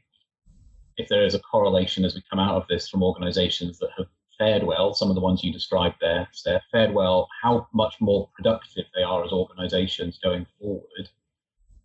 if 0.97 1.07
there 1.07 1.25
is 1.25 1.35
a 1.35 1.39
correlation 1.39 2.03
as 2.05 2.15
we 2.15 2.23
come 2.29 2.39
out 2.39 2.55
of 2.55 2.67
this 2.67 2.89
from 2.89 3.03
organizations 3.03 3.77
that 3.79 3.89
have 3.97 4.07
fared 4.37 4.63
well, 4.63 4.93
some 4.93 5.09
of 5.09 5.15
the 5.15 5.21
ones 5.21 5.43
you 5.43 5.51
described 5.51 5.95
there, 6.01 6.27
Steph, 6.31 6.63
fared 6.71 6.93
well, 6.93 7.27
how 7.41 7.67
much 7.73 7.95
more 7.99 8.29
productive 8.35 8.85
they 8.95 9.03
are 9.03 9.23
as 9.23 9.31
organizations 9.31 10.19
going 10.23 10.45
forward 10.59 11.09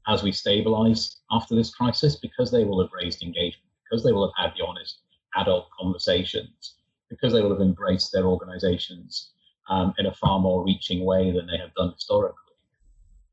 as 0.08 0.22
we 0.22 0.32
stabilize 0.32 1.20
after 1.30 1.54
this 1.54 1.74
crisis, 1.74 2.16
because 2.16 2.50
they 2.50 2.64
will 2.64 2.82
have 2.82 2.90
raised 2.92 3.22
engagement, 3.22 3.70
because 3.84 4.04
they 4.04 4.12
will 4.12 4.32
have 4.36 4.46
had 4.46 4.56
the 4.56 4.64
honest 4.64 4.98
adult 5.36 5.68
conversations, 5.78 6.74
because 7.08 7.32
they 7.32 7.40
will 7.40 7.52
have 7.52 7.60
embraced 7.60 8.10
their 8.12 8.26
organizations 8.26 9.30
um, 9.70 9.94
in 9.98 10.06
a 10.06 10.14
far 10.14 10.40
more 10.40 10.64
reaching 10.64 11.04
way 11.04 11.30
than 11.30 11.46
they 11.46 11.56
have 11.56 11.72
done 11.74 11.92
historically 11.92 12.41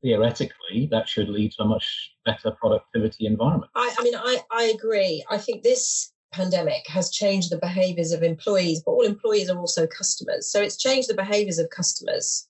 theoretically 0.02 0.88
that 0.90 1.08
should 1.08 1.28
lead 1.28 1.52
to 1.52 1.62
a 1.62 1.66
much 1.66 2.12
better 2.24 2.50
productivity 2.52 3.26
environment. 3.26 3.70
I, 3.74 3.94
I 3.98 4.02
mean, 4.02 4.14
I, 4.16 4.38
I 4.50 4.64
agree. 4.64 5.24
I 5.30 5.38
think 5.38 5.62
this 5.62 6.12
pandemic 6.32 6.86
has 6.86 7.10
changed 7.10 7.50
the 7.50 7.58
behaviors 7.58 8.12
of 8.12 8.22
employees, 8.22 8.82
but 8.84 8.92
all 8.92 9.02
employees 9.02 9.50
are 9.50 9.58
also 9.58 9.86
customers. 9.86 10.50
So 10.50 10.62
it's 10.62 10.76
changed 10.76 11.08
the 11.08 11.14
behaviors 11.14 11.58
of 11.58 11.70
customers. 11.70 12.46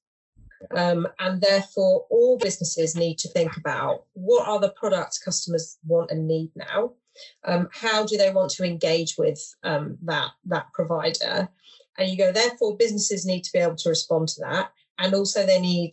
Um, 0.77 1.09
and 1.19 1.41
therefore, 1.41 2.07
all 2.11 2.37
businesses 2.37 2.95
need 2.95 3.19
to 3.19 3.29
think 3.29 3.57
about 3.57 4.05
what 4.13 4.47
are 4.47 4.61
the 4.61 4.71
products 4.71 5.19
customers 5.19 5.79
want 5.87 6.11
and 6.11 6.29
need 6.29 6.51
now. 6.55 6.93
Um, 7.45 7.69
how 7.73 8.05
do 8.05 8.17
they 8.17 8.31
want 8.31 8.51
to 8.53 8.65
engage 8.65 9.17
with 9.19 9.41
um, 9.63 9.97
that 10.03 10.31
that 10.47 10.73
provider? 10.75 11.49
And 11.99 12.11
you 12.11 12.17
go, 12.17 12.31
therefore, 12.31 12.77
businesses 12.77 13.27
need 13.27 13.43
to 13.45 13.53
be 13.53 13.59
able 13.59 13.77
to 13.77 13.89
respond 13.89 14.29
to 14.29 14.41
that, 14.43 14.73
and 14.99 15.15
also 15.15 15.45
they 15.45 15.61
need 15.61 15.93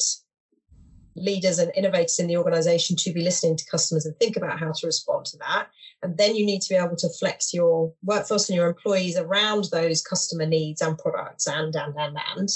leaders 1.17 1.59
and 1.59 1.71
innovators 1.75 2.19
in 2.19 2.27
the 2.27 2.37
organization 2.37 2.95
to 2.95 3.13
be 3.13 3.21
listening 3.21 3.57
to 3.57 3.65
customers 3.69 4.05
and 4.05 4.15
think 4.17 4.37
about 4.37 4.59
how 4.59 4.71
to 4.71 4.85
respond 4.85 5.25
to 5.25 5.37
that. 5.37 5.67
And 6.03 6.17
then 6.17 6.35
you 6.35 6.45
need 6.45 6.61
to 6.61 6.69
be 6.69 6.75
able 6.75 6.95
to 6.97 7.09
flex 7.19 7.53
your 7.53 7.93
workforce 8.03 8.49
and 8.49 8.55
your 8.55 8.67
employees 8.67 9.17
around 9.17 9.65
those 9.71 10.01
customer 10.01 10.45
needs 10.45 10.81
and 10.81 10.97
products 10.97 11.47
and, 11.47 11.75
and, 11.75 11.95
and, 11.97 12.17
and. 12.35 12.49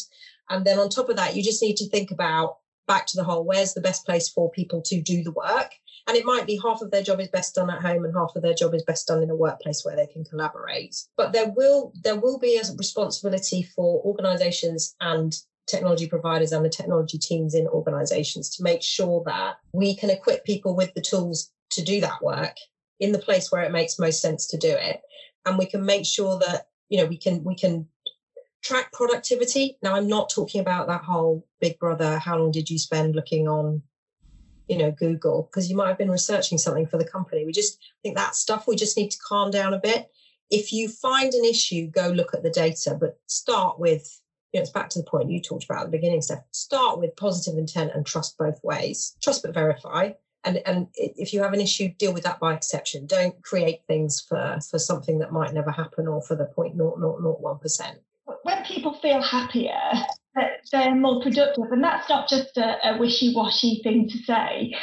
And 0.49 0.65
then 0.65 0.79
on 0.79 0.89
top 0.89 1.09
of 1.09 1.15
that, 1.15 1.35
you 1.35 1.43
just 1.43 1.61
need 1.61 1.77
to 1.77 1.89
think 1.89 2.11
about 2.11 2.57
back 2.87 3.07
to 3.07 3.17
the 3.17 3.23
whole 3.23 3.43
where's 3.43 3.73
the 3.73 3.81
best 3.81 4.05
place 4.05 4.27
for 4.29 4.51
people 4.51 4.81
to 4.83 5.01
do 5.01 5.23
the 5.23 5.31
work? 5.31 5.71
And 6.07 6.17
it 6.17 6.25
might 6.25 6.47
be 6.47 6.59
half 6.61 6.81
of 6.81 6.91
their 6.91 7.03
job 7.03 7.19
is 7.19 7.29
best 7.29 7.55
done 7.55 7.69
at 7.69 7.81
home 7.81 8.03
and 8.05 8.13
half 8.13 8.35
of 8.35 8.41
their 8.41 8.53
job 8.53 8.73
is 8.73 8.83
best 8.83 9.07
done 9.07 9.23
in 9.23 9.29
a 9.29 9.35
workplace 9.35 9.85
where 9.85 9.95
they 9.95 10.07
can 10.07 10.25
collaborate. 10.25 10.95
But 11.15 11.31
there 11.31 11.49
will 11.49 11.93
there 12.03 12.19
will 12.19 12.39
be 12.39 12.57
a 12.57 12.63
responsibility 12.75 13.63
for 13.63 14.01
organizations 14.03 14.95
and 14.99 15.33
technology 15.67 16.07
providers 16.07 16.51
and 16.51 16.65
the 16.65 16.69
technology 16.69 17.17
teams 17.17 17.55
in 17.55 17.67
organizations 17.67 18.49
to 18.49 18.63
make 18.63 18.81
sure 18.81 19.23
that 19.25 19.55
we 19.73 19.95
can 19.95 20.09
equip 20.09 20.43
people 20.43 20.75
with 20.75 20.93
the 20.93 21.01
tools 21.01 21.51
to 21.71 21.83
do 21.83 22.01
that 22.01 22.21
work 22.21 22.55
in 22.99 23.11
the 23.11 23.19
place 23.19 23.51
where 23.51 23.63
it 23.63 23.71
makes 23.71 23.99
most 23.99 24.21
sense 24.21 24.47
to 24.47 24.57
do 24.57 24.69
it. 24.69 25.01
And 25.45 25.57
we 25.57 25.65
can 25.65 25.85
make 25.85 26.05
sure 26.05 26.39
that 26.39 26.67
you 26.89 26.97
know 26.97 27.05
we 27.05 27.17
can 27.17 27.43
we 27.43 27.55
can 27.55 27.87
track 28.61 28.91
productivity. 28.93 29.77
Now 29.81 29.95
i'm 29.95 30.07
not 30.07 30.29
talking 30.29 30.61
about 30.61 30.87
that 30.87 31.03
whole 31.03 31.47
big 31.59 31.79
brother 31.79 32.19
how 32.19 32.37
long 32.37 32.51
did 32.51 32.69
you 32.69 32.77
spend 32.77 33.15
looking 33.15 33.47
on 33.47 33.81
you 34.67 34.77
know 34.77 34.91
google? 34.91 35.49
Because 35.49 35.69
you 35.69 35.75
might 35.75 35.87
have 35.87 35.97
been 35.97 36.11
researching 36.11 36.59
something 36.59 36.85
for 36.85 36.97
the 36.97 37.05
company. 37.05 37.45
We 37.45 37.53
just 37.53 37.79
think 38.03 38.15
that 38.15 38.35
stuff 38.35 38.67
we 38.67 38.75
just 38.75 38.97
need 38.97 39.09
to 39.11 39.17
calm 39.27 39.49
down 39.49 39.73
a 39.73 39.79
bit. 39.79 40.11
If 40.51 40.73
you 40.73 40.89
find 40.89 41.33
an 41.33 41.45
issue 41.45 41.87
go 41.87 42.09
look 42.09 42.33
at 42.35 42.43
the 42.43 42.51
data 42.51 42.95
but 42.99 43.19
start 43.25 43.79
with 43.79 44.20
you 44.51 44.59
know, 44.59 44.61
it's 44.61 44.71
back 44.71 44.89
to 44.89 44.99
the 44.99 45.05
point 45.05 45.31
you 45.31 45.41
talked 45.41 45.63
about 45.63 45.81
at 45.81 45.91
the 45.91 45.97
beginning, 45.97 46.21
Steph. 46.21 46.43
Start 46.51 46.99
with 46.99 47.15
positive 47.15 47.57
intent 47.57 47.91
and 47.93 48.05
trust 48.05 48.37
both 48.37 48.61
ways. 48.63 49.15
Trust 49.21 49.43
but 49.43 49.53
verify. 49.53 50.11
And 50.43 50.61
and 50.65 50.87
if 50.95 51.33
you 51.33 51.43
have 51.43 51.53
an 51.53 51.61
issue, 51.61 51.89
deal 51.89 52.13
with 52.13 52.23
that 52.23 52.39
by 52.39 52.53
exception. 52.53 53.05
Don't 53.05 53.41
create 53.43 53.81
things 53.87 54.19
for 54.19 54.59
for 54.69 54.79
something 54.79 55.19
that 55.19 55.31
might 55.31 55.53
never 55.53 55.71
happen 55.71 56.07
or 56.07 56.21
for 56.21 56.35
the 56.35 56.45
point 56.45 56.75
naught 56.75 56.99
naught 56.99 57.21
naught 57.21 57.41
one 57.41 57.59
percent. 57.59 57.99
When 58.43 58.63
people 58.65 58.97
feel 59.01 59.21
happier, 59.21 59.79
they're 60.71 60.95
more 60.95 61.21
productive, 61.21 61.71
and 61.71 61.83
that's 61.83 62.09
not 62.09 62.27
just 62.27 62.57
a, 62.57 62.77
a 62.89 62.97
wishy-washy 62.97 63.81
thing 63.83 64.09
to 64.09 64.17
say. 64.19 64.73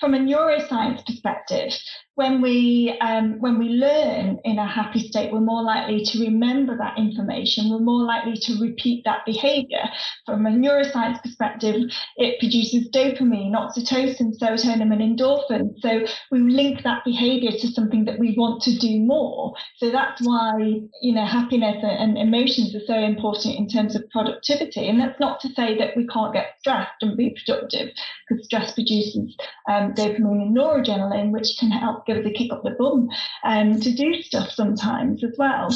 From 0.00 0.14
a 0.14 0.18
neuroscience 0.18 1.04
perspective, 1.04 1.72
when 2.14 2.40
we 2.40 2.98
um, 3.00 3.38
when 3.38 3.58
we 3.58 3.68
learn 3.68 4.40
in 4.44 4.58
a 4.58 4.66
happy 4.66 5.08
state, 5.08 5.32
we're 5.32 5.40
more 5.40 5.62
likely 5.62 6.04
to 6.04 6.18
remember 6.20 6.76
that 6.76 6.98
information. 6.98 7.70
We're 7.70 7.78
more 7.78 8.02
likely 8.02 8.36
to 8.36 8.60
repeat 8.60 9.04
that 9.04 9.24
behavior. 9.24 9.84
From 10.26 10.44
a 10.44 10.50
neuroscience 10.50 11.22
perspective, 11.22 11.76
it 12.16 12.40
produces 12.40 12.88
dopamine, 12.90 13.52
oxytocin, 13.52 14.36
serotonin, 14.36 14.92
and 14.92 15.18
endorphin. 15.18 15.74
So 15.78 16.06
we 16.32 16.40
link 16.40 16.82
that 16.82 17.04
behavior 17.04 17.52
to 17.52 17.68
something 17.68 18.04
that 18.06 18.18
we 18.18 18.34
want 18.36 18.62
to 18.62 18.76
do 18.76 18.98
more. 18.98 19.54
So 19.76 19.90
that's 19.90 20.20
why 20.26 20.58
you 21.00 21.14
know 21.14 21.24
happiness 21.24 21.76
and 21.82 22.18
emotions 22.18 22.74
are 22.74 22.86
so 22.86 22.98
important 22.98 23.56
in 23.56 23.68
terms 23.68 23.94
of 23.94 24.02
productivity. 24.10 24.88
And 24.88 25.00
that's 25.00 25.20
not 25.20 25.38
to 25.40 25.48
say 25.50 25.78
that 25.78 25.96
we 25.96 26.06
can't 26.08 26.32
get 26.32 26.54
stressed 26.58 27.00
and 27.00 27.16
be 27.16 27.36
productive, 27.44 27.90
because 28.28 28.44
stress 28.44 28.74
produces 28.74 29.36
um, 29.70 29.87
dopamine 29.94 30.42
and 30.42 30.56
noradrenaline, 30.56 31.30
which 31.30 31.56
can 31.58 31.70
help 31.70 32.06
give 32.06 32.18
us 32.18 32.26
a 32.26 32.30
kick 32.32 32.52
up 32.52 32.62
the 32.62 32.70
bum 32.78 33.08
um, 33.44 33.80
to 33.80 33.92
do 33.92 34.22
stuff 34.22 34.50
sometimes 34.50 35.22
as 35.24 35.34
well. 35.38 35.68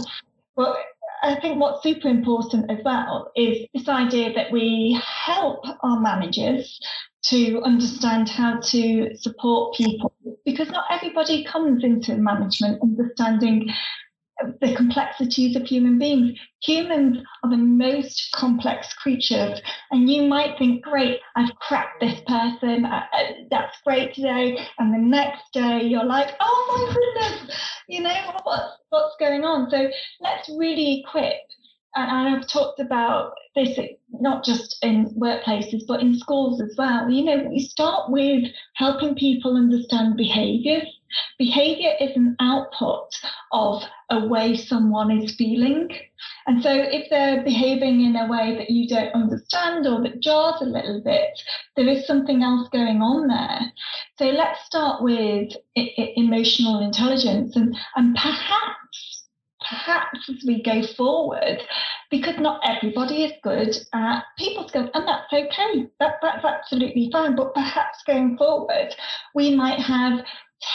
But 0.56 0.76
I 1.22 1.36
think 1.36 1.60
what's 1.60 1.82
super 1.82 2.08
important 2.08 2.70
as 2.70 2.78
well 2.84 3.30
is 3.36 3.66
this 3.72 3.88
idea 3.88 4.32
that 4.34 4.50
we 4.50 5.00
help 5.24 5.64
our 5.82 6.00
managers 6.00 6.80
to 7.26 7.62
understand 7.62 8.28
how 8.28 8.58
to 8.58 9.16
support 9.16 9.76
people 9.76 10.12
because 10.44 10.68
not 10.70 10.86
everybody 10.90 11.44
comes 11.44 11.84
into 11.84 12.16
management 12.16 12.82
understanding 12.82 13.72
the 14.60 14.74
complexities 14.74 15.56
of 15.56 15.64
human 15.64 15.98
beings. 15.98 16.38
Humans 16.62 17.18
are 17.42 17.50
the 17.50 17.56
most 17.56 18.30
complex 18.34 18.92
creatures, 18.94 19.60
and 19.90 20.08
you 20.10 20.22
might 20.22 20.58
think, 20.58 20.82
"Great, 20.82 21.20
I've 21.36 21.54
cracked 21.56 22.00
this 22.00 22.20
person. 22.26 22.84
Uh, 22.84 23.04
uh, 23.12 23.32
that's 23.50 23.80
great 23.84 24.14
today," 24.14 24.58
and 24.78 24.92
the 24.92 24.98
next 24.98 25.52
day 25.52 25.82
you're 25.82 26.04
like, 26.04 26.34
"Oh 26.40 26.64
my 26.68 26.94
goodness, 26.94 27.56
you 27.88 28.00
know 28.02 28.40
what's 28.42 28.78
what's 28.90 29.16
going 29.18 29.44
on?" 29.44 29.70
So 29.70 29.90
let's 30.20 30.48
really 30.50 31.00
equip. 31.00 31.40
And 31.94 32.10
I've 32.10 32.48
talked 32.48 32.80
about 32.80 33.34
this 33.54 33.78
not 34.08 34.44
just 34.44 34.78
in 34.82 35.10
workplaces 35.10 35.82
but 35.86 36.00
in 36.00 36.18
schools 36.18 36.60
as 36.62 36.74
well. 36.78 37.10
You 37.10 37.24
know, 37.24 37.48
we 37.50 37.58
start 37.58 38.10
with 38.10 38.44
helping 38.76 39.14
people 39.14 39.56
understand 39.56 40.16
behaviours 40.16 40.88
Behavior 41.38 41.92
is 42.00 42.16
an 42.16 42.36
output 42.40 43.10
of 43.52 43.82
a 44.10 44.26
way 44.26 44.56
someone 44.56 45.10
is 45.10 45.34
feeling. 45.36 45.88
And 46.46 46.62
so 46.62 46.70
if 46.72 47.08
they're 47.10 47.42
behaving 47.42 48.04
in 48.04 48.16
a 48.16 48.26
way 48.26 48.56
that 48.56 48.70
you 48.70 48.88
don't 48.88 49.14
understand 49.14 49.86
or 49.86 50.02
that 50.02 50.20
jars 50.20 50.60
a 50.60 50.64
little 50.64 51.02
bit, 51.02 51.30
there 51.76 51.88
is 51.88 52.06
something 52.06 52.42
else 52.42 52.68
going 52.70 53.02
on 53.02 53.28
there. 53.28 53.72
So 54.18 54.26
let's 54.26 54.64
start 54.64 55.02
with 55.02 55.52
emotional 55.74 56.80
intelligence 56.80 57.56
and, 57.56 57.76
and 57.96 58.14
perhaps 58.14 59.22
perhaps 59.68 60.28
as 60.28 60.44
we 60.46 60.62
go 60.62 60.82
forward, 60.96 61.58
because 62.10 62.38
not 62.38 62.60
everybody 62.64 63.24
is 63.24 63.32
good 63.42 63.74
at 63.94 64.24
people 64.38 64.68
skills, 64.68 64.90
and 64.94 65.06
that's 65.06 65.32
okay. 65.32 65.86
That, 66.00 66.14
that's 66.22 66.44
absolutely 66.44 67.10
fine. 67.12 67.36
But 67.36 67.54
perhaps 67.54 68.02
going 68.06 68.36
forward, 68.36 68.94
we 69.34 69.54
might 69.54 69.78
have 69.78 70.24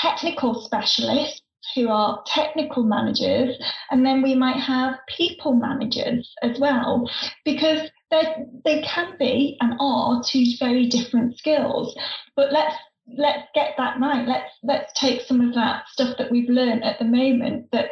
technical 0.01 0.61
specialists 0.61 1.41
who 1.75 1.89
are 1.89 2.23
technical 2.25 2.83
managers, 2.83 3.57
and 3.91 4.05
then 4.05 4.21
we 4.21 4.35
might 4.35 4.59
have 4.59 4.95
people 5.07 5.53
managers 5.53 6.33
as 6.41 6.59
well, 6.59 7.09
because 7.43 7.89
they 8.11 8.81
can 8.83 9.17
be 9.19 9.57
and 9.59 9.73
are 9.79 10.21
two 10.23 10.45
very 10.59 10.87
different 10.87 11.37
skills. 11.37 11.95
But 12.35 12.51
let's 12.53 12.75
let's 13.17 13.47
get 13.53 13.71
that 13.77 13.99
right. 13.99 14.27
Let's 14.27 14.51
let's 14.63 14.99
take 14.99 15.21
some 15.21 15.41
of 15.41 15.53
that 15.55 15.87
stuff 15.89 16.17
that 16.17 16.31
we've 16.31 16.49
learned 16.49 16.83
at 16.83 16.99
the 16.99 17.05
moment 17.05 17.67
that 17.71 17.89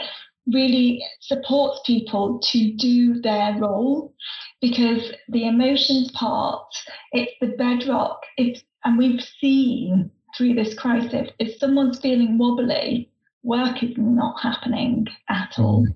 really 0.48 1.04
supports 1.22 1.82
people 1.86 2.40
to 2.40 2.74
do 2.74 3.20
their 3.22 3.58
role 3.60 4.14
because 4.62 5.12
the 5.30 5.48
emotions 5.48 6.12
part 6.12 6.68
it's 7.14 7.32
the 7.42 7.48
bedrock 7.58 8.22
it's 8.38 8.62
and 8.84 8.96
we've 8.96 9.22
seen 9.42 10.12
through 10.38 10.56
this 10.56 10.74
crisis, 10.74 11.30
if 11.40 11.58
someone's 11.60 12.00
feeling 12.00 12.38
wobbly, 12.38 13.10
work 13.44 13.84
is 13.84 13.94
not 13.98 14.40
happening 14.42 15.08
at 15.30 15.54
mm. 15.58 15.64
all. 15.64 15.88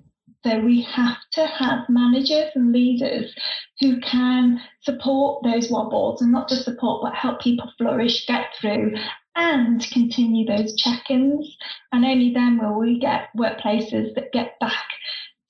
So 0.44 0.58
we 0.58 0.80
have 0.82 1.18
to 1.32 1.46
have 1.46 1.88
managers 1.90 2.50
and 2.54 2.72
leaders 2.72 3.34
who 3.78 4.00
can 4.00 4.58
support 4.80 5.44
those 5.44 5.70
wobbles 5.70 6.22
and 6.22 6.32
not 6.32 6.48
just 6.48 6.64
support, 6.64 7.02
but 7.02 7.14
help 7.14 7.40
people 7.40 7.70
flourish, 7.76 8.26
get 8.26 8.46
through, 8.58 8.94
and 9.36 9.86
continue 9.92 10.46
those 10.46 10.74
check-ins. 10.76 11.56
And 11.92 12.06
only 12.06 12.32
then 12.32 12.58
will 12.58 12.78
we 12.78 12.98
get 12.98 13.28
workplaces 13.36 14.14
that 14.14 14.32
get 14.32 14.58
back 14.60 14.86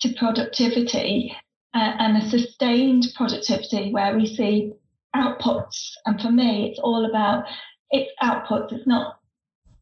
to 0.00 0.12
productivity 0.14 1.36
uh, 1.72 1.92
and 1.98 2.16
a 2.16 2.28
sustained 2.28 3.06
productivity 3.14 3.92
where 3.92 4.16
we 4.16 4.26
see 4.26 4.72
outputs. 5.14 5.92
And 6.06 6.20
for 6.20 6.32
me, 6.32 6.70
it's 6.70 6.80
all 6.80 7.08
about 7.08 7.44
it's 7.90 8.10
outputs. 8.22 8.72
It's 8.72 8.86
not 8.86 9.18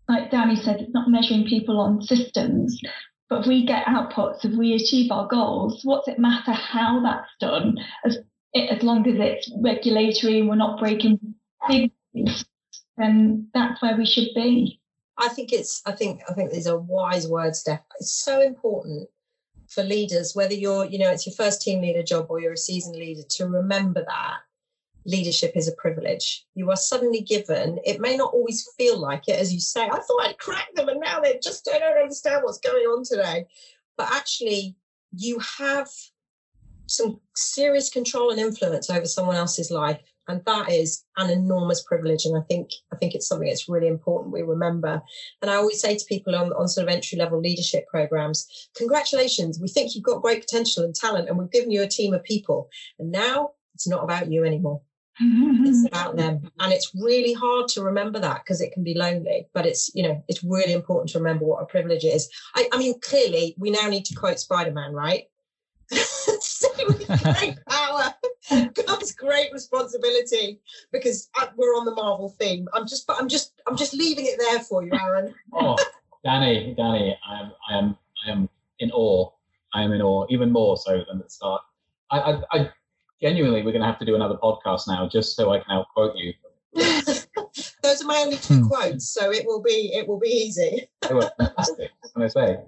like 0.08 0.30
Danny 0.30 0.56
said, 0.56 0.80
it's 0.80 0.94
not 0.94 1.10
measuring 1.10 1.46
people 1.46 1.78
on 1.80 2.00
systems. 2.02 2.80
But 3.28 3.42
if 3.42 3.46
we 3.46 3.66
get 3.66 3.84
outputs, 3.84 4.44
if 4.44 4.56
we 4.56 4.72
achieve 4.72 5.10
our 5.10 5.26
goals, 5.28 5.82
what's 5.84 6.08
it 6.08 6.18
matter 6.18 6.52
how 6.52 7.02
that's 7.02 7.30
done? 7.40 7.76
As 8.04 8.18
as 8.54 8.82
long 8.82 9.06
as 9.06 9.16
it's 9.18 9.52
regulatory 9.60 10.40
and 10.40 10.48
we're 10.48 10.56
not 10.56 10.80
breaking 10.80 11.20
big 11.68 11.92
things, 12.14 12.46
then 12.96 13.48
that's 13.52 13.82
where 13.82 13.96
we 13.96 14.06
should 14.06 14.28
be. 14.34 14.80
I 15.18 15.28
think 15.28 15.52
it's 15.52 15.82
I 15.84 15.92
think 15.92 16.22
I 16.28 16.32
think 16.32 16.50
these 16.50 16.66
are 16.66 16.78
wise 16.78 17.28
words, 17.28 17.60
Steph. 17.60 17.80
It's 18.00 18.12
so 18.12 18.40
important 18.40 19.10
for 19.68 19.82
leaders, 19.82 20.34
whether 20.34 20.54
you're, 20.54 20.86
you 20.86 20.98
know, 20.98 21.10
it's 21.10 21.26
your 21.26 21.34
first 21.34 21.60
team 21.60 21.82
leader 21.82 22.02
job 22.02 22.26
or 22.30 22.40
you're 22.40 22.54
a 22.54 22.56
seasoned 22.56 22.96
leader, 22.96 23.22
to 23.28 23.46
remember 23.46 24.02
that 24.02 24.38
leadership 25.08 25.52
is 25.56 25.68
a 25.68 25.72
privilege. 25.72 26.44
You 26.54 26.70
are 26.70 26.76
suddenly 26.76 27.22
given, 27.22 27.78
it 27.84 28.00
may 28.00 28.16
not 28.16 28.34
always 28.34 28.68
feel 28.76 28.98
like 28.98 29.26
it, 29.26 29.40
as 29.40 29.52
you 29.52 29.58
say, 29.58 29.84
I 29.84 30.00
thought 30.00 30.22
I'd 30.22 30.38
crack 30.38 30.68
them 30.74 30.88
and 30.88 31.00
now 31.00 31.20
they 31.20 31.40
just 31.42 31.68
I 31.72 31.78
don't 31.78 32.02
understand 32.02 32.42
what's 32.44 32.58
going 32.58 32.84
on 32.84 33.04
today. 33.04 33.46
But 33.96 34.12
actually, 34.12 34.76
you 35.16 35.40
have 35.58 35.88
some 36.86 37.20
serious 37.34 37.90
control 37.90 38.30
and 38.30 38.38
influence 38.38 38.90
over 38.90 39.06
someone 39.06 39.36
else's 39.36 39.70
life. 39.70 39.98
And 40.28 40.44
that 40.44 40.70
is 40.70 41.04
an 41.16 41.30
enormous 41.30 41.82
privilege. 41.82 42.26
And 42.26 42.36
I 42.36 42.42
think 42.42 42.70
I 42.92 42.96
think 42.96 43.14
it's 43.14 43.26
something 43.26 43.48
that's 43.48 43.68
really 43.68 43.88
important 43.88 44.32
we 44.32 44.42
remember. 44.42 45.00
And 45.40 45.50
I 45.50 45.54
always 45.54 45.80
say 45.80 45.96
to 45.96 46.04
people 46.04 46.36
on, 46.36 46.52
on 46.52 46.68
sort 46.68 46.86
of 46.86 46.94
entry 46.94 47.16
level 47.18 47.40
leadership 47.40 47.88
programs, 47.88 48.68
congratulations, 48.76 49.58
we 49.58 49.68
think 49.68 49.94
you've 49.94 50.04
got 50.04 50.20
great 50.20 50.42
potential 50.42 50.84
and 50.84 50.94
talent, 50.94 51.30
and 51.30 51.38
we've 51.38 51.50
given 51.50 51.70
you 51.70 51.82
a 51.82 51.88
team 51.88 52.12
of 52.12 52.22
people. 52.24 52.68
And 52.98 53.10
now 53.10 53.52
it's 53.74 53.88
not 53.88 54.04
about 54.04 54.30
you 54.30 54.44
anymore 54.44 54.82
it's 55.20 55.86
about 55.86 56.16
them. 56.16 56.50
And 56.60 56.72
it's 56.72 56.92
really 56.94 57.32
hard 57.32 57.68
to 57.68 57.82
remember 57.82 58.18
that 58.20 58.44
because 58.44 58.60
it 58.60 58.72
can 58.72 58.84
be 58.84 58.94
lonely 58.94 59.46
but 59.52 59.66
it's 59.66 59.90
you 59.94 60.02
know 60.02 60.22
it's 60.28 60.42
really 60.44 60.72
important 60.72 61.10
to 61.10 61.18
remember 61.18 61.44
what 61.44 61.62
a 61.62 61.66
privilege 61.66 62.04
is. 62.04 62.28
I, 62.54 62.68
I 62.72 62.78
mean 62.78 62.98
clearly 63.00 63.54
we 63.58 63.70
now 63.70 63.88
need 63.88 64.04
to 64.06 64.14
quote 64.14 64.38
spider-man 64.38 64.92
right? 64.92 65.24
Great 67.06 67.58
power. 67.68 68.14
Comes 68.86 69.12
great 69.12 69.52
responsibility 69.52 70.60
because 70.92 71.28
uh, 71.40 71.46
we're 71.56 71.76
on 71.76 71.84
the 71.84 71.94
marvel 71.94 72.30
theme. 72.40 72.66
I'm 72.72 72.86
just 72.86 73.04
i'm 73.10 73.28
just 73.28 73.52
i'm 73.66 73.76
just 73.76 73.94
leaving 73.94 74.26
it 74.26 74.38
there 74.38 74.60
for 74.60 74.82
you 74.82 74.90
aaron. 74.92 75.34
Oh 75.52 75.76
danny 76.24 76.74
danny 76.76 77.16
i 77.28 77.40
am 77.40 77.52
i 77.68 77.78
am 77.78 77.98
i 78.26 78.30
am 78.30 78.48
in 78.78 78.90
awe. 78.92 79.30
I 79.74 79.82
am 79.82 79.92
in 79.92 80.00
awe 80.00 80.26
even 80.30 80.50
more 80.50 80.76
so 80.76 80.92
than 80.92 81.18
at 81.18 81.24
the 81.24 81.30
start. 81.30 81.62
I, 82.10 82.18
I, 82.18 82.42
I 82.52 82.70
genuinely, 83.20 83.62
we're 83.62 83.72
going 83.72 83.82
to 83.82 83.86
have 83.86 83.98
to 83.98 84.04
do 84.04 84.14
another 84.14 84.36
podcast 84.36 84.88
now 84.88 85.08
just 85.08 85.36
so 85.36 85.52
I 85.52 85.58
can 85.58 85.66
outquote 85.70 86.14
you. 86.16 86.32
Those 87.82 88.02
are 88.02 88.06
my 88.06 88.18
only 88.18 88.36
two 88.36 88.60
hmm. 88.62 88.66
quotes, 88.66 89.08
so 89.08 89.30
it 89.32 89.46
will 89.46 89.62
be 89.62 89.92
it 89.94 90.06
will 90.06 90.18
be 90.18 90.28
easy. 90.28 90.88
they 91.08 91.14
were 91.14 91.30
fantastic, 91.38 91.90
can 92.12 92.22
I 92.22 92.28
say? 92.28 92.58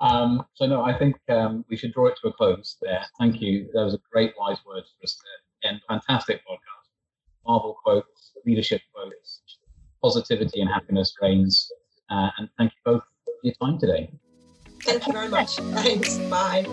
Um, 0.00 0.44
so 0.54 0.66
no, 0.66 0.82
I 0.82 0.96
think 0.96 1.16
um, 1.30 1.64
we 1.70 1.76
should 1.76 1.94
draw 1.94 2.06
it 2.06 2.18
to 2.20 2.28
a 2.28 2.32
close 2.32 2.76
there. 2.82 3.04
Thank 3.18 3.40
you. 3.40 3.68
That 3.72 3.82
was 3.82 3.94
a 3.94 3.98
great 4.12 4.34
wise 4.38 4.58
words 4.66 4.92
for 4.98 5.04
us 5.04 5.18
to 5.62 5.68
end. 5.68 5.80
Fantastic 5.88 6.42
podcast. 6.46 6.86
Marvel 7.46 7.76
quotes, 7.82 8.32
leadership 8.44 8.82
quotes, 8.94 9.40
positivity 10.02 10.60
and 10.60 10.70
happiness 10.70 11.14
reigns. 11.22 11.70
Uh, 12.10 12.28
and 12.38 12.48
thank 12.58 12.72
you 12.72 12.92
both 12.92 13.02
for 13.24 13.32
your 13.42 13.54
time 13.54 13.78
today. 13.78 14.10
Thank 14.82 15.06
you 15.06 15.12
very 15.12 15.28
much. 15.28 15.56
Thanks. 15.56 16.18
Bye. 16.18 16.66